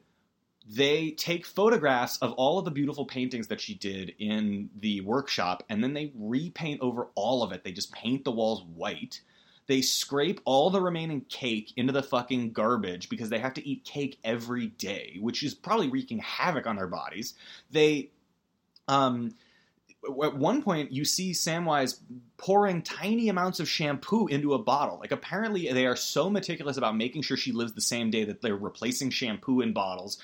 they 0.72 1.11
take 1.12 1.44
photographs 1.44 2.16
of 2.18 2.33
all 2.35 2.59
of 2.59 2.64
the 2.64 2.70
beautiful 2.70 3.04
paintings 3.04 3.48
that 3.48 3.61
she 3.61 3.74
did 3.74 4.14
in 4.20 4.70
the 4.76 5.00
workshop 5.00 5.64
and 5.68 5.83
then 5.83 5.94
they 5.94 6.12
repaint 6.14 6.80
over 6.80 7.09
all 7.16 7.42
of 7.42 7.50
it. 7.50 7.64
They 7.64 7.72
just 7.72 7.92
paint 7.92 8.24
the 8.24 8.30
walls 8.30 8.62
white. 8.76 9.20
They 9.66 9.83
scrape 9.83 10.40
all 10.44 10.70
the 10.70 10.80
remaining 10.80 11.22
cake 11.22 11.72
into 11.76 11.92
the 11.92 12.04
fucking 12.04 12.52
garbage 12.52 13.09
because 13.09 13.30
they 13.30 13.40
have 13.40 13.54
to 13.54 13.68
eat 13.68 13.85
cake 13.85 14.18
every 14.22 14.68
day, 14.68 15.16
which 15.20 15.42
is 15.42 15.54
probably 15.54 15.88
wreaking 15.88 16.20
havoc 16.20 16.68
on 16.68 16.76
their 16.76 16.87
bodies. 16.87 17.35
They 17.72 18.11
um 18.87 19.35
at 20.04 20.37
one 20.37 20.62
point 20.62 20.92
you 20.92 21.04
see 21.04 21.33
Samwise 21.33 22.00
pouring 22.37 22.83
tiny 22.83 23.28
amounts 23.28 23.61
of 23.61 23.68
shampoo 23.68 24.28
into 24.28 24.54
a 24.54 24.59
bottle. 24.59 24.98
Like 24.98 25.12
apparently 25.12 25.70
they 25.72 25.87
are 25.87 25.96
so 25.96 26.30
meticulous 26.30 26.76
about 26.76 26.96
making 26.96 27.22
sure 27.22 27.37
she 27.37 27.52
lives 27.52 27.72
the 27.72 27.80
same 27.80 28.11
day 28.11 28.24
that 28.24 28.40
they're 28.40 28.56
replacing 28.56 29.11
shampoo 29.11 29.61
in 29.61 29.72
bottles. 29.72 30.18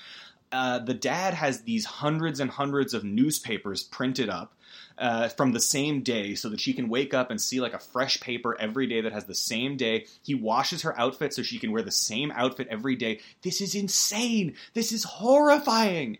Uh, 0.51 0.79
the 0.79 0.93
dad 0.93 1.33
has 1.33 1.61
these 1.61 1.85
hundreds 1.85 2.39
and 2.39 2.49
hundreds 2.49 2.93
of 2.93 3.03
newspapers 3.03 3.83
printed 3.83 4.29
up 4.29 4.53
uh, 4.97 5.29
from 5.29 5.51
the 5.51 5.59
same 5.59 6.01
day 6.01 6.35
so 6.35 6.49
that 6.49 6.59
she 6.59 6.73
can 6.73 6.89
wake 6.89 7.13
up 7.13 7.29
and 7.29 7.39
see 7.39 7.59
like 7.59 7.73
a 7.73 7.79
fresh 7.79 8.19
paper 8.19 8.55
every 8.59 8.87
day 8.87 9.01
that 9.01 9.13
has 9.13 9.25
the 9.25 9.35
same 9.35 9.77
day. 9.77 10.05
He 10.23 10.35
washes 10.35 10.81
her 10.81 10.97
outfit 10.99 11.33
so 11.33 11.43
she 11.43 11.59
can 11.59 11.71
wear 11.71 11.83
the 11.83 11.91
same 11.91 12.31
outfit 12.31 12.67
every 12.69 12.95
day. 12.95 13.19
This 13.41 13.61
is 13.61 13.75
insane. 13.75 14.55
This 14.73 14.91
is 14.91 15.03
horrifying. 15.03 16.17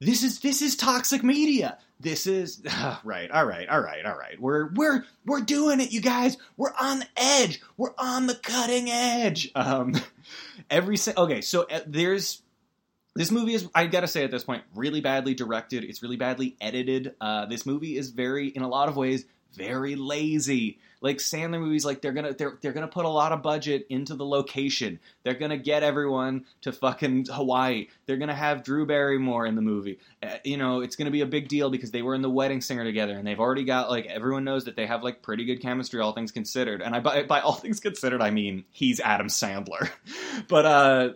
This 0.00 0.22
is 0.22 0.40
this 0.40 0.60
is 0.60 0.76
toxic 0.76 1.22
media. 1.22 1.78
This 2.00 2.26
is 2.26 2.62
uh, 2.70 2.96
right. 3.04 3.30
All 3.30 3.46
right. 3.46 3.68
All 3.68 3.80
right. 3.80 4.04
All 4.04 4.16
right. 4.16 4.40
We're 4.40 4.70
we're 4.74 5.04
we're 5.24 5.40
doing 5.40 5.80
it, 5.80 5.92
you 5.92 6.00
guys. 6.00 6.36
We're 6.56 6.74
on 6.78 7.00
the 7.00 7.08
edge. 7.16 7.60
We're 7.76 7.94
on 7.98 8.26
the 8.26 8.34
cutting 8.34 8.90
edge. 8.90 9.50
Um, 9.54 9.94
every 10.70 10.96
se- 10.96 11.14
okay. 11.16 11.40
So 11.40 11.66
uh, 11.70 11.80
there's 11.86 12.42
this 13.14 13.30
movie 13.30 13.54
is 13.54 13.68
i 13.74 13.86
gotta 13.86 14.08
say 14.08 14.24
at 14.24 14.30
this 14.30 14.44
point 14.44 14.62
really 14.74 15.00
badly 15.00 15.34
directed. 15.34 15.84
It's 15.84 16.02
really 16.02 16.16
badly 16.16 16.56
edited. 16.60 17.14
Uh, 17.20 17.46
this 17.46 17.64
movie 17.66 17.96
is 17.96 18.10
very 18.10 18.48
in 18.48 18.62
a 18.62 18.68
lot 18.68 18.88
of 18.88 18.96
ways 18.96 19.24
very 19.54 19.94
lazy. 19.96 20.78
Like 21.00 21.18
sandler 21.18 21.60
movies 21.60 21.84
like 21.84 22.00
they're 22.00 22.12
gonna 22.12 22.32
they're, 22.32 22.58
they're 22.62 22.72
gonna 22.72 22.88
put 22.88 23.04
a 23.04 23.10
lot 23.10 23.32
of 23.32 23.42
budget 23.42 23.86
into 23.90 24.14
the 24.14 24.24
location. 24.24 25.00
They're 25.22 25.34
gonna 25.34 25.58
get 25.58 25.82
everyone 25.82 26.46
to 26.62 26.72
fucking 26.72 27.26
hawaii. 27.26 27.88
They're 28.06 28.16
gonna 28.16 28.34
have 28.34 28.64
drew 28.64 28.86
barrymore 28.86 29.44
in 29.44 29.54
the 29.54 29.60
movie. 29.60 29.98
Uh, 30.22 30.36
you 30.44 30.56
know 30.56 30.80
it's 30.80 30.96
gonna 30.96 31.10
be 31.10 31.20
a 31.20 31.26
big 31.26 31.48
deal 31.48 31.68
because 31.68 31.90
they 31.90 32.00
were 32.00 32.14
in 32.14 32.22
the 32.22 32.30
wedding 32.30 32.62
singer 32.62 32.84
together 32.84 33.18
and 33.18 33.26
they've 33.26 33.40
already 33.40 33.64
got 33.64 33.90
like 33.90 34.06
everyone 34.06 34.44
knows 34.44 34.64
that 34.64 34.76
they 34.76 34.86
have 34.86 35.02
like 35.02 35.22
pretty 35.22 35.44
good 35.44 35.60
chemistry 35.60 36.00
all 36.00 36.12
things 36.12 36.32
considered. 36.32 36.80
And 36.80 36.94
i 36.96 37.00
by, 37.00 37.24
by 37.24 37.40
all 37.40 37.54
things 37.54 37.80
considered 37.80 38.22
i 38.22 38.30
mean 38.30 38.64
he's 38.70 39.00
adam 39.00 39.28
sandler. 39.28 39.90
But 40.48 40.66
uh 40.66 41.08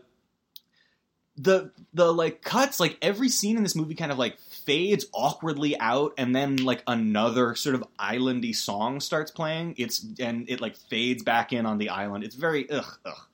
the 1.38 1.70
the 1.94 2.12
like 2.12 2.42
cuts 2.42 2.81
like 2.81 2.98
every 3.01 3.29
scene 3.29 3.57
in 3.57 3.62
this 3.62 3.77
movie 3.77 3.94
kind 3.94 4.11
of 4.11 4.18
like 4.18 4.38
fades 4.40 5.07
awkwardly 5.14 5.79
out 5.79 6.12
and 6.18 6.35
then 6.35 6.57
like 6.57 6.83
another 6.87 7.55
sort 7.55 7.74
of 7.74 7.85
islandy 7.98 8.55
song 8.55 9.01
starts 9.01 9.31
playing 9.31 9.74
it's 9.79 10.05
and 10.18 10.51
it 10.51 10.61
like 10.61 10.77
fades 10.77 11.22
back 11.22 11.53
in 11.53 11.64
on 11.64 11.79
the 11.79 11.90
island 11.90 12.24
it's 12.24 12.35
very 12.35 12.68
ugh 12.70 12.98
ugh 13.05 13.27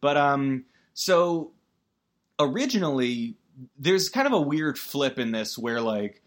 but 0.00 0.16
um 0.16 0.64
so 0.92 1.52
originally 2.38 3.36
there's 3.78 4.08
kind 4.08 4.26
of 4.26 4.32
a 4.32 4.40
weird 4.40 4.78
flip 4.78 5.18
in 5.18 5.30
this 5.30 5.56
where 5.56 5.80
like 5.80 6.20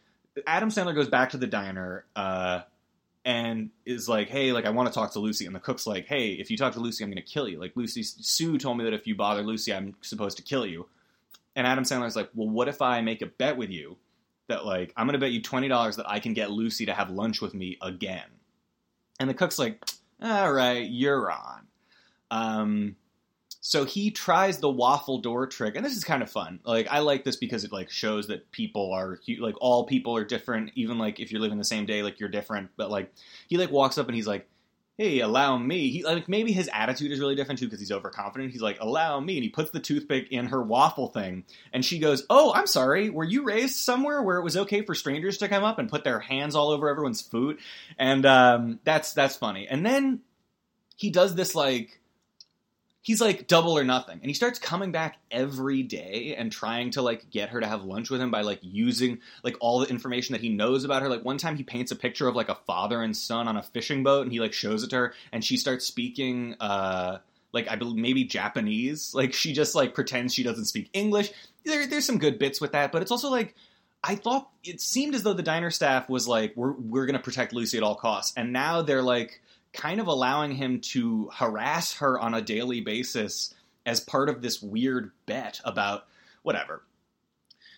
Adam 0.47 0.69
Sandler 0.69 0.95
goes 0.95 1.09
back 1.09 1.31
to 1.31 1.37
the 1.37 1.47
diner 1.47 2.05
uh 2.15 2.61
and 3.25 3.69
is 3.85 4.07
like, 4.07 4.29
hey, 4.29 4.53
like 4.53 4.65
I 4.65 4.69
want 4.69 4.87
to 4.87 4.93
talk 4.93 5.11
to 5.13 5.19
Lucy, 5.19 5.45
and 5.45 5.53
the 5.53 5.59
cook's 5.59 5.85
like, 5.85 6.07
hey, 6.07 6.29
if 6.29 6.49
you 6.49 6.57
talk 6.57 6.73
to 6.73 6.79
Lucy, 6.79 7.03
I'm 7.03 7.11
going 7.11 7.21
to 7.23 7.29
kill 7.29 7.49
you. 7.49 7.59
Like 7.59 7.73
Lucy 7.75 8.01
Sue 8.01 8.57
told 8.57 8.77
me 8.77 8.85
that 8.85 8.93
if 8.93 9.05
you 9.05 9.13
bother 9.13 9.43
Lucy, 9.43 9.73
I'm 9.73 9.93
supposed 10.01 10.37
to 10.37 10.43
kill 10.43 10.65
you. 10.65 10.87
And 11.55 11.67
Adam 11.67 11.83
Sandler's 11.83 12.15
like, 12.15 12.29
well, 12.33 12.49
what 12.49 12.67
if 12.67 12.81
I 12.81 13.01
make 13.01 13.21
a 13.21 13.25
bet 13.25 13.57
with 13.57 13.69
you 13.69 13.97
that 14.47 14.65
like 14.65 14.93
I'm 14.95 15.05
gonna 15.07 15.17
bet 15.17 15.31
you 15.31 15.41
twenty 15.41 15.67
dollars 15.67 15.95
that 15.97 16.09
I 16.09 16.19
can 16.19 16.33
get 16.33 16.51
Lucy 16.51 16.85
to 16.85 16.93
have 16.93 17.09
lunch 17.09 17.41
with 17.41 17.53
me 17.53 17.77
again? 17.81 18.25
And 19.19 19.29
the 19.29 19.33
cook's 19.33 19.59
like, 19.59 19.83
all 20.21 20.53
right, 20.53 20.87
you're 20.89 21.31
on. 21.31 21.67
Um, 22.31 22.95
so 23.61 23.83
he 23.83 24.09
tries 24.11 24.59
the 24.59 24.69
waffle 24.69 25.19
door 25.19 25.45
trick, 25.45 25.75
and 25.75 25.85
this 25.85 25.95
is 25.95 26.03
kind 26.03 26.23
of 26.23 26.31
fun. 26.31 26.59
Like 26.63 26.87
I 26.89 26.99
like 26.99 27.23
this 27.25 27.35
because 27.35 27.63
it 27.63 27.71
like 27.71 27.89
shows 27.89 28.27
that 28.27 28.49
people 28.51 28.93
are 28.93 29.19
like 29.39 29.55
all 29.59 29.85
people 29.85 30.15
are 30.15 30.23
different. 30.23 30.71
Even 30.75 30.97
like 30.97 31.19
if 31.19 31.31
you're 31.31 31.41
living 31.41 31.57
the 31.57 31.63
same 31.63 31.85
day, 31.85 32.01
like 32.01 32.19
you're 32.19 32.29
different. 32.29 32.69
But 32.77 32.89
like 32.89 33.13
he 33.47 33.57
like 33.57 33.71
walks 33.71 33.97
up 33.97 34.07
and 34.07 34.15
he's 34.15 34.27
like, 34.27 34.47
hey, 34.99 35.21
allow 35.21 35.57
me. 35.57 35.89
He 35.91 36.03
like 36.03 36.27
maybe 36.27 36.51
his 36.51 36.69
attitude 36.73 37.13
is 37.13 37.21
really 37.21 37.33
different 37.33 37.57
too 37.57 37.67
because 37.67 37.79
he's 37.79 37.91
overconfident. 37.91 38.51
He's 38.51 38.61
like, 38.61 38.79
allow 38.81 39.17
me, 39.21 39.37
and 39.37 39.43
he 39.43 39.49
puts 39.49 39.71
the 39.71 39.79
toothpick 39.79 40.27
in 40.29 40.47
her 40.47 40.61
waffle 40.61 41.07
thing, 41.07 41.45
and 41.71 41.85
she 41.85 41.99
goes, 41.99 42.25
oh, 42.29 42.51
I'm 42.53 42.67
sorry. 42.67 43.09
Were 43.09 43.23
you 43.23 43.43
raised 43.43 43.77
somewhere 43.77 44.21
where 44.21 44.37
it 44.37 44.43
was 44.43 44.57
okay 44.57 44.81
for 44.81 44.93
strangers 44.93 45.37
to 45.37 45.47
come 45.47 45.63
up 45.63 45.79
and 45.79 45.89
put 45.89 46.03
their 46.03 46.19
hands 46.19 46.53
all 46.53 46.69
over 46.69 46.89
everyone's 46.89 47.21
food? 47.21 47.59
And 47.97 48.25
um, 48.25 48.79
that's 48.83 49.13
that's 49.13 49.37
funny. 49.37 49.67
And 49.69 49.85
then 49.85 50.19
he 50.97 51.11
does 51.11 51.33
this 51.33 51.55
like 51.55 51.98
he's 53.01 53.21
like 53.21 53.47
double 53.47 53.77
or 53.77 53.83
nothing 53.83 54.19
and 54.19 54.25
he 54.25 54.33
starts 54.33 54.59
coming 54.59 54.91
back 54.91 55.17
every 55.31 55.83
day 55.83 56.35
and 56.37 56.51
trying 56.51 56.91
to 56.91 57.01
like 57.01 57.29
get 57.29 57.49
her 57.49 57.59
to 57.59 57.67
have 57.67 57.83
lunch 57.83 58.09
with 58.09 58.21
him 58.21 58.29
by 58.29 58.41
like 58.41 58.59
using 58.61 59.19
like 59.43 59.55
all 59.61 59.79
the 59.79 59.89
information 59.89 60.33
that 60.33 60.41
he 60.41 60.49
knows 60.49 60.83
about 60.83 61.01
her 61.01 61.09
like 61.09 61.23
one 61.23 61.37
time 61.37 61.55
he 61.55 61.63
paints 61.63 61.91
a 61.91 61.95
picture 61.95 62.27
of 62.27 62.35
like 62.35 62.49
a 62.49 62.55
father 62.67 63.01
and 63.01 63.15
son 63.15 63.47
on 63.47 63.57
a 63.57 63.63
fishing 63.63 64.03
boat 64.03 64.23
and 64.23 64.31
he 64.31 64.39
like 64.39 64.53
shows 64.53 64.83
it 64.83 64.89
to 64.89 64.95
her 64.97 65.13
and 65.31 65.43
she 65.43 65.57
starts 65.57 65.85
speaking 65.85 66.55
uh 66.59 67.17
like 67.51 67.67
I 67.69 67.75
believe 67.75 67.95
maybe 67.97 68.23
Japanese. 68.25 69.13
Like 69.19 69.33
she 69.33 69.51
just 69.51 69.75
like 69.75 69.93
pretends 69.93 70.33
she 70.33 70.43
doesn't 70.43 70.65
speak 70.65 70.89
English. 70.93 71.31
There, 71.65 71.85
there's 71.87 72.05
some 72.05 72.19
good 72.19 72.39
bits 72.39 72.61
with 72.61 72.71
that, 72.71 72.91
but 72.91 73.01
it's 73.01 73.11
also 73.11 73.29
like 73.29 73.53
I 74.01 74.15
thought 74.15 74.49
it 74.63 74.79
seemed 74.79 75.13
as 75.13 75.23
though 75.23 75.33
the 75.33 75.43
diner 75.43 75.71
staff 75.71 76.07
was 76.07 76.25
like, 76.25 76.53
we're 76.55 76.71
we're 76.71 77.05
gonna 77.05 77.19
protect 77.19 77.51
Lucy 77.51 77.75
at 77.75 77.83
all 77.83 77.95
costs, 77.95 78.33
and 78.37 78.53
now 78.53 78.81
they're 78.81 79.01
like 79.01 79.41
kind 79.73 79.99
of 79.99 80.07
allowing 80.07 80.51
him 80.51 80.81
to 80.81 81.29
harass 81.33 81.93
her 81.93 82.19
on 82.19 82.33
a 82.33 82.41
daily 82.41 82.81
basis 82.81 83.53
as 83.85 83.99
part 83.99 84.29
of 84.29 84.41
this 84.41 84.61
weird 84.61 85.11
bet 85.25 85.59
about 85.63 86.07
whatever. 86.43 86.83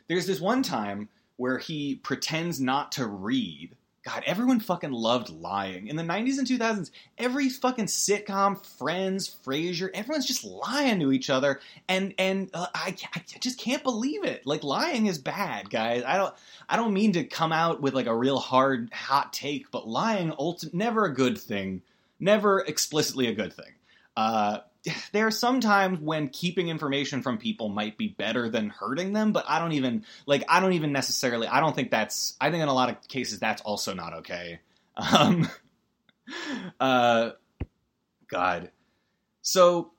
There's 0.07 0.27
this 0.27 0.41
one 0.41 0.63
time 0.63 1.09
where 1.37 1.57
he 1.57 1.95
pretends 1.95 2.59
not 2.59 2.91
to 2.93 3.07
read. 3.07 3.75
God, 4.03 4.23
everyone 4.25 4.59
fucking 4.59 4.91
loved 4.91 5.29
lying. 5.29 5.87
In 5.87 5.95
the 5.95 6.01
90s 6.01 6.39
and 6.39 6.47
2000s, 6.47 6.89
every 7.19 7.49
fucking 7.49 7.85
sitcom, 7.85 8.65
Friends, 8.77 9.35
Frasier, 9.45 9.91
everyone's 9.93 10.25
just 10.25 10.43
lying 10.43 10.99
to 11.01 11.11
each 11.11 11.29
other. 11.29 11.59
And 11.87 12.15
and 12.17 12.49
uh, 12.53 12.65
I, 12.73 12.95
I 13.13 13.21
just 13.39 13.59
can't 13.59 13.83
believe 13.83 14.23
it. 14.23 14.47
Like 14.47 14.63
lying 14.63 15.05
is 15.05 15.19
bad, 15.19 15.69
guys. 15.69 16.03
I 16.05 16.17
don't 16.17 16.33
I 16.67 16.77
don't 16.77 16.93
mean 16.93 17.13
to 17.13 17.23
come 17.23 17.51
out 17.51 17.81
with 17.81 17.93
like 17.93 18.07
a 18.07 18.15
real 18.15 18.39
hard 18.39 18.91
hot 18.91 19.33
take, 19.33 19.69
but 19.69 19.87
lying 19.87 20.31
ulti- 20.31 20.73
never 20.73 21.05
a 21.05 21.13
good 21.13 21.37
thing. 21.37 21.83
Never 22.19 22.59
explicitly 22.59 23.27
a 23.27 23.35
good 23.35 23.53
thing. 23.53 23.73
Uh, 24.17 24.59
there 25.11 25.27
are 25.27 25.31
some 25.31 25.59
times 25.59 25.99
when 25.99 26.29
keeping 26.29 26.69
information 26.69 27.21
from 27.21 27.37
people 27.37 27.69
might 27.69 27.97
be 27.97 28.09
better 28.09 28.49
than 28.49 28.69
hurting 28.69 29.13
them, 29.13 29.31
but 29.31 29.45
I 29.47 29.59
don't 29.59 29.73
even 29.73 30.05
like 30.25 30.43
I 30.49 30.59
don't 30.59 30.73
even 30.73 30.91
necessarily 30.91 31.47
I 31.47 31.59
don't 31.59 31.75
think 31.75 31.91
that's 31.91 32.35
I 32.39 32.51
think 32.51 32.63
in 32.63 32.69
a 32.69 32.73
lot 32.73 32.89
of 32.89 33.07
cases 33.07 33.39
that's 33.39 33.61
also 33.61 33.93
not 33.93 34.13
okay. 34.19 34.59
Um, 34.97 35.49
uh, 36.79 37.31
God. 38.27 38.71
So 39.41 39.91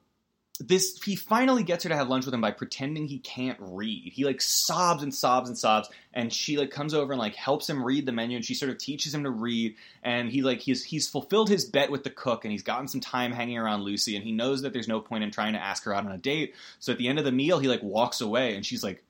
this 0.68 1.00
he 1.02 1.16
finally 1.16 1.62
gets 1.62 1.84
her 1.84 1.90
to 1.90 1.96
have 1.96 2.08
lunch 2.08 2.24
with 2.24 2.34
him 2.34 2.40
by 2.40 2.50
pretending 2.50 3.06
he 3.06 3.18
can't 3.18 3.58
read. 3.60 4.12
He 4.12 4.24
like 4.24 4.40
sobs 4.40 5.02
and 5.02 5.14
sobs 5.14 5.48
and 5.48 5.58
sobs, 5.58 5.88
and 6.14 6.32
she 6.32 6.56
like 6.56 6.70
comes 6.70 6.94
over 6.94 7.12
and 7.12 7.20
like 7.20 7.34
helps 7.34 7.68
him 7.68 7.84
read 7.84 8.06
the 8.06 8.12
menu, 8.12 8.36
and 8.36 8.44
she 8.44 8.54
sort 8.54 8.70
of 8.70 8.78
teaches 8.78 9.14
him 9.14 9.24
to 9.24 9.30
read. 9.30 9.76
And 10.02 10.30
he 10.30 10.42
like 10.42 10.60
he's 10.60 10.84
he's 10.84 11.08
fulfilled 11.08 11.48
his 11.48 11.64
bet 11.64 11.90
with 11.90 12.04
the 12.04 12.10
cook, 12.10 12.44
and 12.44 12.52
he's 12.52 12.62
gotten 12.62 12.88
some 12.88 13.00
time 13.00 13.32
hanging 13.32 13.58
around 13.58 13.82
Lucy, 13.82 14.16
and 14.16 14.24
he 14.24 14.32
knows 14.32 14.62
that 14.62 14.72
there's 14.72 14.88
no 14.88 15.00
point 15.00 15.24
in 15.24 15.30
trying 15.30 15.52
to 15.54 15.62
ask 15.62 15.84
her 15.84 15.94
out 15.94 16.06
on 16.06 16.12
a 16.12 16.18
date. 16.18 16.54
So 16.78 16.92
at 16.92 16.98
the 16.98 17.08
end 17.08 17.18
of 17.18 17.24
the 17.24 17.32
meal, 17.32 17.58
he 17.58 17.68
like 17.68 17.82
walks 17.82 18.20
away, 18.20 18.54
and 18.54 18.64
she's 18.64 18.82
like, 18.82 19.02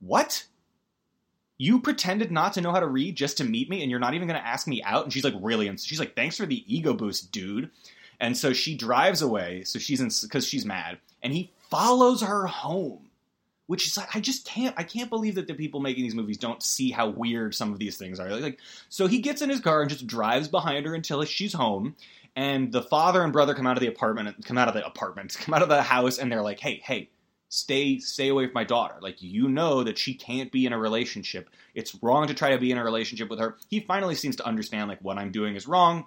"What?" 0.00 0.44
You 1.60 1.80
pretended 1.80 2.30
not 2.30 2.52
to 2.52 2.60
know 2.60 2.70
how 2.70 2.78
to 2.78 2.86
read 2.86 3.16
just 3.16 3.38
to 3.38 3.44
meet 3.44 3.68
me, 3.68 3.82
and 3.82 3.90
you're 3.90 3.98
not 3.98 4.14
even 4.14 4.28
going 4.28 4.40
to 4.40 4.46
ask 4.46 4.68
me 4.68 4.80
out. 4.84 5.02
And 5.02 5.12
she's 5.12 5.24
like, 5.24 5.34
really? 5.40 5.66
And 5.66 5.80
she's 5.80 5.98
like, 5.98 6.14
thanks 6.14 6.36
for 6.36 6.46
the 6.46 6.62
ego 6.72 6.94
boost, 6.94 7.32
dude. 7.32 7.70
And 8.20 8.36
so 8.36 8.52
she 8.52 8.76
drives 8.76 9.22
away. 9.22 9.62
So 9.64 9.78
she's 9.78 10.00
in 10.00 10.10
because 10.22 10.46
she's 10.46 10.64
mad, 10.64 10.98
and 11.22 11.32
he 11.32 11.52
follows 11.70 12.22
her 12.22 12.46
home, 12.46 13.10
which 13.66 13.86
is 13.86 13.96
like 13.96 14.14
I 14.16 14.20
just 14.20 14.46
can't 14.46 14.74
I 14.76 14.82
can't 14.82 15.10
believe 15.10 15.36
that 15.36 15.46
the 15.46 15.54
people 15.54 15.80
making 15.80 16.02
these 16.02 16.14
movies 16.14 16.38
don't 16.38 16.62
see 16.62 16.90
how 16.90 17.08
weird 17.08 17.54
some 17.54 17.72
of 17.72 17.78
these 17.78 17.96
things 17.96 18.18
are. 18.18 18.30
Like, 18.30 18.58
so 18.88 19.06
he 19.06 19.20
gets 19.20 19.42
in 19.42 19.50
his 19.50 19.60
car 19.60 19.80
and 19.80 19.90
just 19.90 20.06
drives 20.06 20.48
behind 20.48 20.86
her 20.86 20.94
until 20.94 21.22
she's 21.24 21.52
home. 21.52 21.94
And 22.34 22.70
the 22.70 22.82
father 22.82 23.22
and 23.22 23.32
brother 23.32 23.54
come 23.54 23.66
out 23.66 23.76
of 23.76 23.80
the 23.80 23.88
apartment, 23.88 24.44
come 24.44 24.58
out 24.58 24.68
of 24.68 24.74
the 24.74 24.86
apartment, 24.86 25.36
come 25.40 25.54
out 25.54 25.62
of 25.62 25.68
the 25.68 25.82
house, 25.82 26.18
and 26.18 26.30
they're 26.30 26.42
like, 26.42 26.60
"Hey, 26.60 26.80
hey, 26.84 27.08
stay 27.48 27.98
stay 27.98 28.28
away 28.28 28.46
from 28.46 28.54
my 28.54 28.64
daughter 28.64 28.96
like 29.00 29.22
you 29.22 29.48
know 29.48 29.82
that 29.82 29.96
she 29.96 30.12
can't 30.14 30.52
be 30.52 30.66
in 30.66 30.72
a 30.72 30.78
relationship 30.78 31.48
it's 31.74 31.96
wrong 32.02 32.26
to 32.26 32.34
try 32.34 32.50
to 32.50 32.58
be 32.58 32.70
in 32.70 32.76
a 32.76 32.84
relationship 32.84 33.30
with 33.30 33.38
her 33.38 33.56
he 33.70 33.80
finally 33.80 34.14
seems 34.14 34.36
to 34.36 34.46
understand 34.46 34.88
like 34.88 35.00
what 35.00 35.16
i'm 35.16 35.32
doing 35.32 35.56
is 35.56 35.66
wrong 35.66 36.04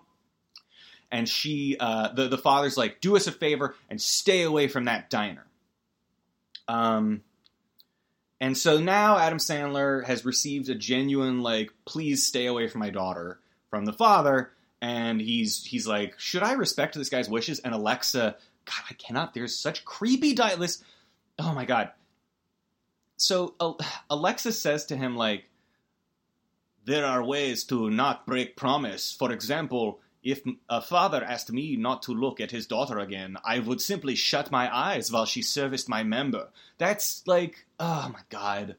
and 1.12 1.28
she 1.28 1.78
uh, 1.80 2.14
the 2.14 2.28
the 2.28 2.38
father's 2.38 2.78
like, 2.78 3.02
do 3.02 3.16
us 3.16 3.28
a 3.28 3.32
favor 3.32 3.76
and 3.90 4.02
stay 4.02 4.44
away 4.44 4.68
from 4.68 4.86
that 4.86 5.10
diner. 5.10 5.46
Um, 6.68 7.24
and 8.40 8.58
so 8.58 8.80
now 8.80 9.18
Adam 9.18 9.38
Sandler 9.38 10.06
has 10.06 10.26
received 10.26 10.70
a 10.70 10.76
genuine 10.76 11.42
like, 11.42 11.72
please 11.86 12.26
stay 12.26 12.46
away 12.48 12.68
from 12.68 12.80
my 12.80 12.90
daughter 12.90 13.40
from 13.70 13.86
the 13.86 13.94
father, 13.94 14.52
and 14.82 15.22
he's 15.22 15.64
he's 15.64 15.86
like, 15.86 16.20
should 16.20 16.44
I 16.44 16.54
respect 16.54 16.96
this 16.96 17.10
guy's 17.10 17.30
wishes? 17.30 17.60
And 17.60 17.74
Alexa, 17.74 18.36
God, 18.66 18.84
I 18.90 18.94
cannot. 18.94 19.34
There's 19.34 19.58
such 19.58 19.86
creepy 19.86 20.34
dialect. 20.34 20.78
Oh 21.38 21.54
my 21.54 21.66
god. 21.66 21.92
So 23.18 23.54
Alexa 24.10 24.52
says 24.54 24.86
to 24.86 24.98
him 24.98 25.16
like, 25.16 25.46
there 26.86 27.06
are 27.06 27.24
ways 27.24 27.64
to 27.66 27.92
not 27.92 28.26
break 28.26 28.56
promise. 28.56 29.12
For 29.12 29.32
example, 29.32 30.00
if 30.24 30.42
a 30.70 30.82
father 30.82 31.24
asked 31.24 31.52
me 31.52 31.76
not 31.76 32.04
to 32.04 32.14
look 32.14 32.40
at 32.40 32.52
his 32.52 32.68
daughter 32.68 33.00
again, 33.00 33.38
I 33.44 33.60
would 33.60 33.82
simply 33.82 34.16
shut 34.16 34.52
my 34.52 34.74
eyes 34.74 35.12
while 35.12 35.26
she 35.26 35.42
serviced 35.42 35.90
my 35.90 36.04
member. 36.04 36.50
That's 36.78 37.24
like, 37.26 37.66
oh 37.80 38.10
my 38.14 38.22
god. 38.30 38.76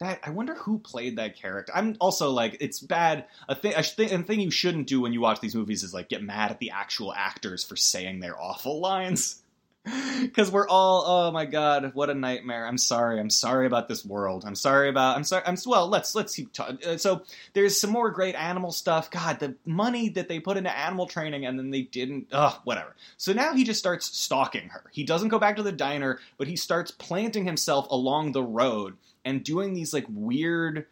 That 0.00 0.20
I 0.24 0.30
wonder 0.30 0.54
who 0.54 0.78
played 0.78 1.16
that 1.16 1.36
character. 1.36 1.72
I'm 1.74 1.96
also 2.00 2.30
like, 2.30 2.58
it's 2.60 2.80
bad. 2.80 3.26
A 3.48 3.54
thing, 3.54 3.72
a, 3.74 3.82
th- 3.82 4.12
a 4.12 4.22
thing 4.22 4.40
you 4.40 4.50
shouldn't 4.50 4.88
do 4.88 5.00
when 5.00 5.14
you 5.14 5.22
watch 5.22 5.40
these 5.40 5.54
movies 5.54 5.82
is 5.82 5.94
like 5.94 6.10
get 6.10 6.22
mad 6.22 6.50
at 6.50 6.58
the 6.58 6.70
actual 6.70 7.14
actors 7.14 7.64
for 7.64 7.76
saying 7.76 8.20
their 8.20 8.38
awful 8.38 8.80
lines 8.80 9.42
because 10.22 10.50
we're 10.50 10.68
all 10.68 11.04
oh 11.06 11.30
my 11.30 11.44
god 11.44 11.92
what 11.94 12.10
a 12.10 12.14
nightmare. 12.14 12.66
I'm 12.66 12.78
sorry. 12.78 13.20
I'm 13.20 13.30
sorry 13.30 13.66
about 13.66 13.88
this 13.88 14.04
world. 14.04 14.44
I'm 14.46 14.54
sorry 14.54 14.88
about 14.88 15.16
i'm 15.16 15.24
sorry 15.24 15.42
i'm 15.46 15.56
well 15.66 15.88
let's 15.88 16.14
let's 16.14 16.34
keep 16.34 16.52
talking 16.52 16.78
uh, 16.86 16.96
so 16.96 17.22
there's 17.52 17.78
some 17.78 17.90
more 17.90 18.10
great 18.10 18.34
animal 18.34 18.72
stuff. 18.72 19.10
God 19.10 19.38
the 19.38 19.54
money 19.64 20.08
that 20.10 20.28
they 20.28 20.40
put 20.40 20.56
into 20.56 20.76
animal 20.76 21.06
training 21.06 21.46
and 21.46 21.58
then 21.58 21.70
they 21.70 21.82
didn't 21.82 22.28
oh 22.32 22.60
whatever. 22.64 22.96
So 23.16 23.32
now 23.32 23.54
he 23.54 23.64
just 23.64 23.78
starts 23.78 24.06
stalking 24.06 24.68
her. 24.68 24.84
He 24.92 25.04
doesn't 25.04 25.28
go 25.28 25.38
back 25.38 25.56
to 25.56 25.62
the 25.62 25.72
diner 25.72 26.18
but 26.38 26.48
he 26.48 26.56
starts 26.56 26.90
planting 26.90 27.44
himself 27.44 27.86
along 27.90 28.32
the 28.32 28.42
road 28.42 28.96
and 29.24 29.44
doing 29.44 29.74
these 29.74 29.92
like 29.92 30.06
weird 30.08 30.86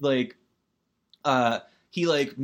like 0.00 0.36
uh 1.24 1.60
he 1.90 2.06
like 2.06 2.34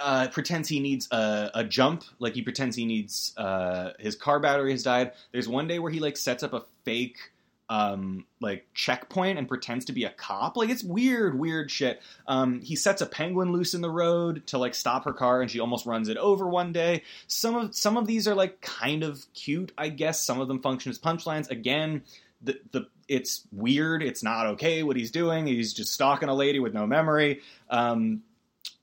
uh, 0.00 0.28
pretends 0.28 0.68
he 0.68 0.80
needs 0.80 1.08
a, 1.10 1.50
a, 1.54 1.64
jump. 1.64 2.04
Like 2.18 2.34
he 2.34 2.42
pretends 2.42 2.76
he 2.76 2.84
needs 2.84 3.32
uh, 3.36 3.90
his 3.98 4.16
car 4.16 4.40
battery 4.40 4.72
has 4.72 4.82
died. 4.82 5.12
There's 5.32 5.48
one 5.48 5.68
day 5.68 5.78
where 5.78 5.92
he 5.92 6.00
like 6.00 6.16
sets 6.16 6.42
up 6.42 6.52
a 6.52 6.64
fake 6.84 7.18
um, 7.70 8.24
like 8.40 8.66
checkpoint 8.74 9.38
and 9.38 9.46
pretends 9.46 9.84
to 9.86 9.92
be 9.92 10.04
a 10.04 10.10
cop. 10.10 10.56
Like 10.56 10.70
it's 10.70 10.82
weird 10.82 11.38
weird 11.38 11.70
shit. 11.70 12.00
Um, 12.26 12.60
he 12.60 12.76
sets 12.76 13.02
a 13.02 13.06
penguin 13.06 13.52
loose 13.52 13.74
in 13.74 13.82
the 13.82 13.90
road 13.90 14.46
to 14.48 14.58
like 14.58 14.74
stop 14.74 15.04
her 15.04 15.12
car 15.12 15.42
and 15.42 15.50
she 15.50 15.60
almost 15.60 15.86
runs 15.86 16.08
it 16.08 16.16
over 16.16 16.48
one 16.48 16.72
day. 16.72 17.02
Some 17.26 17.54
of 17.54 17.76
some 17.76 17.96
of 17.96 18.06
these 18.06 18.26
are 18.26 18.34
like 18.34 18.60
kind 18.60 19.04
of 19.04 19.24
cute 19.34 19.72
i 19.78 19.90
guess. 19.90 20.24
Some 20.24 20.40
of 20.40 20.48
them 20.48 20.60
function 20.60 20.90
as 20.90 20.98
punchlines. 20.98 21.50
Again 21.50 22.02
the, 22.42 22.60
the 22.72 22.88
it's 23.08 23.46
weird. 23.52 24.02
It's 24.02 24.22
not 24.22 24.46
okay 24.46 24.82
what 24.82 24.96
he's 24.96 25.10
doing. 25.10 25.46
He's 25.46 25.72
just 25.72 25.92
stalking 25.92 26.28
a 26.28 26.34
lady 26.34 26.60
with 26.60 26.74
no 26.74 26.86
memory. 26.86 27.40
Um, 27.70 28.22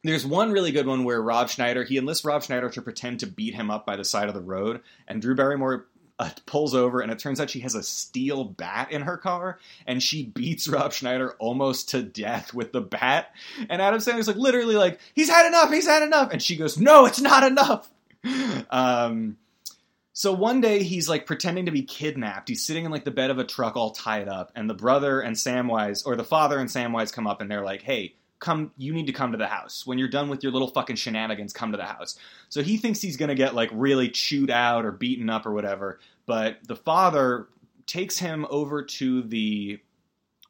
there's 0.07 0.25
one 0.25 0.51
really 0.51 0.71
good 0.71 0.87
one 0.87 1.03
where 1.03 1.21
Rob 1.21 1.49
Schneider 1.49 1.83
he 1.83 1.97
enlists 1.97 2.25
Rob 2.25 2.43
Schneider 2.43 2.69
to 2.69 2.81
pretend 2.81 3.21
to 3.21 3.27
beat 3.27 3.55
him 3.55 3.71
up 3.71 3.85
by 3.85 3.95
the 3.95 4.05
side 4.05 4.27
of 4.27 4.33
the 4.33 4.41
road, 4.41 4.81
and 5.07 5.21
Drew 5.21 5.35
Barrymore 5.35 5.87
uh, 6.17 6.29
pulls 6.45 6.73
over, 6.73 7.01
and 7.01 7.11
it 7.11 7.19
turns 7.19 7.41
out 7.41 7.49
she 7.49 7.59
has 7.61 7.75
a 7.75 7.83
steel 7.83 8.43
bat 8.45 8.91
in 8.91 9.01
her 9.01 9.17
car, 9.17 9.59
and 9.85 10.01
she 10.01 10.23
beats 10.23 10.67
Rob 10.67 10.93
Schneider 10.93 11.33
almost 11.39 11.89
to 11.89 12.01
death 12.01 12.53
with 12.53 12.71
the 12.71 12.81
bat. 12.81 13.33
And 13.69 13.81
Adam 13.81 13.99
Sandler's 13.99 14.27
like 14.27 14.37
literally 14.37 14.75
like 14.75 14.99
he's 15.13 15.29
had 15.29 15.47
enough, 15.47 15.71
he's 15.71 15.87
had 15.87 16.03
enough, 16.03 16.31
and 16.31 16.41
she 16.41 16.55
goes, 16.55 16.77
no, 16.77 17.05
it's 17.05 17.21
not 17.21 17.43
enough. 17.43 17.89
Um, 18.71 19.37
so 20.11 20.33
one 20.33 20.59
day 20.59 20.81
he's 20.81 21.07
like 21.07 21.27
pretending 21.27 21.67
to 21.67 21.71
be 21.71 21.83
kidnapped. 21.83 22.49
He's 22.49 22.65
sitting 22.65 22.85
in 22.85 22.91
like 22.91 23.03
the 23.03 23.11
bed 23.11 23.29
of 23.29 23.37
a 23.37 23.43
truck 23.43 23.75
all 23.75 23.91
tied 23.91 24.27
up, 24.27 24.51
and 24.55 24.67
the 24.67 24.73
brother 24.73 25.19
and 25.21 25.35
Samwise, 25.35 26.07
or 26.07 26.15
the 26.15 26.23
father 26.23 26.57
and 26.57 26.67
Samwise 26.67 27.13
come 27.13 27.27
up 27.27 27.39
and 27.39 27.51
they're 27.51 27.63
like, 27.63 27.83
hey 27.83 28.15
come 28.45 28.71
you 28.77 28.93
need 28.93 29.07
to 29.07 29.13
come 29.13 29.31
to 29.31 29.37
the 29.37 29.47
house. 29.47 29.85
When 29.85 29.97
you're 29.97 30.07
done 30.07 30.29
with 30.29 30.43
your 30.43 30.51
little 30.51 30.69
fucking 30.69 30.95
shenanigans 30.95 31.53
come 31.53 31.71
to 31.71 31.77
the 31.77 31.85
house. 31.85 32.17
So 32.49 32.61
he 32.61 32.77
thinks 32.77 33.01
he's 33.01 33.17
going 33.17 33.29
to 33.29 33.35
get 33.35 33.55
like 33.55 33.69
really 33.73 34.09
chewed 34.09 34.51
out 34.51 34.85
or 34.85 34.91
beaten 34.91 35.29
up 35.29 35.45
or 35.45 35.51
whatever 35.51 35.99
but 36.25 36.57
the 36.67 36.75
father 36.75 37.47
takes 37.85 38.17
him 38.17 38.45
over 38.49 38.83
to 38.83 39.21
the 39.23 39.79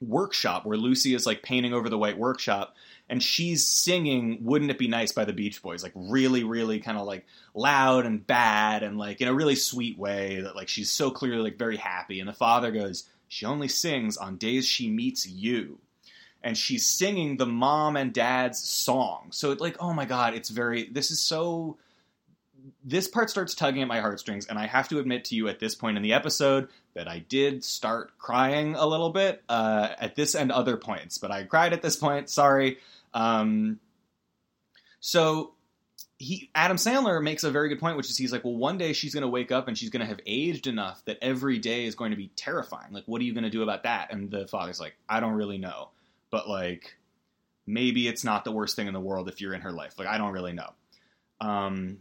workshop 0.02 0.66
where 0.66 0.78
lucy 0.78 1.14
is 1.14 1.26
like 1.26 1.42
painting 1.42 1.74
over 1.74 1.90
the 1.90 1.98
white 1.98 2.18
workshop 2.18 2.76
and 3.10 3.24
she's 3.24 3.66
singing 3.66 4.40
wouldn't 4.42 4.70
it 4.70 4.78
be 4.78 4.90
nice 4.90 5.14
by 5.14 5.24
the 5.24 5.34
beach 5.34 5.62
boys 5.62 5.84
like 5.84 5.94
really 5.96 6.44
really 6.44 6.80
kind 6.80 6.98
of 6.98 7.08
like 7.08 7.26
loud 7.54 8.06
and 8.06 8.28
bad 8.28 8.84
and 8.84 8.98
like 8.98 9.22
in 9.22 9.28
a 9.28 9.34
really 9.34 9.56
sweet 9.56 9.98
way 9.98 10.42
that 10.42 10.56
like 10.56 10.68
she's 10.68 10.92
so 10.92 11.10
clearly 11.10 11.44
like 11.44 11.58
very 11.58 11.78
happy. 11.78 12.20
And 12.20 12.28
the 12.28 12.34
father 12.34 12.72
goes 12.72 13.08
she 13.28 13.46
only 13.46 13.70
sings 13.70 14.18
on 14.18 14.38
days 14.38 14.66
she 14.66 14.90
meets 14.90 15.26
you 15.26 15.80
and 16.46 16.56
she's 16.56 16.86
singing 16.86 17.38
the 17.38 17.48
mom 17.48 17.98
and 17.98 18.14
dad's 18.14 18.60
song. 18.60 19.30
So 19.32 19.52
it's 19.52 19.60
like, 19.60 19.78
oh 19.80 19.94
my 19.94 20.06
god, 20.06 20.36
it's 20.36 20.50
very. 20.50 20.88
This 20.88 21.12
is 21.12 21.20
so. 21.20 21.78
This 22.84 23.08
part 23.08 23.30
starts 23.30 23.54
tugging 23.54 23.82
at 23.82 23.88
my 23.88 24.00
heartstrings, 24.00 24.46
and 24.46 24.58
I 24.58 24.68
have 24.68 24.88
to 24.90 25.00
admit 25.00 25.26
to 25.26 25.36
you 25.36 25.48
at 25.50 25.60
this 25.60 25.76
point 25.76 25.98
in 25.98 26.04
the 26.04 26.14
episode 26.14 26.70
that 26.94 27.08
I 27.08 27.20
did 27.20 27.64
start 27.64 28.18
crying 28.18 28.76
a 28.76 28.86
little 28.86 29.10
bit 29.10 29.44
uh, 29.50 29.90
at 30.00 30.16
this 30.16 30.36
and 30.36 30.52
other 30.52 30.78
points. 30.78 31.18
But 31.18 31.32
I 31.32 31.44
cried 31.44 31.74
at 31.74 31.82
this 31.82 31.96
point. 31.96 32.30
Sorry. 32.30 32.78
Um, 33.14 33.80
so 35.00 35.54
he 36.18 36.52
Adam 36.54 36.78
Sandler 36.78 37.22
makes 37.24 37.44
a 37.44 37.52
very 37.52 37.70
good 37.70 37.80
point, 37.80 37.98
which 37.98 38.10
is 38.10 38.18
he's 38.18 38.32
like, 38.32 38.44
well, 38.44 38.56
one 38.56 38.78
day 38.78 38.94
she's 38.94 39.16
going 39.16 39.24
to 39.24 39.28
wake 39.28 39.52
up 39.52 39.68
and 39.68 39.76
she's 39.76 39.90
going 39.90 40.02
to 40.02 40.08
have 40.08 40.20
aged 40.28 40.68
enough 40.68 41.04
that 41.06 41.18
every 41.24 41.58
day 41.58 41.86
is 41.86 41.96
going 41.96 42.12
to 42.12 42.18
be 42.18 42.32
terrifying. 42.36 42.94
Like, 42.94 43.04
what 43.08 43.20
are 43.20 43.26
you 43.26 43.34
going 43.34 43.44
to 43.46 43.50
do 43.50 43.64
about 43.64 43.84
that? 43.84 44.14
And 44.14 44.30
the 44.30 44.48
father's 44.48 44.80
like, 44.80 44.96
I 45.10 45.20
don't 45.20 45.34
really 45.34 45.58
know 45.58 45.90
but 46.32 46.48
like 46.48 46.96
maybe 47.68 48.08
it's 48.08 48.24
not 48.24 48.44
the 48.44 48.52
worst 48.52 48.76
thing 48.76 48.88
in 48.88 48.94
the 48.94 49.00
world 49.00 49.28
if 49.28 49.42
you're 49.42 49.54
in 49.54 49.62
her 49.62 49.72
life. 49.72 49.98
Like 49.98 50.08
I 50.08 50.18
don't 50.18 50.34
really 50.34 50.54
know. 50.54 50.70
Um, 51.42 52.00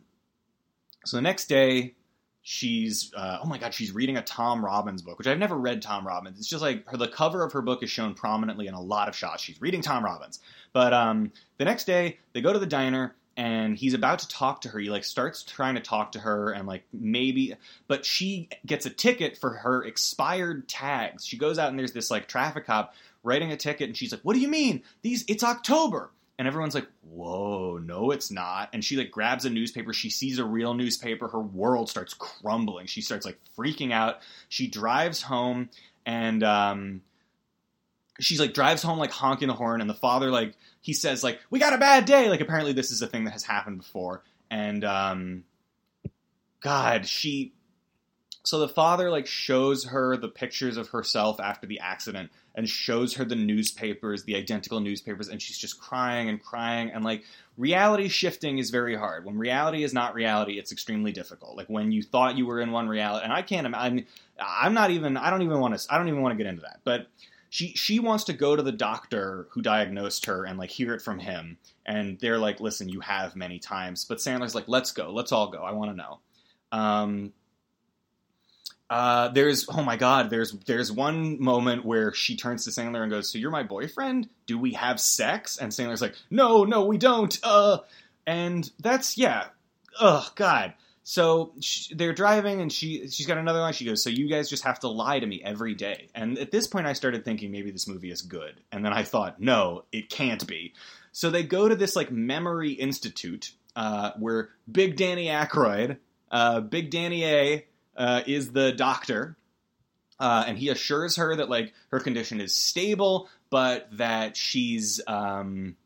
so 1.05 1.17
the 1.17 1.23
next 1.23 1.47
day, 1.47 1.95
she's 2.43 3.13
uh, 3.17 3.39
oh 3.43 3.47
my 3.47 3.59
god, 3.59 3.75
she's 3.75 3.93
reading 3.93 4.17
a 4.17 4.23
Tom 4.23 4.65
Robbins 4.65 5.03
book, 5.03 5.19
which 5.19 5.27
I've 5.27 5.39
never 5.39 5.57
read 5.57 5.83
Tom 5.83 6.07
Robbins. 6.07 6.39
It's 6.39 6.49
just 6.49 6.63
like 6.63 6.89
her 6.89 6.97
the 6.97 7.09
cover 7.09 7.43
of 7.43 7.53
her 7.53 7.63
book 7.63 7.83
is 7.83 7.91
shown 7.91 8.15
prominently 8.15 8.67
in 8.67 8.75
a 8.75 8.81
lot 8.81 9.09
of 9.09 9.17
shots. 9.17 9.43
She's 9.43 9.61
reading 9.61 9.83
Tom 9.83 10.05
Robbins. 10.05 10.41
But 10.73 10.93
um, 10.93 11.33
the 11.59 11.65
next 11.65 11.85
day, 11.85 12.19
they 12.33 12.41
go 12.41 12.53
to 12.53 12.59
the 12.59 12.67
diner 12.67 13.15
and 13.37 13.77
he's 13.77 13.95
about 13.95 14.21
to 14.21 14.29
talk 14.29 14.61
to 14.63 14.69
her. 14.69 14.79
He 14.79 14.91
like 14.91 15.05
starts 15.05 15.43
trying 15.43 15.75
to 15.75 15.81
talk 15.81 16.13
to 16.13 16.21
her 16.21 16.53
and 16.53 16.69
like 16.69 16.85
maybe, 16.93 17.55
but 17.89 18.05
she 18.05 18.49
gets 18.65 18.87
a 18.87 18.91
ticket 18.91 19.37
for 19.37 19.55
her 19.55 19.85
expired 19.85 20.69
tags. 20.69 21.27
She 21.27 21.37
goes 21.37 21.59
out 21.59 21.71
and 21.71 21.79
there's 21.79 21.93
this 21.93 22.11
like 22.11 22.29
traffic 22.29 22.67
cop 22.67 22.95
writing 23.25 23.51
a 23.51 23.57
ticket 23.57 23.89
and 23.89 23.97
she's 23.97 24.13
like, 24.13 24.21
"What 24.23 24.35
do 24.35 24.41
you 24.41 24.49
mean? 24.49 24.83
These 25.03 25.25
it's 25.29 25.43
October." 25.43 26.11
And 26.39 26.49
everyone's 26.49 26.75
like, 26.75 26.89
"Whoa, 27.03 27.79
no 27.79 28.11
it's 28.11 28.31
not." 28.31 28.71
And 28.73 28.85
she 28.85 28.97
like 28.97 29.11
grabs 29.11 29.45
a 29.45 29.51
newspaper, 29.51 29.93
she 29.93 30.11
sees 30.11 30.39
a 30.39 30.45
real 30.45 30.75
newspaper, 30.75 31.29
her 31.29 31.41
world 31.41 31.89
starts 31.89 32.15
crumbling. 32.15 32.87
She 32.87 33.03
starts 33.03 33.25
like 33.27 33.39
freaking 33.59 33.93
out. 33.93 34.21
She 34.49 34.69
drives 34.69 35.23
home 35.23 35.71
and 36.07 36.43
um 36.43 37.03
she's 38.21 38.39
like 38.39 38.55
drives 38.55 38.83
home 38.83 38.99
like 38.99 39.11
honking 39.11 39.49
the 39.49 39.55
horn 39.55 39.81
and 39.81 39.91
the 39.91 39.95
father 39.95 40.31
like 40.31 40.55
he 40.81 40.93
says 40.93 41.25
like, 41.25 41.41
"We 41.51 41.59
got 41.59 41.73
a 41.73 41.79
bad 41.79 42.05
day." 42.05 42.29
Like 42.29 42.41
apparently 42.41 42.73
this 42.73 42.91
is 42.91 43.01
a 43.03 43.07
thing 43.07 43.25
that 43.25 43.33
has 43.33 43.43
happened 43.43 43.79
before. 43.79 44.23
And 44.51 44.85
um 44.85 45.45
God, 46.61 47.07
she 47.07 47.53
so 48.45 48.59
the 48.59 48.69
father 48.69 49.11
like 49.11 49.27
shows 49.27 49.85
her 49.85 50.17
the 50.17 50.29
pictures 50.29 50.77
of 50.77 50.89
herself 50.89 51.41
after 51.41 51.67
the 51.67 51.81
accident 51.81 52.31
and 52.55 52.69
shows 52.69 53.15
her 53.15 53.25
the 53.25 53.35
newspapers, 53.35 54.25
the 54.25 54.37
identical 54.37 54.81
newspapers, 54.81 55.29
and 55.29 55.43
she's 55.43 55.59
just 55.59 55.81
crying 55.81 56.29
and 56.29 56.43
crying 56.43 56.91
and 56.91 57.05
like 57.05 57.25
reality 57.57 58.09
shifting 58.09 58.59
is 58.59 58.71
very 58.71 58.97
hard. 58.97 59.25
When 59.25 59.39
reality 59.39 59.83
is 59.83 59.93
not 59.93 60.15
reality, 60.15 60.59
it's 60.59 60.73
extremely 60.73 61.13
difficult. 61.13 61.57
Like 61.57 61.69
when 61.69 61.93
you 61.93 62.03
thought 62.03 62.37
you 62.37 62.47
were 62.47 62.61
in 62.61 62.73
one 62.73 62.89
reality, 62.89 63.25
and 63.25 63.33
I 63.33 63.43
can't 63.43 63.67
imagine. 63.67 64.07
I'm 64.39 64.75
not 64.75 64.91
even. 64.91 65.17
I 65.17 65.31
don't 65.31 65.43
even 65.43 65.61
want 65.61 65.79
to. 65.79 65.87
I 65.93 65.99
don't 65.99 66.09
even 66.09 66.23
want 66.23 66.37
to 66.37 66.43
get 66.43 66.49
into 66.49 66.63
that. 66.63 66.81
But 66.85 67.07
she 67.51 67.69
she 67.75 68.01
wants 68.01 68.25
to 68.25 68.33
go 68.33 68.57
to 68.57 68.63
the 68.63 68.73
doctor 68.73 69.47
who 69.51 69.63
diagnosed 69.63 70.27
her 70.27 70.45
and 70.45 70.59
like 70.59 70.71
hear 70.71 70.95
it 70.95 71.03
from 71.03 71.19
him. 71.19 71.59
And 71.87 72.19
they're 72.19 72.39
like, 72.39 72.61
"Listen, 72.61 72.89
you 72.89 73.01
have 73.01 73.37
many 73.37 73.59
times." 73.59 74.05
But 74.05 74.19
Sandler's 74.19 74.55
like, 74.55 74.69
"Let's 74.69 74.93
go. 74.93 75.13
Let's 75.13 75.33
all 75.33 75.51
go. 75.51 75.63
I 75.63 75.73
want 75.73 75.93
to 75.93 75.97
know." 75.97 76.19
Um, 76.73 77.33
uh, 78.95 79.27
there's 79.27 79.67
oh 79.69 79.83
my 79.83 79.97
god, 79.97 80.31
there's 80.31 80.53
there's 80.67 80.93
one 80.93 81.43
moment 81.43 81.85
where 81.85 82.15
she 82.15 82.37
turns 82.37 82.65
to 82.65 82.71
Sandler 82.71 83.03
and 83.03 83.11
goes, 83.11 83.29
"So 83.29 83.39
you're 83.39 83.51
my 83.51 83.65
boyfriend? 83.65 84.29
Do 84.47 84.57
we 84.57 84.75
have 84.75 85.01
sex?" 85.01 85.57
And 85.57 85.73
Sandler's 85.73 86.01
like, 86.01 86.15
"No, 86.31 86.63
no, 86.63 86.85
we 86.85 86.97
don't." 86.97 87.37
Uh, 87.43 87.79
and 88.25 88.71
that's 88.79 89.19
yeah, 89.19 89.47
oh 90.01 90.31
god. 90.37 90.75
So 91.03 91.55
she, 91.59 91.93
they're 91.97 92.13
driving, 92.13 92.61
and 92.61 92.73
she 92.73 93.09
she's 93.09 93.27
got 93.27 93.37
another 93.37 93.59
line. 93.59 93.73
She 93.73 93.85
goes, 93.85 94.01
"So 94.05 94.11
you 94.11 94.29
guys 94.29 94.49
just 94.49 94.63
have 94.63 94.79
to 94.81 94.89
lie 94.89 95.19
to 95.19 95.27
me 95.27 95.43
every 95.45 95.75
day." 95.75 96.07
And 96.15 96.39
at 96.39 96.53
this 96.53 96.69
point, 96.69 96.87
I 96.87 96.93
started 96.93 97.25
thinking 97.25 97.51
maybe 97.51 97.73
this 97.73 97.89
movie 97.89 98.13
is 98.13 98.23
good, 98.23 98.61
and 98.71 98.85
then 98.85 98.93
I 98.93 99.03
thought, 99.03 99.41
no, 99.41 99.87
it 99.91 100.09
can't 100.09 100.47
be. 100.47 100.73
So 101.11 101.31
they 101.31 101.43
go 101.43 101.69
to 101.69 101.75
this 101.75 101.97
like 101.97 102.13
memory 102.13 102.71
institute 102.71 103.51
uh, 103.75 104.13
where 104.21 104.51
Big 104.71 104.95
Danny 104.95 105.27
Aykroyd, 105.27 105.97
uh, 106.31 106.61
Big 106.61 106.93
Danny 106.93 107.25
A 107.25 107.65
uh, 107.97 108.23
is 108.27 108.53
the 108.53 108.73
doctor, 108.73 109.37
uh, 110.19 110.45
and 110.47 110.59
he 110.59 110.69
assures 110.69 111.17
her 111.17 111.37
that 111.37 111.49
like 111.49 111.73
her 111.91 112.01
condition 112.01 112.41
is 112.41 112.55
stable, 112.55 113.29
but 113.51 113.89
that 113.97 114.37
she's 114.37 115.01
um, 115.07 115.77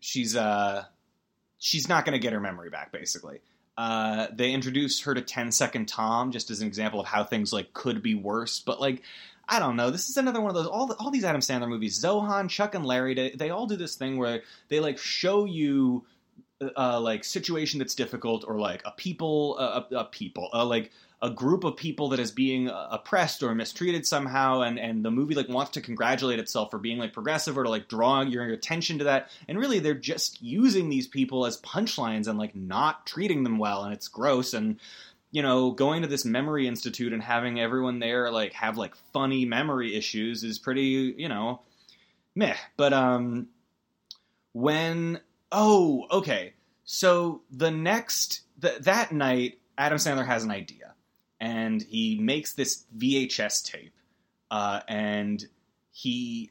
she's 0.00 0.36
uh, 0.36 0.84
she's 1.58 1.88
not 1.88 2.04
going 2.04 2.14
to 2.14 2.18
get 2.18 2.32
her 2.32 2.40
memory 2.40 2.70
back. 2.70 2.92
Basically, 2.92 3.40
uh, 3.76 4.28
they 4.32 4.52
introduce 4.52 5.02
her 5.02 5.14
to 5.14 5.20
10 5.20 5.52
Second 5.52 5.86
Tom 5.86 6.32
just 6.32 6.50
as 6.50 6.60
an 6.60 6.66
example 6.66 7.00
of 7.00 7.06
how 7.06 7.24
things 7.24 7.52
like 7.52 7.72
could 7.72 8.02
be 8.02 8.14
worse, 8.14 8.60
but 8.60 8.80
like. 8.80 9.02
I 9.48 9.60
don't 9.60 9.76
know. 9.76 9.92
This 9.92 10.10
is 10.10 10.16
another 10.16 10.40
one 10.40 10.48
of 10.48 10.56
those. 10.56 10.66
All 10.66 10.86
the, 10.88 10.96
all 10.96 11.12
these 11.12 11.22
Adam 11.22 11.40
Sandler 11.40 11.68
movies, 11.68 12.02
Zohan, 12.02 12.50
Chuck, 12.50 12.74
and 12.74 12.84
Larry, 12.84 13.14
they, 13.14 13.30
they 13.30 13.50
all 13.50 13.68
do 13.68 13.76
this 13.76 13.94
thing 13.94 14.16
where 14.16 14.42
they 14.68 14.80
like 14.80 14.98
show 14.98 15.44
you 15.44 16.04
uh, 16.76 17.00
like 17.00 17.24
situation 17.24 17.78
that's 17.78 17.94
difficult 17.94 18.44
or 18.46 18.58
like 18.58 18.82
a 18.84 18.90
people 18.92 19.56
uh, 19.58 19.82
a, 19.90 19.96
a 19.96 20.04
people 20.04 20.48
uh, 20.52 20.64
like 20.64 20.90
a 21.22 21.30
group 21.30 21.64
of 21.64 21.76
people 21.76 22.10
that 22.10 22.20
is 22.20 22.30
being 22.30 22.68
uh, 22.68 22.88
oppressed 22.90 23.42
or 23.42 23.54
mistreated 23.54 24.06
somehow 24.06 24.60
and 24.60 24.78
and 24.78 25.02
the 25.02 25.10
movie 25.10 25.34
like 25.34 25.48
wants 25.48 25.72
to 25.72 25.80
congratulate 25.80 26.38
itself 26.38 26.70
for 26.70 26.78
being 26.78 26.98
like 26.98 27.14
progressive 27.14 27.56
or 27.56 27.64
to 27.64 27.70
like 27.70 27.88
draw 27.88 28.20
your 28.20 28.44
attention 28.44 28.98
to 28.98 29.04
that. 29.04 29.30
And 29.48 29.58
really 29.58 29.78
they're 29.78 29.94
just 29.94 30.42
using 30.42 30.88
these 30.88 31.06
people 31.06 31.46
as 31.46 31.60
punchlines 31.62 32.28
and 32.28 32.38
like 32.38 32.54
not 32.54 33.06
treating 33.06 33.44
them 33.44 33.58
well 33.58 33.84
and 33.84 33.94
it's 33.94 34.08
gross. 34.08 34.52
And 34.52 34.78
you 35.32 35.42
know 35.42 35.70
going 35.70 36.02
to 36.02 36.08
this 36.08 36.24
memory 36.24 36.68
institute 36.68 37.12
and 37.12 37.22
having 37.22 37.58
everyone 37.58 37.98
there 37.98 38.30
like 38.30 38.52
have 38.52 38.76
like 38.76 38.94
funny 39.12 39.44
memory 39.46 39.96
issues 39.96 40.44
is 40.44 40.58
pretty 40.58 41.14
you 41.16 41.30
know 41.30 41.62
meh. 42.34 42.56
But 42.76 42.92
um 42.92 43.48
when 44.52 45.20
oh 45.50 46.06
okay. 46.10 46.52
So 46.84 47.40
the 47.50 47.70
next 47.70 48.42
th- 48.60 48.80
that 48.80 49.12
night 49.12 49.60
adam 49.78 49.96
sandler 49.96 50.26
has 50.26 50.44
an 50.44 50.50
idea 50.50 50.92
and 51.40 51.82
he 51.82 52.18
makes 52.20 52.54
this 52.54 52.84
VHS 52.96 53.64
tape, 53.70 53.94
uh, 54.50 54.80
and 54.88 55.44
he 55.90 56.50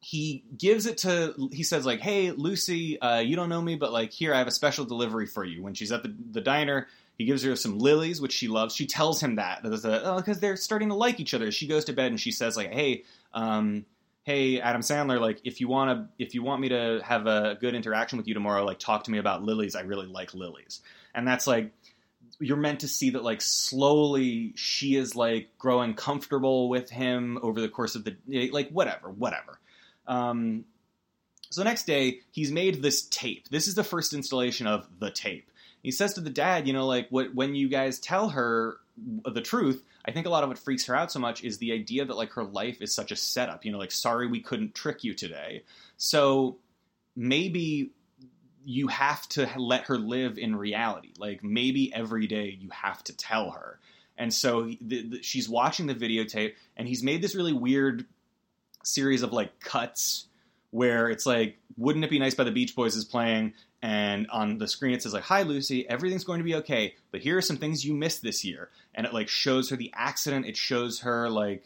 he 0.00 0.44
gives 0.56 0.86
it 0.86 0.98
to 0.98 1.34
he 1.52 1.62
says 1.62 1.84
like 1.84 2.00
hey 2.00 2.30
lucy 2.30 2.98
uh, 3.00 3.18
you 3.18 3.36
don't 3.36 3.50
know 3.50 3.60
me 3.60 3.76
but 3.76 3.92
like 3.92 4.10
here 4.10 4.34
i 4.34 4.38
have 4.38 4.46
a 4.46 4.50
special 4.50 4.84
delivery 4.84 5.26
for 5.26 5.44
you. 5.44 5.62
When 5.62 5.74
she's 5.74 5.92
at 5.92 6.02
the, 6.02 6.14
the 6.32 6.40
diner 6.40 6.88
he 7.18 7.26
gives 7.26 7.42
her 7.42 7.54
some 7.54 7.78
lilies 7.78 8.20
which 8.20 8.32
she 8.32 8.48
loves. 8.48 8.74
She 8.74 8.86
tells 8.86 9.22
him 9.22 9.36
that 9.36 9.62
because 9.62 9.84
oh, 9.84 10.20
they're 10.20 10.56
starting 10.56 10.88
to 10.88 10.94
like 10.94 11.20
each 11.20 11.34
other. 11.34 11.52
She 11.52 11.66
goes 11.66 11.84
to 11.84 11.92
bed 11.92 12.10
and 12.10 12.18
she 12.18 12.32
says 12.32 12.56
like 12.56 12.72
hey 12.72 13.04
um, 13.34 13.84
hey 14.22 14.60
adam 14.60 14.80
sandler 14.80 15.20
like 15.20 15.40
if 15.44 15.60
you 15.60 15.68
want 15.68 15.90
to 15.90 16.24
if 16.24 16.34
you 16.34 16.42
want 16.42 16.60
me 16.60 16.70
to 16.70 17.00
have 17.04 17.26
a 17.26 17.58
good 17.60 17.74
interaction 17.74 18.16
with 18.16 18.26
you 18.26 18.34
tomorrow 18.34 18.64
like 18.64 18.78
talk 18.78 19.04
to 19.04 19.10
me 19.10 19.18
about 19.18 19.42
lilies. 19.42 19.76
I 19.76 19.82
really 19.82 20.06
like 20.06 20.32
lilies. 20.32 20.80
And 21.14 21.28
that's 21.28 21.46
like 21.46 21.72
you're 22.40 22.56
meant 22.56 22.80
to 22.80 22.88
see 22.88 23.10
that 23.10 23.22
like 23.22 23.40
slowly 23.40 24.52
she 24.56 24.96
is 24.96 25.14
like 25.14 25.50
growing 25.58 25.94
comfortable 25.94 26.68
with 26.68 26.90
him 26.90 27.38
over 27.42 27.60
the 27.60 27.68
course 27.68 27.94
of 27.94 28.04
the 28.04 28.16
like 28.50 28.70
whatever 28.70 29.10
whatever. 29.10 29.58
Um, 30.06 30.64
so 31.50 31.62
next 31.62 31.86
day 31.86 32.20
he's 32.32 32.50
made 32.50 32.82
this 32.82 33.02
tape. 33.02 33.48
This 33.50 33.68
is 33.68 33.74
the 33.74 33.84
first 33.84 34.14
installation 34.14 34.66
of 34.66 34.88
the 34.98 35.10
tape. 35.10 35.50
He 35.82 35.90
says 35.90 36.14
to 36.14 36.20
the 36.20 36.30
dad 36.30 36.66
you 36.66 36.72
know 36.72 36.86
like 36.86 37.08
what 37.10 37.34
when 37.34 37.54
you 37.54 37.68
guys 37.68 37.98
tell 37.98 38.30
her 38.30 38.76
the 39.24 39.40
truth 39.40 39.82
i 40.04 40.10
think 40.10 40.26
a 40.26 40.28
lot 40.28 40.42
of 40.42 40.50
what 40.50 40.58
freaks 40.58 40.84
her 40.84 40.94
out 40.94 41.10
so 41.10 41.18
much 41.18 41.42
is 41.42 41.56
the 41.56 41.72
idea 41.72 42.04
that 42.04 42.18
like 42.18 42.32
her 42.32 42.44
life 42.44 42.82
is 42.82 42.94
such 42.94 43.12
a 43.12 43.16
setup. 43.16 43.64
You 43.64 43.72
know 43.72 43.78
like 43.78 43.92
sorry 43.92 44.26
we 44.26 44.40
couldn't 44.40 44.74
trick 44.74 45.04
you 45.04 45.14
today. 45.14 45.62
So 45.96 46.56
maybe 47.16 47.90
you 48.64 48.88
have 48.88 49.26
to 49.30 49.48
let 49.56 49.84
her 49.84 49.98
live 49.98 50.38
in 50.38 50.54
reality. 50.56 51.12
Like 51.18 51.42
maybe 51.42 51.92
every 51.94 52.26
day 52.26 52.56
you 52.60 52.70
have 52.70 53.02
to 53.04 53.16
tell 53.16 53.52
her. 53.52 53.78
And 54.16 54.32
so 54.32 54.70
the, 54.80 55.08
the, 55.08 55.22
she's 55.22 55.48
watching 55.48 55.86
the 55.86 55.94
videotape, 55.94 56.52
and 56.76 56.86
he's 56.86 57.02
made 57.02 57.22
this 57.22 57.34
really 57.34 57.54
weird 57.54 58.04
series 58.84 59.22
of 59.22 59.32
like 59.32 59.60
cuts 59.60 60.26
where 60.72 61.08
it's 61.08 61.24
like, 61.24 61.56
"Wouldn't 61.78 62.04
it 62.04 62.10
be 62.10 62.18
nice?" 62.18 62.34
by 62.34 62.44
the 62.44 62.50
Beach 62.50 62.76
Boys 62.76 62.96
is 62.96 63.04
playing, 63.06 63.54
and 63.80 64.28
on 64.30 64.58
the 64.58 64.68
screen 64.68 64.92
it 64.92 65.02
says 65.02 65.14
like, 65.14 65.24
"Hi 65.24 65.42
Lucy, 65.42 65.88
everything's 65.88 66.24
going 66.24 66.38
to 66.40 66.44
be 66.44 66.56
okay, 66.56 66.94
but 67.10 67.22
here 67.22 67.38
are 67.38 67.42
some 67.42 67.56
things 67.56 67.82
you 67.82 67.94
missed 67.94 68.22
this 68.22 68.44
year." 68.44 68.68
And 68.94 69.06
it 69.06 69.14
like 69.14 69.28
shows 69.28 69.70
her 69.70 69.76
the 69.76 69.90
accident. 69.94 70.44
It 70.44 70.56
shows 70.56 71.00
her 71.00 71.30
like 71.30 71.64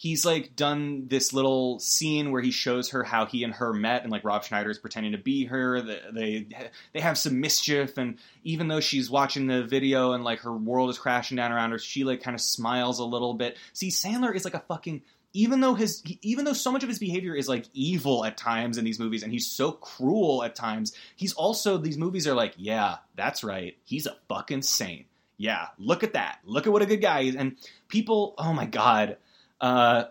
he's 0.00 0.24
like 0.24 0.56
done 0.56 1.08
this 1.08 1.34
little 1.34 1.78
scene 1.78 2.32
where 2.32 2.40
he 2.40 2.50
shows 2.50 2.88
her 2.88 3.04
how 3.04 3.26
he 3.26 3.44
and 3.44 3.52
her 3.52 3.70
met 3.74 4.02
and 4.02 4.10
like 4.10 4.24
Rob 4.24 4.42
Schneider 4.42 4.70
is 4.70 4.78
pretending 4.78 5.12
to 5.12 5.18
be 5.18 5.44
her. 5.44 5.82
They 5.82 6.46
they 6.94 7.00
have 7.00 7.18
some 7.18 7.38
mischief 7.38 7.98
and 7.98 8.16
even 8.42 8.68
though 8.68 8.80
she's 8.80 9.10
watching 9.10 9.46
the 9.46 9.62
video 9.62 10.12
and 10.12 10.24
like 10.24 10.40
her 10.40 10.56
world 10.56 10.88
is 10.88 10.98
crashing 10.98 11.36
down 11.36 11.52
around 11.52 11.72
her 11.72 11.78
she 11.78 12.04
like 12.04 12.22
kind 12.22 12.34
of 12.34 12.40
smiles 12.40 12.98
a 12.98 13.04
little 13.04 13.34
bit. 13.34 13.58
See 13.74 13.90
Sandler 13.90 14.34
is 14.34 14.46
like 14.46 14.54
a 14.54 14.60
fucking 14.60 15.02
even 15.34 15.60
though 15.60 15.74
his 15.74 16.02
even 16.22 16.46
though 16.46 16.54
so 16.54 16.72
much 16.72 16.82
of 16.82 16.88
his 16.88 16.98
behavior 16.98 17.34
is 17.34 17.46
like 17.46 17.66
evil 17.74 18.24
at 18.24 18.38
times 18.38 18.78
in 18.78 18.86
these 18.86 18.98
movies 18.98 19.22
and 19.22 19.30
he's 19.30 19.48
so 19.48 19.70
cruel 19.70 20.42
at 20.42 20.56
times 20.56 20.94
he's 21.14 21.34
also 21.34 21.76
these 21.76 21.98
movies 21.98 22.26
are 22.26 22.34
like 22.34 22.54
yeah 22.56 22.96
that's 23.16 23.44
right. 23.44 23.76
He's 23.84 24.06
a 24.06 24.16
fucking 24.30 24.62
saint. 24.62 25.04
Yeah 25.36 25.66
look 25.76 26.02
at 26.02 26.14
that. 26.14 26.38
Look 26.46 26.66
at 26.66 26.72
what 26.72 26.80
a 26.80 26.86
good 26.86 27.02
guy 27.02 27.20
is. 27.20 27.36
And 27.36 27.58
people 27.88 28.34
oh 28.38 28.54
my 28.54 28.64
god 28.64 29.18
uh, 29.60 30.04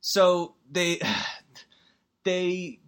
so 0.00 0.54
they 0.70 1.00
they 2.24 2.80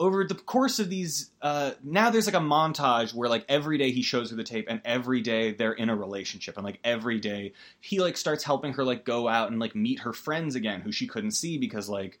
over 0.00 0.24
the 0.24 0.34
course 0.34 0.80
of 0.80 0.90
these 0.90 1.30
uh, 1.40 1.72
now 1.82 2.10
there's 2.10 2.26
like 2.26 2.34
a 2.34 2.38
montage 2.38 3.14
where 3.14 3.28
like 3.28 3.44
every 3.48 3.78
day 3.78 3.90
he 3.90 4.02
shows 4.02 4.30
her 4.30 4.36
the 4.36 4.44
tape 4.44 4.66
and 4.68 4.80
every 4.84 5.20
day 5.20 5.52
they're 5.52 5.72
in 5.72 5.88
a 5.88 5.96
relationship 5.96 6.56
and 6.56 6.64
like 6.64 6.80
every 6.82 7.20
day 7.20 7.52
he 7.80 8.00
like 8.00 8.16
starts 8.16 8.42
helping 8.42 8.72
her 8.72 8.84
like 8.84 9.04
go 9.04 9.28
out 9.28 9.50
and 9.50 9.60
like 9.60 9.74
meet 9.74 10.00
her 10.00 10.12
friends 10.12 10.56
again 10.56 10.80
who 10.80 10.90
she 10.90 11.06
couldn't 11.06 11.30
see 11.30 11.58
because 11.58 11.88
like 11.88 12.18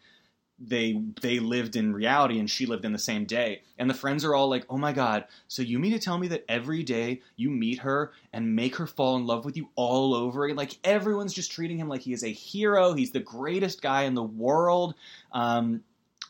they 0.58 1.02
they 1.20 1.40
lived 1.40 1.74
in 1.74 1.92
reality 1.92 2.38
and 2.38 2.48
she 2.48 2.66
lived 2.66 2.84
in 2.84 2.92
the 2.92 2.98
same 2.98 3.24
day. 3.24 3.62
And 3.78 3.90
the 3.90 3.94
friends 3.94 4.24
are 4.24 4.34
all 4.34 4.48
like 4.48 4.64
oh 4.70 4.78
my 4.78 4.92
god 4.92 5.24
so 5.48 5.62
you 5.62 5.78
mean 5.78 5.92
to 5.92 5.98
tell 5.98 6.18
me 6.18 6.28
that 6.28 6.44
every 6.48 6.82
day 6.82 7.22
you 7.36 7.50
meet 7.50 7.80
her 7.80 8.12
and 8.32 8.54
make 8.54 8.76
her 8.76 8.86
fall 8.86 9.16
in 9.16 9.26
love 9.26 9.44
with 9.44 9.56
you 9.56 9.70
all 9.74 10.14
over 10.14 10.44
again? 10.44 10.56
Like 10.56 10.78
everyone's 10.84 11.34
just 11.34 11.52
treating 11.52 11.78
him 11.78 11.88
like 11.88 12.02
he 12.02 12.12
is 12.12 12.22
a 12.22 12.28
hero. 12.28 12.94
He's 12.94 13.12
the 13.12 13.20
greatest 13.20 13.82
guy 13.82 14.02
in 14.02 14.14
the 14.14 14.22
world. 14.22 14.94
Um, 15.32 15.82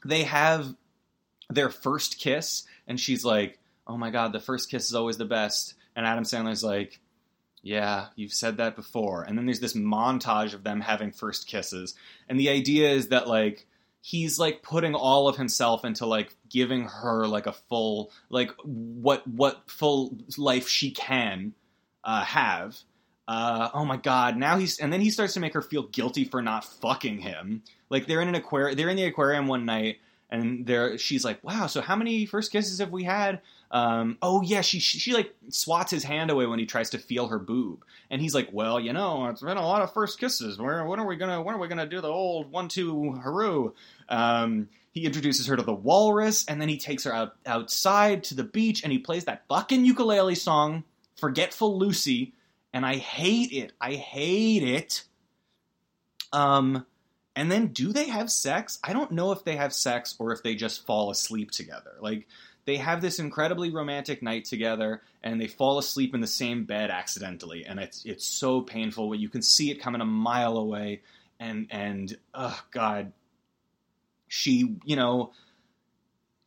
they 0.04 0.24
have 0.24 0.74
their 1.50 1.68
first 1.68 2.18
kiss 2.18 2.64
and 2.86 2.98
she's 2.98 3.24
like 3.24 3.58
oh 3.86 3.98
my 3.98 4.10
god 4.10 4.32
the 4.32 4.40
first 4.40 4.70
kiss 4.70 4.88
is 4.88 4.94
always 4.94 5.18
the 5.18 5.24
best. 5.24 5.74
And 5.94 6.06
adam 6.06 6.24
sandler's 6.24 6.64
like 6.64 7.00
yeah, 7.64 8.08
you've 8.14 8.34
said 8.34 8.58
that 8.58 8.76
before. 8.76 9.22
And 9.22 9.38
then 9.38 9.46
there's 9.46 9.60
this 9.60 9.72
montage 9.72 10.52
of 10.52 10.64
them 10.64 10.82
having 10.82 11.12
first 11.12 11.46
kisses. 11.48 11.94
And 12.28 12.38
the 12.38 12.50
idea 12.50 12.90
is 12.90 13.08
that, 13.08 13.26
like, 13.26 13.66
he's 14.06 14.38
like 14.38 14.62
putting 14.62 14.94
all 14.94 15.28
of 15.28 15.36
himself 15.38 15.82
into 15.82 16.04
like 16.04 16.36
giving 16.50 16.84
her 16.84 17.26
like 17.26 17.46
a 17.46 17.52
full 17.52 18.12
like 18.28 18.50
what 18.62 19.26
what 19.26 19.62
full 19.66 20.14
life 20.36 20.68
she 20.68 20.90
can 20.90 21.54
uh, 22.04 22.22
have. 22.22 22.76
Uh, 23.26 23.70
oh 23.72 23.86
my 23.86 23.96
god! 23.96 24.36
Now 24.36 24.58
he's 24.58 24.78
and 24.78 24.92
then 24.92 25.00
he 25.00 25.08
starts 25.08 25.32
to 25.34 25.40
make 25.40 25.54
her 25.54 25.62
feel 25.62 25.84
guilty 25.84 26.26
for 26.26 26.42
not 26.42 26.66
fucking 26.66 27.20
him. 27.20 27.62
Like 27.88 28.06
they're 28.06 28.20
in 28.20 28.28
an 28.28 28.34
aquarium, 28.34 28.76
they're 28.76 28.90
in 28.90 28.96
the 28.96 29.06
aquarium 29.06 29.46
one 29.46 29.64
night, 29.64 30.00
and 30.30 30.66
there 30.66 30.98
she's 30.98 31.24
like, 31.24 31.42
"Wow, 31.44 31.66
so 31.66 31.80
how 31.80 31.96
many 31.96 32.26
first 32.26 32.52
kisses 32.52 32.78
have 32.78 32.90
we 32.90 33.04
had?" 33.04 33.40
Um, 33.70 34.18
oh 34.22 34.42
yeah, 34.42 34.60
she, 34.60 34.78
she 34.78 34.98
she 34.98 35.12
like 35.12 35.34
swats 35.48 35.90
his 35.90 36.04
hand 36.04 36.30
away 36.30 36.46
when 36.46 36.58
he 36.58 36.66
tries 36.66 36.90
to 36.90 36.98
feel 36.98 37.28
her 37.28 37.38
boob, 37.38 37.84
and 38.10 38.20
he's 38.20 38.34
like, 38.34 38.48
"Well, 38.52 38.78
you 38.78 38.92
know, 38.92 39.26
it's 39.26 39.42
been 39.42 39.56
a 39.56 39.66
lot 39.66 39.82
of 39.82 39.92
first 39.92 40.18
kisses. 40.18 40.58
Where 40.58 40.84
when 40.86 41.00
are 41.00 41.06
we 41.06 41.16
gonna 41.16 41.42
when 41.42 41.54
are 41.54 41.58
we 41.58 41.68
gonna 41.68 41.86
do 41.86 42.00
the 42.00 42.08
old 42.08 42.50
one 42.50 42.68
two 42.68 43.12
haru?" 43.12 43.72
Um, 44.08 44.68
he 44.92 45.06
introduces 45.06 45.46
her 45.48 45.56
to 45.56 45.62
the 45.62 45.74
walrus, 45.74 46.44
and 46.46 46.60
then 46.60 46.68
he 46.68 46.78
takes 46.78 47.04
her 47.04 47.12
out 47.12 47.36
outside 47.46 48.24
to 48.24 48.34
the 48.34 48.44
beach, 48.44 48.82
and 48.82 48.92
he 48.92 48.98
plays 48.98 49.24
that 49.24 49.44
fucking 49.48 49.84
ukulele 49.84 50.36
song, 50.36 50.84
"Forgetful 51.16 51.78
Lucy," 51.78 52.32
and 52.72 52.86
I 52.86 52.96
hate 52.96 53.52
it. 53.52 53.72
I 53.80 53.94
hate 53.94 54.62
it. 54.62 55.04
Um, 56.32 56.86
and 57.36 57.50
then 57.50 57.68
do 57.68 57.92
they 57.92 58.08
have 58.08 58.30
sex? 58.30 58.78
I 58.84 58.92
don't 58.92 59.12
know 59.12 59.32
if 59.32 59.44
they 59.44 59.56
have 59.56 59.72
sex 59.72 60.14
or 60.18 60.32
if 60.32 60.42
they 60.42 60.54
just 60.54 60.86
fall 60.86 61.10
asleep 61.10 61.50
together. 61.50 61.96
Like 62.00 62.26
they 62.64 62.76
have 62.76 63.00
this 63.00 63.18
incredibly 63.18 63.70
romantic 63.70 64.22
night 64.22 64.44
together 64.44 65.02
and 65.22 65.40
they 65.40 65.46
fall 65.46 65.78
asleep 65.78 66.14
in 66.14 66.20
the 66.20 66.26
same 66.26 66.64
bed 66.64 66.90
accidentally 66.90 67.64
and 67.64 67.78
it's 67.78 68.04
it's 68.04 68.26
so 68.26 68.60
painful 68.60 69.14
you 69.14 69.28
can 69.28 69.42
see 69.42 69.70
it 69.70 69.80
coming 69.80 70.00
a 70.00 70.06
mile 70.06 70.56
away 70.56 71.02
and 71.38 71.66
and 71.70 72.16
oh 72.34 72.58
god 72.70 73.12
she 74.28 74.76
you 74.84 74.96
know 74.96 75.32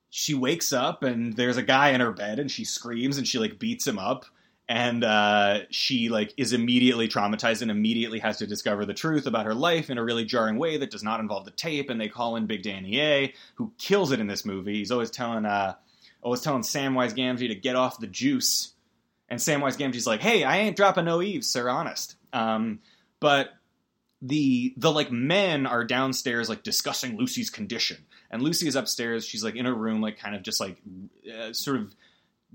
she 0.09 0.33
wakes 0.33 0.73
up 0.73 1.03
and 1.03 1.33
there's 1.33 1.57
a 1.57 1.63
guy 1.63 1.89
in 1.89 2.01
her 2.01 2.11
bed 2.11 2.39
and 2.39 2.49
she 2.49 2.65
screams 2.65 3.17
and 3.17 3.27
she 3.27 3.39
like 3.39 3.59
beats 3.59 3.85
him 3.85 3.99
up 3.99 4.25
and 4.69 5.03
uh, 5.03 5.59
she 5.69 6.09
like 6.09 6.33
is 6.37 6.53
immediately 6.53 7.07
traumatized 7.07 7.61
and 7.61 7.71
immediately 7.71 8.19
has 8.19 8.37
to 8.37 8.47
discover 8.47 8.85
the 8.85 8.93
truth 8.93 9.25
about 9.25 9.45
her 9.45 9.55
life 9.55 9.89
in 9.89 9.97
a 9.97 10.03
really 10.03 10.25
jarring 10.25 10.57
way 10.57 10.77
that 10.77 10.91
does 10.91 11.03
not 11.03 11.19
involve 11.19 11.45
the 11.45 11.51
tape 11.51 11.89
and 11.89 12.01
they 12.01 12.09
call 12.09 12.35
in 12.35 12.47
big 12.47 12.63
danny 12.63 12.99
a 12.99 13.33
who 13.55 13.71
kills 13.77 14.11
it 14.11 14.19
in 14.19 14.27
this 14.27 14.43
movie 14.43 14.75
he's 14.75 14.91
always 14.91 15.09
telling 15.09 15.45
uh, 15.45 15.73
I 16.23 16.29
was 16.29 16.41
telling 16.41 16.63
Samwise 16.63 17.15
Gamgee 17.15 17.47
to 17.47 17.55
get 17.55 17.75
off 17.75 17.99
the 17.99 18.07
juice, 18.07 18.73
and 19.29 19.39
Samwise 19.39 19.77
Gamgee's 19.77 20.07
like, 20.07 20.21
"Hey, 20.21 20.43
I 20.43 20.57
ain't 20.57 20.75
dropping 20.75 21.05
no 21.05 21.21
eaves, 21.21 21.47
sir, 21.47 21.69
honest." 21.69 22.15
Um, 22.33 22.79
but 23.19 23.51
the 24.21 24.73
the 24.77 24.91
like 24.91 25.11
men 25.11 25.65
are 25.65 25.83
downstairs 25.83 26.49
like 26.49 26.63
discussing 26.63 27.17
Lucy's 27.17 27.49
condition, 27.49 28.05
and 28.31 28.41
Lucy 28.41 28.67
is 28.67 28.75
upstairs. 28.75 29.25
She's 29.25 29.43
like 29.43 29.55
in 29.55 29.65
her 29.65 29.73
room, 29.73 30.01
like 30.01 30.17
kind 30.17 30.35
of 30.35 30.43
just 30.43 30.59
like 30.59 30.77
uh, 31.33 31.53
sort 31.53 31.77
of 31.77 31.95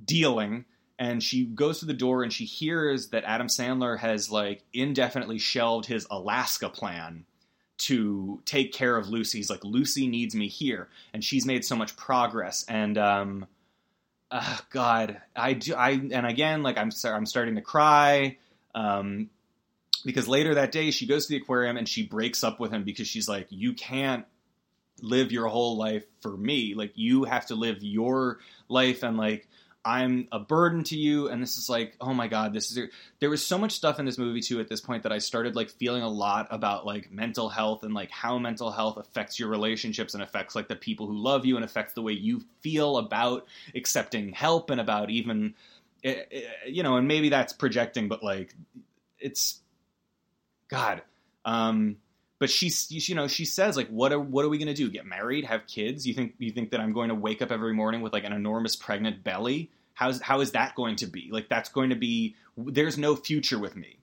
dealing. 0.05 0.65
And 1.03 1.21
she 1.21 1.47
goes 1.47 1.81
to 1.81 1.85
the 1.85 1.95
door 1.95 2.23
and 2.23 2.33
she 2.33 2.45
hears 2.45 3.09
that 3.09 3.25
Adam 3.25 3.49
Sandler 3.49 3.99
has 3.99 4.31
like 4.31 4.63
indefinitely 4.73 5.41
shelved 5.41 5.85
his 5.85 6.07
Alaska 6.09 6.69
plan 6.69 7.25
to 7.79 8.41
take 8.45 8.73
care 8.73 8.97
of 8.97 9.09
Lucy. 9.09 9.39
He's 9.39 9.51
like 9.51 9.65
Lucy 9.65 10.07
needs 10.07 10.37
me 10.37 10.47
here, 10.47 10.89
and 11.13 11.25
she's 11.25 11.45
made 11.45 11.65
so 11.65 11.75
much 11.75 11.97
progress. 11.97 12.65
And 12.69 12.97
um, 12.99 13.47
uh, 14.31 14.59
God, 14.71 15.21
I 15.35 15.55
do. 15.55 15.75
I 15.75 15.91
and 15.91 16.25
again, 16.25 16.63
like 16.63 16.79
I'm 16.79 16.93
I'm 17.05 17.27
starting 17.27 17.57
to 17.57 17.63
cry. 17.63 18.37
Um, 18.73 19.29
because 20.05 20.29
later 20.29 20.55
that 20.55 20.71
day 20.71 20.93
she 20.93 21.09
goes 21.09 21.27
to 21.27 21.31
the 21.31 21.43
aquarium 21.43 21.77
and 21.77 21.89
she 21.89 22.07
breaks 22.07 22.45
up 22.45 22.61
with 22.61 22.71
him 22.71 22.85
because 22.85 23.09
she's 23.09 23.29
like, 23.29 23.49
you 23.51 23.73
can't 23.73 24.25
live 25.01 25.33
your 25.33 25.49
whole 25.49 25.77
life 25.77 26.05
for 26.21 26.37
me. 26.37 26.75
Like 26.77 26.93
you 26.95 27.25
have 27.25 27.47
to 27.47 27.57
live 27.57 27.79
your 27.83 28.39
life 28.69 29.03
and 29.03 29.17
like 29.17 29.49
I'm 29.85 30.29
a 30.31 30.39
burden 30.39 30.85
to 30.85 30.97
you. 30.97 31.29
And 31.29 31.43
this 31.43 31.57
is 31.57 31.69
like, 31.69 31.97
oh 32.01 32.15
my 32.15 32.29
God, 32.29 32.53
this 32.53 32.71
is. 32.71 32.89
There 33.19 33.31
was 33.31 33.45
so 33.45 33.59
much 33.59 33.73
stuff 33.73 33.99
in 33.99 34.07
this 34.07 34.19
movie 34.19 34.41
too 34.41 34.61
at 34.61 34.69
this 34.69 34.81
point 34.81 35.03
that 35.03 35.13
I 35.13 35.19
started 35.19 35.57
like 35.57 35.71
feeling 35.71 36.03
a 36.03 36.09
lot 36.09 36.47
about 36.51 36.87
like 36.87 37.11
mental 37.11 37.49
health 37.49 37.83
and 37.83 37.93
like 37.93 38.11
how 38.11 38.39
mental 38.39 38.71
health 38.71 38.97
affects 38.97 39.41
your 39.41 39.49
relationships 39.49 40.15
and 40.15 40.23
affects 40.23 40.55
like 40.55 40.69
the 40.69 40.77
people 40.77 41.07
who 41.07 41.17
love 41.17 41.45
you 41.45 41.57
and 41.57 41.65
affects 41.65 41.95
the 41.95 42.03
way 42.03 42.13
you 42.13 42.43
feel 42.61 42.99
about 42.99 43.47
accepting 43.75 44.33
help 44.33 44.71
and 44.71 44.81
about 44.81 45.11
even, 45.11 45.55
eh, 46.05 46.23
eh, 46.31 46.43
you 46.67 46.85
know, 46.85 46.97
and 46.97 47.09
maybe 47.09 47.29
that's 47.29 47.53
projecting, 47.53 48.09
but 48.09 48.23
like 48.23 48.55
it's, 49.19 49.61
God. 50.69 51.03
Um, 51.45 51.97
but 52.43 52.51
she's 52.51 52.91
you 53.09 53.15
know 53.15 53.29
she 53.29 53.45
says 53.45 53.77
like 53.77 53.87
what 53.87 54.13
are 54.13 54.19
what 54.19 54.45
are 54.45 54.49
we 54.49 54.59
going 54.59 54.67
to 54.67 54.75
do? 54.75 54.91
Get 54.91 55.07
married? 55.07 55.45
Have 55.45 55.65
kids? 55.69 56.09
You 56.09 56.13
think 56.13 56.35
you 56.39 56.51
think 56.51 56.73
that 56.73 56.81
i'm 56.81 56.93
going 56.93 57.09
to 57.11 57.15
wake 57.15 57.41
up 57.41 57.53
every 57.53 57.73
morning 57.73 58.01
with 58.01 58.13
like 58.13 58.25
an 58.25 58.33
enormous 58.33 58.75
pregnant 58.75 59.23
belly? 59.23 59.71
How's 59.95 60.21
how 60.21 60.41
is 60.41 60.51
that 60.51 60.75
going 60.75 60.97
to 60.97 61.07
be? 61.07 61.29
Like 61.31 61.49
that's 61.49 61.69
going 61.69 61.91
to 61.91 61.95
be 61.95 62.35
there's 62.57 62.99
no 62.99 63.15
future 63.15 63.61
with 63.61 63.77
me. 63.77 64.01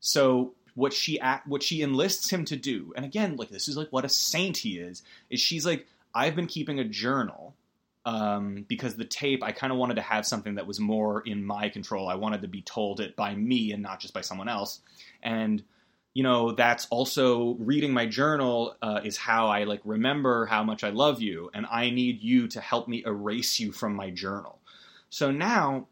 So 0.00 0.54
what 0.72 0.94
she 0.94 1.20
what 1.44 1.62
she 1.62 1.82
enlists 1.82 2.30
him 2.30 2.46
to 2.46 2.56
do 2.56 2.94
and 2.96 3.04
again 3.04 3.36
like 3.36 3.50
this 3.50 3.68
is 3.68 3.76
like 3.76 3.88
what 3.90 4.06
a 4.06 4.08
saint 4.08 4.56
he 4.56 4.78
is 4.78 5.02
is 5.28 5.38
she's 5.38 5.66
like 5.66 5.86
i've 6.14 6.34
been 6.34 6.46
keeping 6.46 6.78
a 6.78 6.84
journal 6.84 7.54
um, 8.06 8.64
because 8.66 8.96
the 8.96 9.04
tape 9.04 9.42
i 9.42 9.52
kind 9.52 9.70
of 9.70 9.78
wanted 9.78 9.96
to 9.96 10.00
have 10.00 10.24
something 10.24 10.54
that 10.54 10.66
was 10.66 10.80
more 10.80 11.20
in 11.20 11.44
my 11.44 11.68
control. 11.68 12.08
I 12.08 12.14
wanted 12.14 12.40
to 12.40 12.48
be 12.48 12.62
told 12.62 13.00
it 13.00 13.16
by 13.16 13.34
me 13.34 13.70
and 13.72 13.82
not 13.82 14.00
just 14.00 14.14
by 14.14 14.22
someone 14.22 14.48
else. 14.48 14.80
And 15.22 15.62
you 16.14 16.22
know 16.22 16.52
that's 16.52 16.86
also 16.90 17.54
reading 17.54 17.92
my 17.92 18.06
journal 18.06 18.76
uh, 18.82 19.00
is 19.04 19.16
how 19.16 19.48
i 19.48 19.64
like 19.64 19.80
remember 19.84 20.46
how 20.46 20.62
much 20.62 20.84
i 20.84 20.90
love 20.90 21.20
you 21.20 21.50
and 21.54 21.66
i 21.70 21.90
need 21.90 22.22
you 22.22 22.48
to 22.48 22.60
help 22.60 22.88
me 22.88 23.02
erase 23.06 23.58
you 23.58 23.72
from 23.72 23.94
my 23.94 24.10
journal 24.10 24.60
so 25.10 25.30
now 25.30 25.86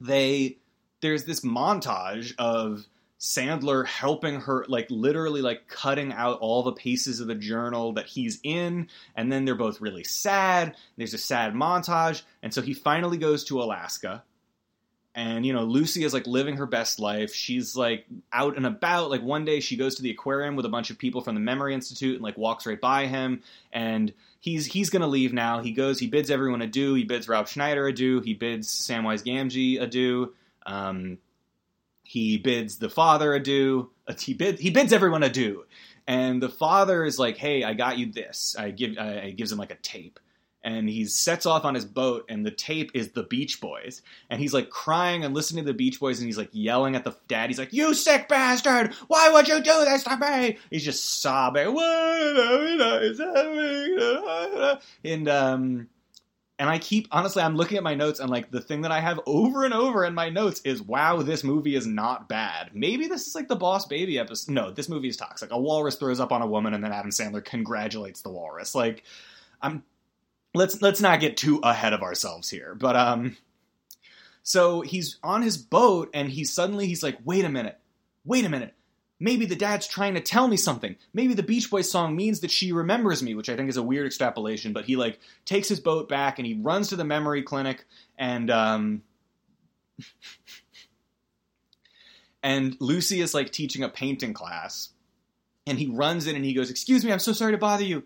they 0.00 0.58
there's 1.00 1.24
this 1.24 1.40
montage 1.40 2.34
of 2.38 2.86
Sandler 3.22 3.86
helping 3.86 4.40
her, 4.40 4.64
like 4.66 4.88
literally 4.90 5.42
like 5.42 5.68
cutting 5.68 6.12
out 6.12 6.40
all 6.40 6.64
the 6.64 6.72
pieces 6.72 7.20
of 7.20 7.28
the 7.28 7.36
journal 7.36 7.92
that 7.92 8.06
he's 8.06 8.40
in, 8.42 8.88
and 9.14 9.30
then 9.30 9.44
they're 9.44 9.54
both 9.54 9.80
really 9.80 10.02
sad. 10.02 10.74
There's 10.96 11.14
a 11.14 11.18
sad 11.18 11.54
montage, 11.54 12.22
and 12.42 12.52
so 12.52 12.62
he 12.62 12.74
finally 12.74 13.18
goes 13.18 13.44
to 13.44 13.62
Alaska, 13.62 14.24
and 15.14 15.44
you 15.44 15.52
know 15.52 15.64
lucy 15.64 16.04
is 16.04 16.14
like 16.14 16.26
living 16.26 16.56
her 16.56 16.66
best 16.66 16.98
life. 16.98 17.34
She's 17.34 17.76
like 17.76 18.06
out 18.32 18.56
and 18.56 18.66
about. 18.66 19.10
Like 19.10 19.22
one 19.22 19.44
day 19.44 19.60
she 19.60 19.76
goes 19.76 19.96
to 19.96 20.02
the 20.02 20.10
aquarium 20.10 20.56
with 20.56 20.64
a 20.64 20.70
bunch 20.70 20.90
of 20.90 20.98
people 20.98 21.20
from 21.20 21.34
the 21.34 21.40
memory 21.40 21.74
institute 21.74 22.14
and 22.14 22.22
like 22.22 22.38
walks 22.38 22.66
right 22.66 22.80
by 22.80 23.06
him. 23.06 23.42
And 23.72 24.12
he's 24.40 24.66
he's 24.66 24.90
gonna 24.90 25.06
leave 25.06 25.32
now. 25.32 25.60
He 25.60 25.72
goes 25.72 25.98
he 25.98 26.06
bids 26.06 26.30
everyone 26.30 26.62
adieu. 26.62 26.94
He 26.94 27.04
bids 27.04 27.28
rob 27.28 27.48
schneider 27.48 27.86
adieu. 27.86 28.20
He 28.20 28.34
bids 28.34 28.68
samwise 28.68 29.24
gamgee 29.24 29.80
adieu. 29.80 30.32
Um, 30.64 31.18
he 32.02 32.38
bids 32.38 32.78
the 32.78 32.90
father 32.90 33.34
adieu. 33.34 33.90
Uh, 34.06 34.14
he, 34.18 34.34
bid, 34.34 34.58
he 34.58 34.70
bids 34.70 34.92
everyone 34.92 35.22
adieu. 35.22 35.64
And 36.06 36.42
the 36.42 36.48
father 36.48 37.04
is 37.04 37.18
like 37.18 37.36
hey 37.36 37.64
i 37.64 37.74
got 37.74 37.98
you 37.98 38.10
this. 38.10 38.56
I 38.58 38.70
give 38.70 38.96
i, 38.98 39.20
I 39.24 39.30
gives 39.30 39.52
him 39.52 39.58
like 39.58 39.72
a 39.72 39.76
tape 39.76 40.18
and 40.64 40.88
he 40.88 41.04
sets 41.04 41.46
off 41.46 41.64
on 41.64 41.74
his 41.74 41.84
boat 41.84 42.24
and 42.28 42.46
the 42.46 42.50
tape 42.50 42.90
is 42.94 43.12
the 43.12 43.24
beach 43.24 43.60
boys 43.60 44.02
and 44.30 44.40
he's 44.40 44.54
like 44.54 44.70
crying 44.70 45.24
and 45.24 45.34
listening 45.34 45.64
to 45.64 45.70
the 45.70 45.76
beach 45.76 45.98
boys 45.98 46.18
and 46.18 46.26
he's 46.26 46.38
like 46.38 46.50
yelling 46.52 46.94
at 46.94 47.04
the 47.04 47.16
dad 47.28 47.50
he's 47.50 47.58
like 47.58 47.72
you 47.72 47.94
sick 47.94 48.28
bastard 48.28 48.92
why 49.08 49.30
would 49.30 49.48
you 49.48 49.62
do 49.62 49.84
this 49.84 50.04
to 50.04 50.16
me 50.16 50.58
he's 50.70 50.84
just 50.84 51.20
sobbing 51.20 51.74
and 55.04 55.28
um 55.28 55.88
and 56.62 56.70
I 56.70 56.78
keep 56.78 57.08
honestly, 57.10 57.42
I'm 57.42 57.56
looking 57.56 57.76
at 57.76 57.82
my 57.82 57.96
notes 57.96 58.20
and 58.20 58.30
like 58.30 58.52
the 58.52 58.60
thing 58.60 58.82
that 58.82 58.92
I 58.92 59.00
have 59.00 59.18
over 59.26 59.64
and 59.64 59.74
over 59.74 60.04
in 60.04 60.14
my 60.14 60.28
notes 60.28 60.60
is, 60.64 60.80
"Wow, 60.80 61.20
this 61.20 61.42
movie 61.42 61.74
is 61.74 61.88
not 61.88 62.28
bad." 62.28 62.70
Maybe 62.72 63.08
this 63.08 63.26
is 63.26 63.34
like 63.34 63.48
the 63.48 63.56
Boss 63.56 63.86
Baby 63.86 64.16
episode. 64.16 64.52
No, 64.52 64.70
this 64.70 64.88
movie 64.88 65.08
is 65.08 65.16
toxic. 65.16 65.50
A 65.50 65.58
walrus 65.58 65.96
throws 65.96 66.20
up 66.20 66.30
on 66.30 66.40
a 66.40 66.46
woman, 66.46 66.72
and 66.72 66.84
then 66.84 66.92
Adam 66.92 67.10
Sandler 67.10 67.44
congratulates 67.44 68.22
the 68.22 68.30
walrus. 68.30 68.76
Like, 68.76 69.02
I'm 69.60 69.82
let's 70.54 70.80
let's 70.82 71.00
not 71.00 71.20
get 71.20 71.36
too 71.36 71.60
ahead 71.62 71.92
of 71.92 72.02
ourselves 72.02 72.50
here. 72.50 72.74
But 72.74 72.96
um 72.96 73.36
so 74.42 74.80
he's 74.80 75.18
on 75.22 75.42
his 75.42 75.56
boat 75.56 76.10
and 76.14 76.28
he 76.28 76.44
suddenly 76.44 76.86
he's 76.86 77.02
like, 77.02 77.18
"Wait 77.24 77.44
a 77.44 77.48
minute. 77.48 77.78
Wait 78.24 78.44
a 78.44 78.48
minute. 78.48 78.74
Maybe 79.20 79.46
the 79.46 79.54
dad's 79.56 79.86
trying 79.86 80.14
to 80.14 80.20
tell 80.20 80.48
me 80.48 80.56
something. 80.56 80.96
Maybe 81.14 81.34
the 81.34 81.44
Beach 81.44 81.70
Boys 81.70 81.88
song 81.88 82.16
means 82.16 82.40
that 82.40 82.50
she 82.50 82.72
remembers 82.72 83.22
me, 83.22 83.36
which 83.36 83.48
I 83.48 83.54
think 83.54 83.68
is 83.68 83.76
a 83.76 83.82
weird 83.82 84.06
extrapolation, 84.06 84.72
but 84.72 84.84
he 84.84 84.96
like 84.96 85.20
takes 85.44 85.68
his 85.68 85.78
boat 85.78 86.08
back 86.08 86.38
and 86.38 86.46
he 86.46 86.54
runs 86.54 86.88
to 86.88 86.96
the 86.96 87.04
memory 87.04 87.42
clinic 87.42 87.84
and 88.18 88.50
um 88.50 89.02
and 92.42 92.76
Lucy 92.80 93.20
is 93.20 93.32
like 93.34 93.52
teaching 93.52 93.84
a 93.84 93.88
painting 93.88 94.34
class. 94.34 94.90
And 95.68 95.78
he 95.78 95.86
runs 95.86 96.26
in 96.26 96.34
and 96.34 96.44
he 96.44 96.54
goes, 96.54 96.70
"Excuse 96.70 97.04
me, 97.04 97.12
I'm 97.12 97.20
so 97.20 97.32
sorry 97.32 97.52
to 97.52 97.58
bother 97.58 97.84
you. 97.84 98.02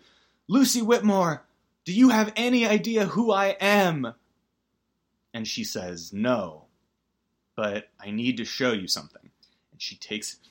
Lucy 0.46 0.82
Whitmore, 0.82 1.45
do 1.86 1.92
you 1.94 2.10
have 2.10 2.32
any 2.36 2.66
idea 2.66 3.06
who 3.06 3.32
I 3.32 3.56
am? 3.60 4.12
And 5.32 5.46
she 5.46 5.64
says, 5.64 6.12
No, 6.12 6.66
but 7.54 7.88
I 7.98 8.10
need 8.10 8.36
to 8.38 8.44
show 8.44 8.72
you 8.72 8.88
something. 8.88 9.30
And 9.72 9.80
she 9.80 9.96
takes. 9.96 10.36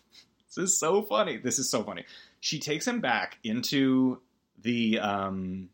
This 0.55 0.71
is 0.71 0.79
so 0.79 1.01
funny. 1.01 1.35
This 1.35 1.59
is 1.59 1.69
so 1.69 1.83
funny. 1.83 2.05
She 2.39 2.59
takes 2.59 2.87
him 2.87 3.01
back 3.01 3.39
into 3.43 4.21
the 4.61 4.99
um, 4.99 5.67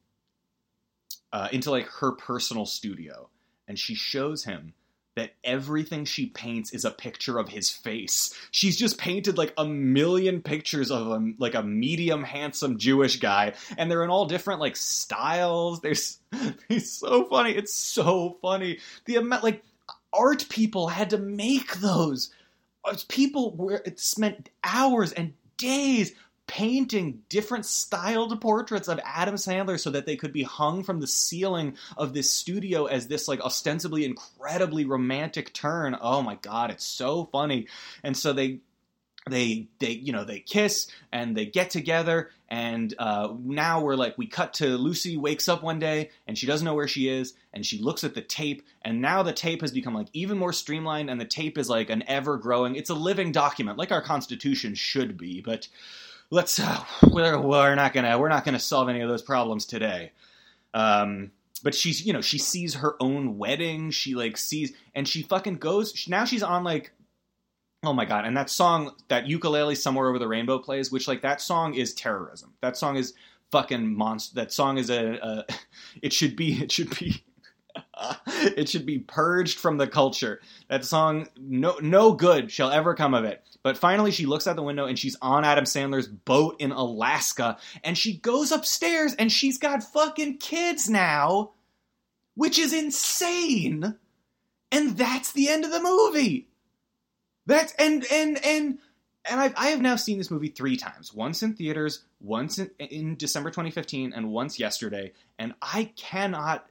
uh, 1.31 1.49
into 1.51 1.69
like 1.69 1.85
her 1.99 2.13
personal 2.13 2.65
studio, 2.65 3.29
and 3.67 3.77
she 3.77 3.93
shows 3.93 4.43
him 4.43 4.73
that 5.15 5.33
everything 5.43 6.05
she 6.05 6.27
paints 6.27 6.71
is 6.71 6.85
a 6.85 6.91
picture 6.91 7.37
of 7.37 7.49
his 7.49 7.69
face. 7.69 8.33
She's 8.51 8.77
just 8.77 8.97
painted 8.97 9.37
like 9.37 9.53
a 9.57 9.65
million 9.65 10.41
pictures 10.41 10.89
of 10.89 11.07
a 11.07 11.33
like 11.37 11.53
a 11.55 11.63
medium 11.63 12.23
handsome 12.23 12.77
Jewish 12.77 13.19
guy 13.19 13.53
and 13.77 13.91
they're 13.91 14.03
in 14.03 14.09
all 14.09 14.25
different 14.25 14.61
like 14.61 14.75
styles. 14.75 15.81
There's 15.81 16.19
it's 16.69 16.91
so 16.91 17.25
funny. 17.25 17.51
It's 17.51 17.73
so 17.73 18.37
funny. 18.41 18.79
The 19.05 19.17
amount 19.17 19.43
like 19.43 19.63
art 20.13 20.47
people 20.49 20.87
had 20.87 21.09
to 21.09 21.17
make 21.17 21.75
those. 21.75 22.31
People 23.09 23.55
were 23.55 23.81
it 23.85 23.99
spent 23.99 24.49
hours 24.63 25.11
and 25.11 25.33
days 25.57 26.13
painting 26.51 27.21
different 27.29 27.65
styled 27.65 28.41
portraits 28.41 28.89
of 28.89 28.99
Adam 29.05 29.35
Sandler 29.35 29.79
so 29.79 29.89
that 29.91 30.05
they 30.05 30.17
could 30.17 30.33
be 30.33 30.43
hung 30.43 30.83
from 30.83 30.99
the 30.99 31.07
ceiling 31.07 31.77
of 31.95 32.13
this 32.13 32.29
studio 32.29 32.87
as 32.87 33.07
this 33.07 33.29
like 33.29 33.39
ostensibly 33.39 34.03
incredibly 34.03 34.83
romantic 34.83 35.53
turn. 35.53 35.95
Oh 36.01 36.21
my 36.21 36.35
god, 36.35 36.69
it's 36.69 36.83
so 36.83 37.29
funny. 37.31 37.67
And 38.03 38.17
so 38.17 38.33
they 38.33 38.59
they 39.29 39.69
they 39.79 39.91
you 39.91 40.11
know 40.11 40.25
they 40.25 40.39
kiss 40.39 40.87
and 41.13 41.37
they 41.37 41.45
get 41.45 41.69
together 41.69 42.31
and 42.49 42.93
uh, 42.99 43.33
now 43.39 43.81
we're 43.81 43.95
like 43.95 44.17
we 44.17 44.25
cut 44.25 44.55
to 44.55 44.65
lucy 44.77 45.15
wakes 45.15 45.47
up 45.47 45.61
one 45.61 45.77
day 45.77 46.09
and 46.25 46.35
she 46.35 46.47
doesn't 46.47 46.65
know 46.65 46.73
where 46.73 46.87
she 46.87 47.07
is 47.07 47.35
and 47.53 47.63
she 47.63 47.77
looks 47.77 48.03
at 48.03 48.15
the 48.15 48.21
tape 48.21 48.63
and 48.81 48.99
now 48.99 49.21
the 49.21 49.31
tape 49.31 49.61
has 49.61 49.71
become 49.71 49.93
like 49.93 50.07
even 50.11 50.39
more 50.39 50.51
streamlined 50.51 51.07
and 51.07 51.21
the 51.21 51.25
tape 51.25 51.59
is 51.59 51.69
like 51.69 51.91
an 51.91 52.03
ever 52.07 52.35
growing 52.35 52.75
it's 52.75 52.89
a 52.89 52.95
living 52.95 53.31
document 53.31 53.77
like 53.77 53.91
our 53.91 54.01
constitution 54.01 54.73
should 54.73 55.17
be 55.17 55.39
but 55.39 55.67
let's 56.31 56.59
uh, 56.59 56.83
we're, 57.11 57.39
we're 57.39 57.75
not 57.75 57.93
gonna 57.93 58.17
we're 58.17 58.29
not 58.29 58.43
gonna 58.43 58.59
solve 58.59 58.89
any 58.89 59.01
of 59.01 59.09
those 59.09 59.21
problems 59.21 59.65
today 59.65 60.11
um 60.73 61.29
but 61.63 61.75
she's 61.75 62.05
you 62.05 62.13
know 62.13 62.21
she 62.21 62.37
sees 62.39 62.75
her 62.75 62.95
own 62.99 63.37
wedding 63.37 63.91
she 63.91 64.15
like 64.15 64.37
sees 64.37 64.73
and 64.95 65.07
she 65.07 65.21
fucking 65.21 65.57
goes 65.57 66.07
now 66.07 66.25
she's 66.25 66.41
on 66.41 66.63
like 66.63 66.91
oh 67.83 67.93
my 67.93 68.05
god 68.05 68.25
and 68.25 68.35
that 68.35 68.49
song 68.49 68.95
that 69.09 69.27
ukulele 69.27 69.75
somewhere 69.75 70.07
over 70.07 70.17
the 70.17 70.27
rainbow 70.27 70.57
plays 70.57 70.91
which 70.91 71.07
like 71.07 71.21
that 71.21 71.41
song 71.41 71.75
is 71.75 71.93
terrorism 71.93 72.53
that 72.61 72.77
song 72.77 72.95
is 72.95 73.13
fucking 73.51 73.93
monster 73.93 74.33
that 74.35 74.51
song 74.51 74.77
is 74.77 74.89
a, 74.89 75.15
a 75.21 75.45
it 76.01 76.13
should 76.13 76.35
be 76.35 76.53
it 76.53 76.71
should 76.71 76.89
be 76.97 77.23
it 78.27 78.69
should 78.69 78.85
be 78.85 78.99
purged 78.99 79.59
from 79.59 79.77
the 79.77 79.87
culture. 79.87 80.41
That 80.69 80.85
song, 80.85 81.27
no, 81.37 81.77
no 81.81 82.13
good 82.13 82.51
shall 82.51 82.71
ever 82.71 82.93
come 82.93 83.13
of 83.13 83.23
it. 83.23 83.43
But 83.63 83.77
finally, 83.77 84.11
she 84.11 84.25
looks 84.25 84.47
out 84.47 84.55
the 84.55 84.63
window 84.63 84.85
and 84.85 84.97
she's 84.97 85.15
on 85.21 85.45
Adam 85.45 85.65
Sandler's 85.65 86.07
boat 86.07 86.55
in 86.59 86.71
Alaska, 86.71 87.57
and 87.83 87.97
she 87.97 88.17
goes 88.17 88.51
upstairs 88.51 89.13
and 89.15 89.31
she's 89.31 89.57
got 89.57 89.83
fucking 89.83 90.37
kids 90.37 90.89
now, 90.89 91.51
which 92.35 92.57
is 92.57 92.73
insane. 92.73 93.95
And 94.71 94.97
that's 94.97 95.33
the 95.33 95.49
end 95.49 95.65
of 95.65 95.71
the 95.71 95.81
movie. 95.81 96.47
That's 97.45 97.73
and 97.73 98.05
and 98.11 98.43
and 98.43 98.79
and 99.29 99.39
I, 99.39 99.53
I 99.55 99.67
have 99.67 99.81
now 99.81 99.95
seen 99.95 100.17
this 100.17 100.31
movie 100.31 100.47
three 100.47 100.77
times. 100.77 101.13
Once 101.13 101.43
in 101.43 101.53
theaters, 101.53 102.03
once 102.19 102.57
in, 102.57 102.71
in 102.79 103.15
December 103.15 103.49
2015, 103.49 104.13
and 104.13 104.31
once 104.31 104.59
yesterday. 104.59 105.11
And 105.37 105.53
I 105.61 105.91
cannot 105.95 106.65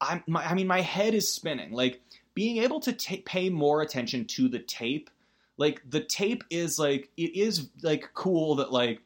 I'm, 0.00 0.22
my, 0.26 0.44
I 0.44 0.54
mean, 0.54 0.66
my 0.66 0.80
head 0.80 1.14
is 1.14 1.32
spinning. 1.32 1.72
Like 1.72 2.00
being 2.34 2.62
able 2.62 2.80
to 2.80 2.92
t- 2.92 3.18
pay 3.18 3.48
more 3.48 3.82
attention 3.82 4.26
to 4.26 4.48
the 4.48 4.58
tape. 4.58 5.10
Like 5.56 5.82
the 5.88 6.00
tape 6.00 6.44
is 6.50 6.78
like 6.78 7.10
it 7.16 7.34
is 7.36 7.68
like 7.82 8.10
cool 8.14 8.56
that 8.56 8.72
like 8.72 9.00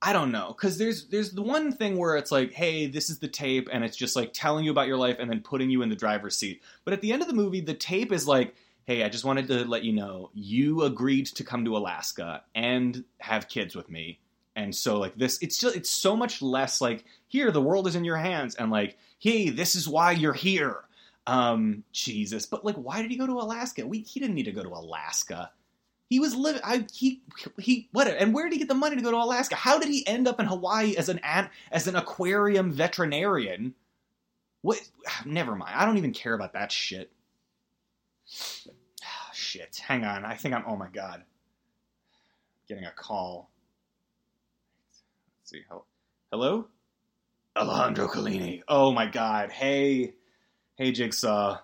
I 0.00 0.12
don't 0.12 0.32
know. 0.32 0.48
Because 0.48 0.78
there's 0.78 1.06
there's 1.06 1.30
the 1.30 1.42
one 1.42 1.72
thing 1.72 1.96
where 1.96 2.16
it's 2.16 2.32
like 2.32 2.52
hey 2.52 2.86
this 2.86 3.10
is 3.10 3.18
the 3.18 3.28
tape 3.28 3.68
and 3.72 3.84
it's 3.84 3.96
just 3.96 4.16
like 4.16 4.32
telling 4.32 4.64
you 4.64 4.70
about 4.70 4.88
your 4.88 4.96
life 4.96 5.16
and 5.18 5.30
then 5.30 5.40
putting 5.40 5.70
you 5.70 5.82
in 5.82 5.88
the 5.88 5.96
driver's 5.96 6.36
seat. 6.36 6.62
But 6.84 6.94
at 6.94 7.00
the 7.00 7.12
end 7.12 7.22
of 7.22 7.28
the 7.28 7.34
movie, 7.34 7.60
the 7.60 7.74
tape 7.74 8.12
is 8.12 8.26
like 8.26 8.54
hey 8.84 9.04
I 9.04 9.08
just 9.08 9.24
wanted 9.24 9.48
to 9.48 9.64
let 9.64 9.84
you 9.84 9.92
know 9.92 10.30
you 10.34 10.82
agreed 10.82 11.26
to 11.26 11.44
come 11.44 11.64
to 11.66 11.76
Alaska 11.76 12.42
and 12.54 13.04
have 13.18 13.48
kids 13.48 13.74
with 13.76 13.90
me. 13.90 14.18
And 14.56 14.74
so 14.74 14.98
like 14.98 15.16
this 15.16 15.38
it's 15.40 15.58
just 15.58 15.76
it's 15.76 15.90
so 15.90 16.16
much 16.16 16.42
less 16.42 16.80
like 16.80 17.04
here 17.28 17.50
the 17.50 17.62
world 17.62 17.86
is 17.86 17.96
in 17.96 18.04
your 18.04 18.16
hands 18.16 18.54
and 18.54 18.70
like 18.70 18.98
hey 19.18 19.50
this 19.50 19.74
is 19.74 19.88
why 19.88 20.12
you're 20.12 20.32
here 20.32 20.84
um 21.26 21.84
jesus 21.92 22.46
but 22.46 22.64
like 22.64 22.76
why 22.76 23.00
did 23.00 23.10
he 23.10 23.16
go 23.16 23.26
to 23.26 23.34
alaska 23.34 23.86
we 23.86 24.00
he 24.00 24.18
didn't 24.20 24.34
need 24.34 24.44
to 24.44 24.52
go 24.52 24.62
to 24.62 24.70
alaska 24.70 25.50
he 26.08 26.18
was 26.18 26.34
living 26.34 26.60
i 26.64 26.84
he 26.92 27.22
he 27.58 27.88
what 27.92 28.08
and 28.08 28.34
where 28.34 28.44
did 28.44 28.52
he 28.52 28.58
get 28.58 28.68
the 28.68 28.74
money 28.74 28.96
to 28.96 29.02
go 29.02 29.10
to 29.10 29.16
alaska 29.16 29.54
how 29.54 29.78
did 29.78 29.88
he 29.88 30.06
end 30.06 30.26
up 30.26 30.40
in 30.40 30.46
hawaii 30.46 30.96
as 30.96 31.08
an 31.08 31.20
as 31.70 31.86
an 31.86 31.96
aquarium 31.96 32.72
veterinarian 32.72 33.74
what 34.62 34.80
never 35.24 35.54
mind 35.54 35.74
i 35.76 35.84
don't 35.84 35.98
even 35.98 36.12
care 36.12 36.34
about 36.34 36.52
that 36.54 36.72
shit 36.72 37.12
Oh, 38.68 38.72
shit 39.32 39.80
hang 39.86 40.04
on 40.04 40.24
i 40.24 40.34
think 40.34 40.54
i'm 40.54 40.64
oh 40.66 40.76
my 40.76 40.88
god 40.88 41.22
getting 42.68 42.84
a 42.84 42.92
call 42.92 43.50
Let's 45.42 45.50
see. 45.50 45.62
Hello? 46.30 46.66
Alejandro 47.56 48.06
Collini. 48.08 48.62
Oh 48.68 48.92
my 48.92 49.06
god. 49.06 49.50
Hey. 49.50 50.14
Hey, 50.82 50.90
Jigsaw. 50.90 51.60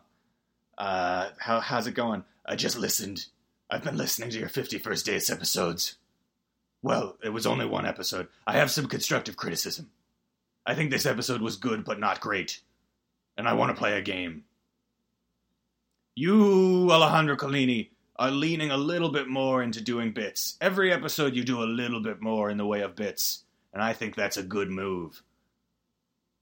Uh, 0.79 1.31
how, 1.41 1.59
how's 1.59 1.89
it 1.89 1.95
going? 1.95 2.23
I 2.47 2.55
just 2.55 2.79
listened. 2.79 3.27
I've 3.69 3.83
been 3.83 3.97
listening 3.97 4.31
to 4.31 4.39
your 4.39 4.49
51st 4.49 5.05
Days 5.05 5.29
episodes. 5.29 5.97
Well, 6.83 7.17
it 7.25 7.31
was 7.31 7.45
only 7.45 7.67
one 7.67 7.85
episode. 7.85 8.29
I 8.47 8.53
have 8.53 8.71
some 8.71 8.87
constructive 8.87 9.37
criticism. 9.37 9.91
I 10.65 10.77
think 10.77 10.93
this 10.93 11.05
episode 11.05 11.41
was 11.41 11.57
good 11.57 11.85
but 11.85 11.99
not 11.99 12.21
great. 12.21 12.61
And 13.37 13.49
I 13.49 13.55
want 13.55 13.75
to 13.75 13.77
play 13.77 13.99
a 13.99 14.03
game. 14.03 14.45
You, 16.15 16.89
Alejandro 16.89 17.35
Collini, 17.35 17.89
are 18.21 18.31
leaning 18.31 18.71
a 18.71 18.77
little 18.77 19.11
bit 19.11 19.27
more 19.27 19.65
into 19.65 19.81
doing 19.81 20.13
bits. 20.13 20.57
Every 20.61 20.93
episode 20.93 21.35
you 21.35 21.43
do 21.43 21.61
a 21.61 21.65
little 21.65 22.01
bit 22.01 22.23
more 22.23 22.51
in 22.51 22.57
the 22.57 22.67
way 22.67 22.83
of 22.83 22.95
bits 22.95 23.43
and 23.73 23.83
I 23.83 23.95
think 23.95 24.15
that's 24.15 24.37
a 24.37 24.45
good 24.45 24.71
move. 24.71 25.25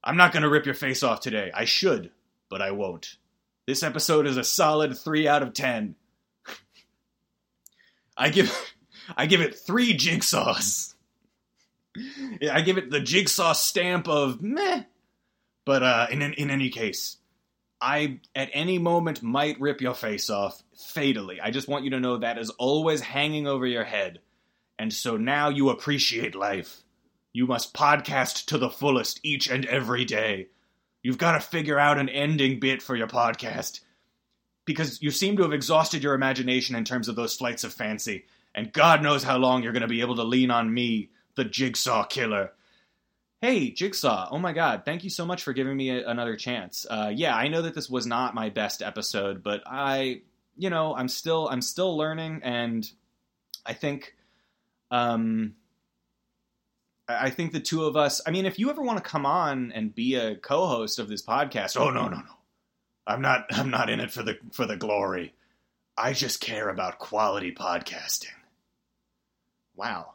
I'm 0.05 0.19
not 0.19 0.33
going 0.33 0.43
to 0.43 0.51
rip 0.51 0.67
your 0.67 0.75
face 0.75 1.03
off 1.03 1.21
today. 1.21 1.51
I 1.55 1.65
should, 1.65 2.11
but 2.49 2.63
I 2.63 2.71
won't. 2.73 3.17
This 3.67 3.83
episode 3.83 4.27
is 4.27 4.37
a 4.37 4.45
solid 4.45 4.97
3 4.97 5.29
out 5.29 5.43
of 5.43 5.53
10. 5.53 5.97
I 8.17 8.31
give 8.31 8.75
I 9.17 9.27
give 9.27 9.41
it 9.41 9.59
3 9.59 9.97
jigsaws. 9.97 10.95
yeah, 12.41 12.55
I 12.55 12.61
give 12.61 12.79
it 12.79 12.91
the 12.91 13.01
jigsaw 13.01 13.53
stamp 13.53 14.09
of 14.09 14.43
meh. 14.43 14.83
But 15.65 15.83
uh, 15.83 16.07
in 16.11 16.23
in 16.23 16.51
any 16.51 16.71
case, 16.71 17.17
I 17.81 18.21
at 18.35 18.51
any 18.53 18.79
moment 18.79 19.23
might 19.23 19.61
rip 19.61 19.81
your 19.81 19.95
face 19.95 20.31
off 20.31 20.63
fatally. 20.77 21.41
I 21.41 21.51
just 21.51 21.69
want 21.69 21.85
you 21.85 21.91
to 21.91 22.01
know 22.01 22.19
that 22.19 22.39
is 22.39 22.51
always 22.51 23.01
hanging 23.01 23.47
over 23.47 23.67
your 23.67 23.85
head. 23.85 24.21
And 24.79 24.93
so 24.93 25.17
now 25.17 25.49
you 25.49 25.71
appreciate 25.71 26.35
life. 26.35 26.83
You 27.33 27.47
must 27.47 27.75
podcast 27.75 28.47
to 28.47 28.59
the 28.59 28.71
fullest 28.71 29.21
each 29.23 29.49
and 29.49 29.67
every 29.67 30.05
day. 30.05 30.49
You've 31.07 31.19
got 31.19 31.41
to 31.41 31.41
figure 31.41 31.79
out 31.79 31.99
an 31.99 32.09
ending 32.09 32.59
bit 32.59 32.83
for 32.83 32.97
your 32.97 33.07
podcast. 33.07 33.79
Because 34.65 35.01
you 35.01 35.13
seem 35.13 35.37
to 35.37 35.45
have 35.45 35.53
exhausted 35.53 36.03
your 36.03 36.15
imagination 36.15 36.75
in 36.75 36.83
terms 36.83 37.07
of 37.07 37.15
those 37.15 37.37
flights 37.37 37.63
of 37.63 37.73
fancy, 37.73 38.25
and 38.57 38.73
God 38.73 39.05
knows 39.05 39.23
how 39.23 39.37
long 39.37 39.63
you're 39.63 39.71
going 39.71 39.83
to 39.83 39.87
be 39.87 40.01
able 40.01 40.17
to 40.17 40.25
lean 40.25 40.51
on 40.51 40.75
me, 40.75 41.11
the 41.37 41.45
Jigsaw 41.45 42.07
Killer. 42.07 42.51
Hey, 43.41 43.71
Jigsaw. 43.71 44.31
Oh 44.33 44.39
my 44.41 44.53
god, 44.53 44.83
thank 44.85 45.05
you 45.05 45.11
so 45.11 45.25
much 45.25 45.45
for 45.45 45.53
giving 45.53 45.77
me 45.77 45.91
a, 45.91 46.09
another 46.09 46.35
chance. 46.35 46.85
Uh, 46.91 47.13
yeah, 47.15 47.37
I 47.37 47.47
know 47.47 47.63
that 47.63 47.75
this 47.77 47.89
was 47.89 48.05
not 48.05 48.35
my 48.35 48.51
best 48.51 48.83
episode, 48.83 49.45
but 49.45 49.63
I, 49.65 50.23
you 50.57 50.71
know, 50.71 50.97
I'm 50.97 51.07
still 51.07 51.49
I'm 51.49 51.63
still 51.63 51.97
learning 51.97 52.41
and 52.43 52.85
I 53.65 53.75
think 53.75 54.17
um 54.91 55.55
I 57.09 57.31
think 57.31 57.53
the 57.53 57.61
two 57.61 57.85
of 57.85 57.97
us. 57.97 58.21
I 58.27 58.31
mean, 58.31 58.47
if 58.47 58.59
you 58.59 58.71
ever 58.71 58.83
want 58.83 59.03
to 59.03 59.09
come 59.09 59.27
on 59.27 59.73
and 59.73 59.95
be 59.95 60.17
a 60.17 60.37
co-host 60.37 60.99
of 60.99 61.09
this 61.09 61.23
podcast, 61.23 61.79
oh 61.79 61.91
no, 61.91 62.09
no, 62.09 62.19
no, 62.19 62.35
I'm 63.07 63.23
not. 63.23 63.47
I'm 63.51 63.71
not 63.71 63.91
in 63.91 64.01
it 64.01 64.11
for 64.11 64.23
the 64.23 64.39
for 64.53 64.67
the 64.67 64.77
glory. 64.77 65.35
I 65.97 66.13
just 66.13 66.41
care 66.41 66.69
about 66.69 66.99
quality 66.99 67.53
podcasting. 67.53 68.27
Wow, 69.77 70.15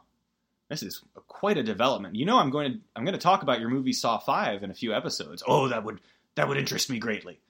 this 0.68 0.82
is 0.82 1.02
quite 1.28 1.56
a 1.56 1.62
development. 1.62 2.16
You 2.16 2.26
know, 2.26 2.38
I'm 2.38 2.50
going 2.50 2.72
to 2.72 2.78
I'm 2.94 3.04
going 3.04 3.14
to 3.14 3.20
talk 3.20 3.42
about 3.42 3.60
your 3.60 3.70
movie 3.70 3.92
Saw 3.92 4.18
Five 4.18 4.62
in 4.62 4.70
a 4.70 4.74
few 4.74 4.94
episodes. 4.94 5.42
Oh, 5.46 5.68
that 5.68 5.84
would 5.84 6.00
that 6.34 6.48
would 6.48 6.58
interest 6.58 6.90
me 6.90 6.98
greatly. 6.98 7.40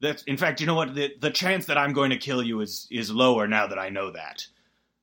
That, 0.00 0.22
in 0.26 0.36
fact, 0.36 0.60
you 0.60 0.66
know 0.66 0.74
what? 0.74 0.94
The 0.94 1.14
the 1.20 1.30
chance 1.30 1.66
that 1.66 1.78
I'm 1.78 1.92
going 1.92 2.10
to 2.10 2.18
kill 2.18 2.42
you 2.42 2.60
is 2.60 2.86
is 2.90 3.10
lower 3.10 3.48
now 3.48 3.66
that 3.66 3.78
I 3.78 3.88
know 3.88 4.12
that. 4.12 4.46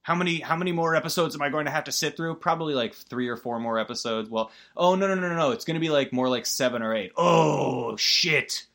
How 0.10 0.16
many 0.16 0.40
how 0.40 0.56
many 0.56 0.72
more 0.72 0.96
episodes 0.96 1.36
am 1.36 1.44
I 1.44 1.50
going 1.50 1.66
to 1.66 1.72
have 1.72 1.84
to 1.84 1.92
sit 1.92 2.18
through? 2.18 2.34
Probably 2.38 2.74
like 2.74 2.96
three 2.96 3.28
or 3.28 3.38
four 3.38 3.60
more 3.60 3.78
episodes. 3.78 4.28
Well, 4.28 4.50
oh 4.76 4.96
no 4.96 5.06
no 5.06 5.14
no 5.14 5.30
no, 5.30 5.36
no. 5.36 5.52
it's 5.52 5.66
going 5.66 5.76
to 5.76 5.80
be 5.80 5.92
like 5.92 6.12
more 6.12 6.28
like 6.28 6.48
seven 6.48 6.82
or 6.82 6.96
eight. 6.96 7.12
Oh 7.16 7.96
shit. 7.96 8.66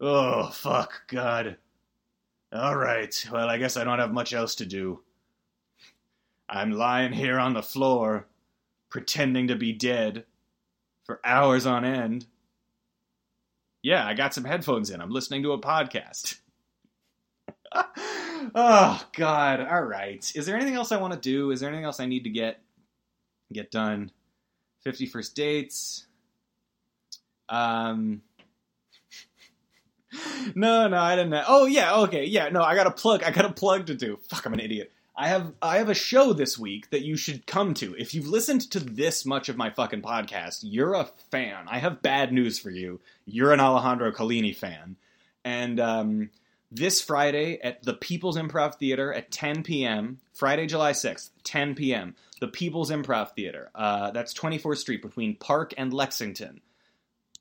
Oh 0.00 0.46
fuck 0.46 1.06
God. 1.08 1.58
All 2.50 2.74
right. 2.74 3.26
Well, 3.30 3.46
I 3.46 3.58
guess 3.58 3.76
I 3.76 3.84
don't 3.84 3.98
have 3.98 4.10
much 4.10 4.32
else 4.32 4.54
to 4.54 4.64
do. 4.64 5.02
I'm 6.48 6.72
lying 6.72 7.12
here 7.12 7.38
on 7.38 7.52
the 7.52 7.62
floor, 7.62 8.26
pretending 8.88 9.48
to 9.48 9.54
be 9.54 9.74
dead, 9.74 10.24
for 11.04 11.20
hours 11.26 11.66
on 11.66 11.84
end. 11.84 12.24
Yeah, 13.82 14.06
I 14.06 14.14
got 14.14 14.32
some 14.32 14.44
headphones 14.44 14.88
in. 14.88 15.02
I'm 15.02 15.10
listening 15.10 15.42
to 15.42 15.52
a 15.52 15.60
podcast. 15.60 16.38
Oh 18.54 19.02
God! 19.12 19.60
All 19.60 19.82
right. 19.82 20.30
Is 20.34 20.46
there 20.46 20.56
anything 20.56 20.74
else 20.74 20.92
I 20.92 20.98
want 20.98 21.14
to 21.14 21.18
do? 21.18 21.50
Is 21.50 21.60
there 21.60 21.68
anything 21.68 21.84
else 21.84 22.00
I 22.00 22.06
need 22.06 22.24
to 22.24 22.30
get 22.30 22.60
get 23.52 23.70
done? 23.70 24.10
Fifty 24.82 25.06
first 25.06 25.34
dates. 25.34 26.06
Um. 27.48 28.22
No, 30.54 30.86
no, 30.86 30.96
I 30.96 31.16
didn't. 31.16 31.44
Oh 31.46 31.66
yeah, 31.66 31.96
okay, 32.02 32.24
yeah. 32.24 32.48
No, 32.48 32.62
I 32.62 32.74
got 32.76 32.86
a 32.86 32.92
plug. 32.92 33.24
I 33.24 33.32
got 33.32 33.44
a 33.44 33.52
plug 33.52 33.86
to 33.86 33.94
do. 33.94 34.16
Fuck, 34.28 34.46
I'm 34.46 34.54
an 34.54 34.60
idiot. 34.60 34.92
I 35.16 35.28
have 35.28 35.52
I 35.62 35.78
have 35.78 35.88
a 35.88 35.94
show 35.94 36.32
this 36.32 36.58
week 36.58 36.90
that 36.90 37.02
you 37.02 37.16
should 37.16 37.46
come 37.46 37.72
to. 37.74 37.94
If 37.96 38.12
you've 38.12 38.28
listened 38.28 38.70
to 38.72 38.80
this 38.80 39.24
much 39.24 39.48
of 39.48 39.56
my 39.56 39.70
fucking 39.70 40.02
podcast, 40.02 40.60
you're 40.62 40.94
a 40.94 41.08
fan. 41.30 41.64
I 41.68 41.78
have 41.78 42.02
bad 42.02 42.32
news 42.32 42.58
for 42.58 42.70
you. 42.70 43.00
You're 43.24 43.52
an 43.52 43.60
Alejandro 43.60 44.12
Collini 44.12 44.54
fan, 44.54 44.96
and 45.44 45.80
um, 45.80 46.30
this 46.70 47.00
Friday 47.00 47.60
at 47.62 47.82
the 47.82 47.94
People's 47.94 48.36
Improv 48.36 48.76
Theater 48.76 49.12
at 49.12 49.30
10 49.30 49.62
p.m. 49.62 50.18
Friday, 50.32 50.66
July 50.66 50.92
6th, 50.92 51.30
10 51.44 51.74
p.m. 51.74 52.14
The 52.40 52.48
People's 52.48 52.90
Improv 52.90 53.32
Theater. 53.34 53.70
Uh, 53.74 54.10
that's 54.10 54.34
24th 54.34 54.78
Street 54.78 55.02
between 55.02 55.36
Park 55.36 55.74
and 55.76 55.92
Lexington. 55.92 56.60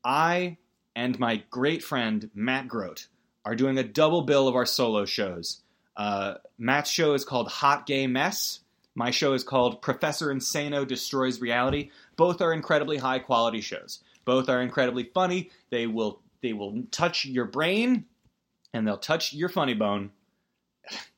I 0.04 0.58
and 0.96 1.20
my 1.20 1.44
great 1.50 1.84
friend 1.84 2.30
Matt 2.34 2.68
Grote 2.68 3.08
are 3.44 3.56
doing 3.56 3.78
a 3.78 3.84
double 3.84 4.22
bill 4.22 4.48
of 4.48 4.56
our 4.56 4.66
solo 4.66 5.06
shows. 5.06 5.62
Uh, 5.98 6.36
Matt's 6.58 6.90
show 6.90 7.14
is 7.14 7.26
called 7.26 7.48
Hot 7.48 7.86
Gay 7.86 8.08
Mess. 8.08 8.60
My 8.96 9.12
show 9.12 9.34
is 9.34 9.44
called 9.44 9.82
Professor 9.82 10.28
Insano 10.28 10.88
Destroys 10.88 11.42
Reality. 11.42 11.90
Both 12.16 12.42
are 12.42 12.54
incredibly 12.54 12.98
high 12.98 13.20
quality 13.20 13.62
shows. 13.62 14.00
Both 14.24 14.50
are 14.50 14.62
incredibly 14.62 15.10
funny. 15.14 15.52
They 15.70 15.88
will 15.88 16.22
they 16.42 16.54
will 16.54 16.84
touch 16.92 17.26
your 17.26 17.46
brain 17.46 18.06
and 18.76 18.86
they'll 18.86 18.98
touch 18.98 19.34
your 19.34 19.50
funny 19.50 19.74
bone. 19.74 20.12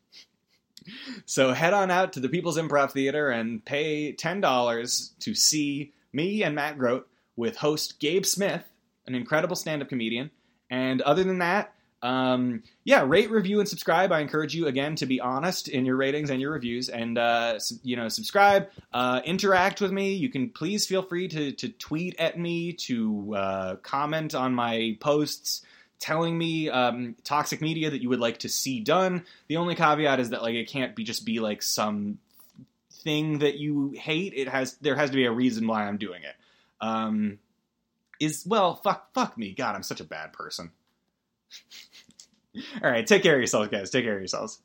so 1.26 1.53
head 1.53 1.74
on 1.74 1.89
out 1.89 2.14
to 2.14 2.20
the 2.20 2.30
People's 2.30 2.58
Improv 2.58 2.91
Theater 2.91 3.30
and 3.30 3.66
pay 3.66 4.14
$10 4.14 5.20
to 5.20 5.36
see 5.36 5.93
me 6.14 6.43
and 6.43 6.55
Matt 6.55 6.78
Grote 6.78 7.08
with 7.36 7.58
host 7.58 7.99
Gabe 7.99 8.26
Smith, 8.26 8.64
an 9.08 9.16
incredible 9.16 9.55
stand-up 9.55 9.89
comedian. 9.89 10.30
And 10.70 11.01
other 11.01 11.24
than 11.24 11.39
that, 11.39 11.74
um, 12.03 12.62
yeah, 12.84 13.03
rate, 13.08 13.32
review, 13.32 13.60
and 13.60 13.68
subscribe. 13.68 14.12
I 14.12 14.20
encourage 14.20 14.53
you 14.53 14.68
again 14.68 14.95
to 14.97 15.08
be 15.08 15.20
honest 15.20 15.68
in 15.68 15.84
your 15.84 15.95
ratings 15.95 16.30
and 16.30 16.39
your 16.39 16.51
reviews, 16.51 16.89
and 16.89 17.18
uh, 17.18 17.58
you 17.82 17.95
know, 17.95 18.08
subscribe, 18.08 18.70
uh, 18.93 19.22
interact 19.26 19.82
with 19.82 19.91
me. 19.91 20.14
You 20.14 20.30
can 20.30 20.51
please 20.51 20.86
feel 20.86 21.01
free 21.01 21.28
to 21.30 21.53
to 21.53 21.70
tweet 21.70 22.16
at 22.20 22.38
me, 22.38 22.74
to 22.74 23.36
uh, 23.36 23.76
comment 23.78 24.36
on 24.36 24.53
my 24.53 24.95
posts, 24.99 25.66
telling 26.00 26.38
me 26.38 26.70
um, 26.70 27.16
toxic 27.24 27.62
media 27.62 27.89
that 27.89 28.02
you 28.02 28.10
would 28.10 28.20
like 28.20 28.39
to 28.39 28.50
see 28.50 28.80
done. 28.80 29.26
The 29.48 29.58
only 29.58 29.76
caveat 29.76 30.20
is 30.20 30.32
that 30.32 30.41
like 30.41 30.56
it 30.56 30.70
can't 30.70 30.95
be 30.95 31.04
just 31.04 31.26
be 31.26 31.39
like 31.39 31.62
some 31.62 32.20
thing 32.91 33.39
that 33.39 33.58
you 33.58 33.93
hate. 33.98 34.34
It 34.36 34.48
has 34.48 34.76
there 34.76 34.95
has 34.95 35.10
to 35.10 35.16
be 35.16 35.26
a 35.26 35.32
reason 35.32 35.68
why 35.68 35.88
I'm 35.88 35.98
doing 35.98 36.24
it. 36.24 36.36
Um, 36.80 37.39
is 38.20 38.45
well, 38.45 38.76
fuck, 38.76 39.14
fuck 39.14 39.38
me, 39.38 39.54
God, 39.54 39.76
I'm 39.76 39.84
such 39.84 40.02
a 40.02 40.06
bad 40.06 40.34
person. 40.34 40.72
All 42.84 42.89
right, 42.89 43.06
take 43.06 43.24
care 43.24 43.36
of 43.36 43.39
yourselves, 43.39 43.70
guys. 43.70 43.91
Take 43.91 44.06
care 44.06 44.16
of 44.16 44.20
yourselves. 44.20 44.60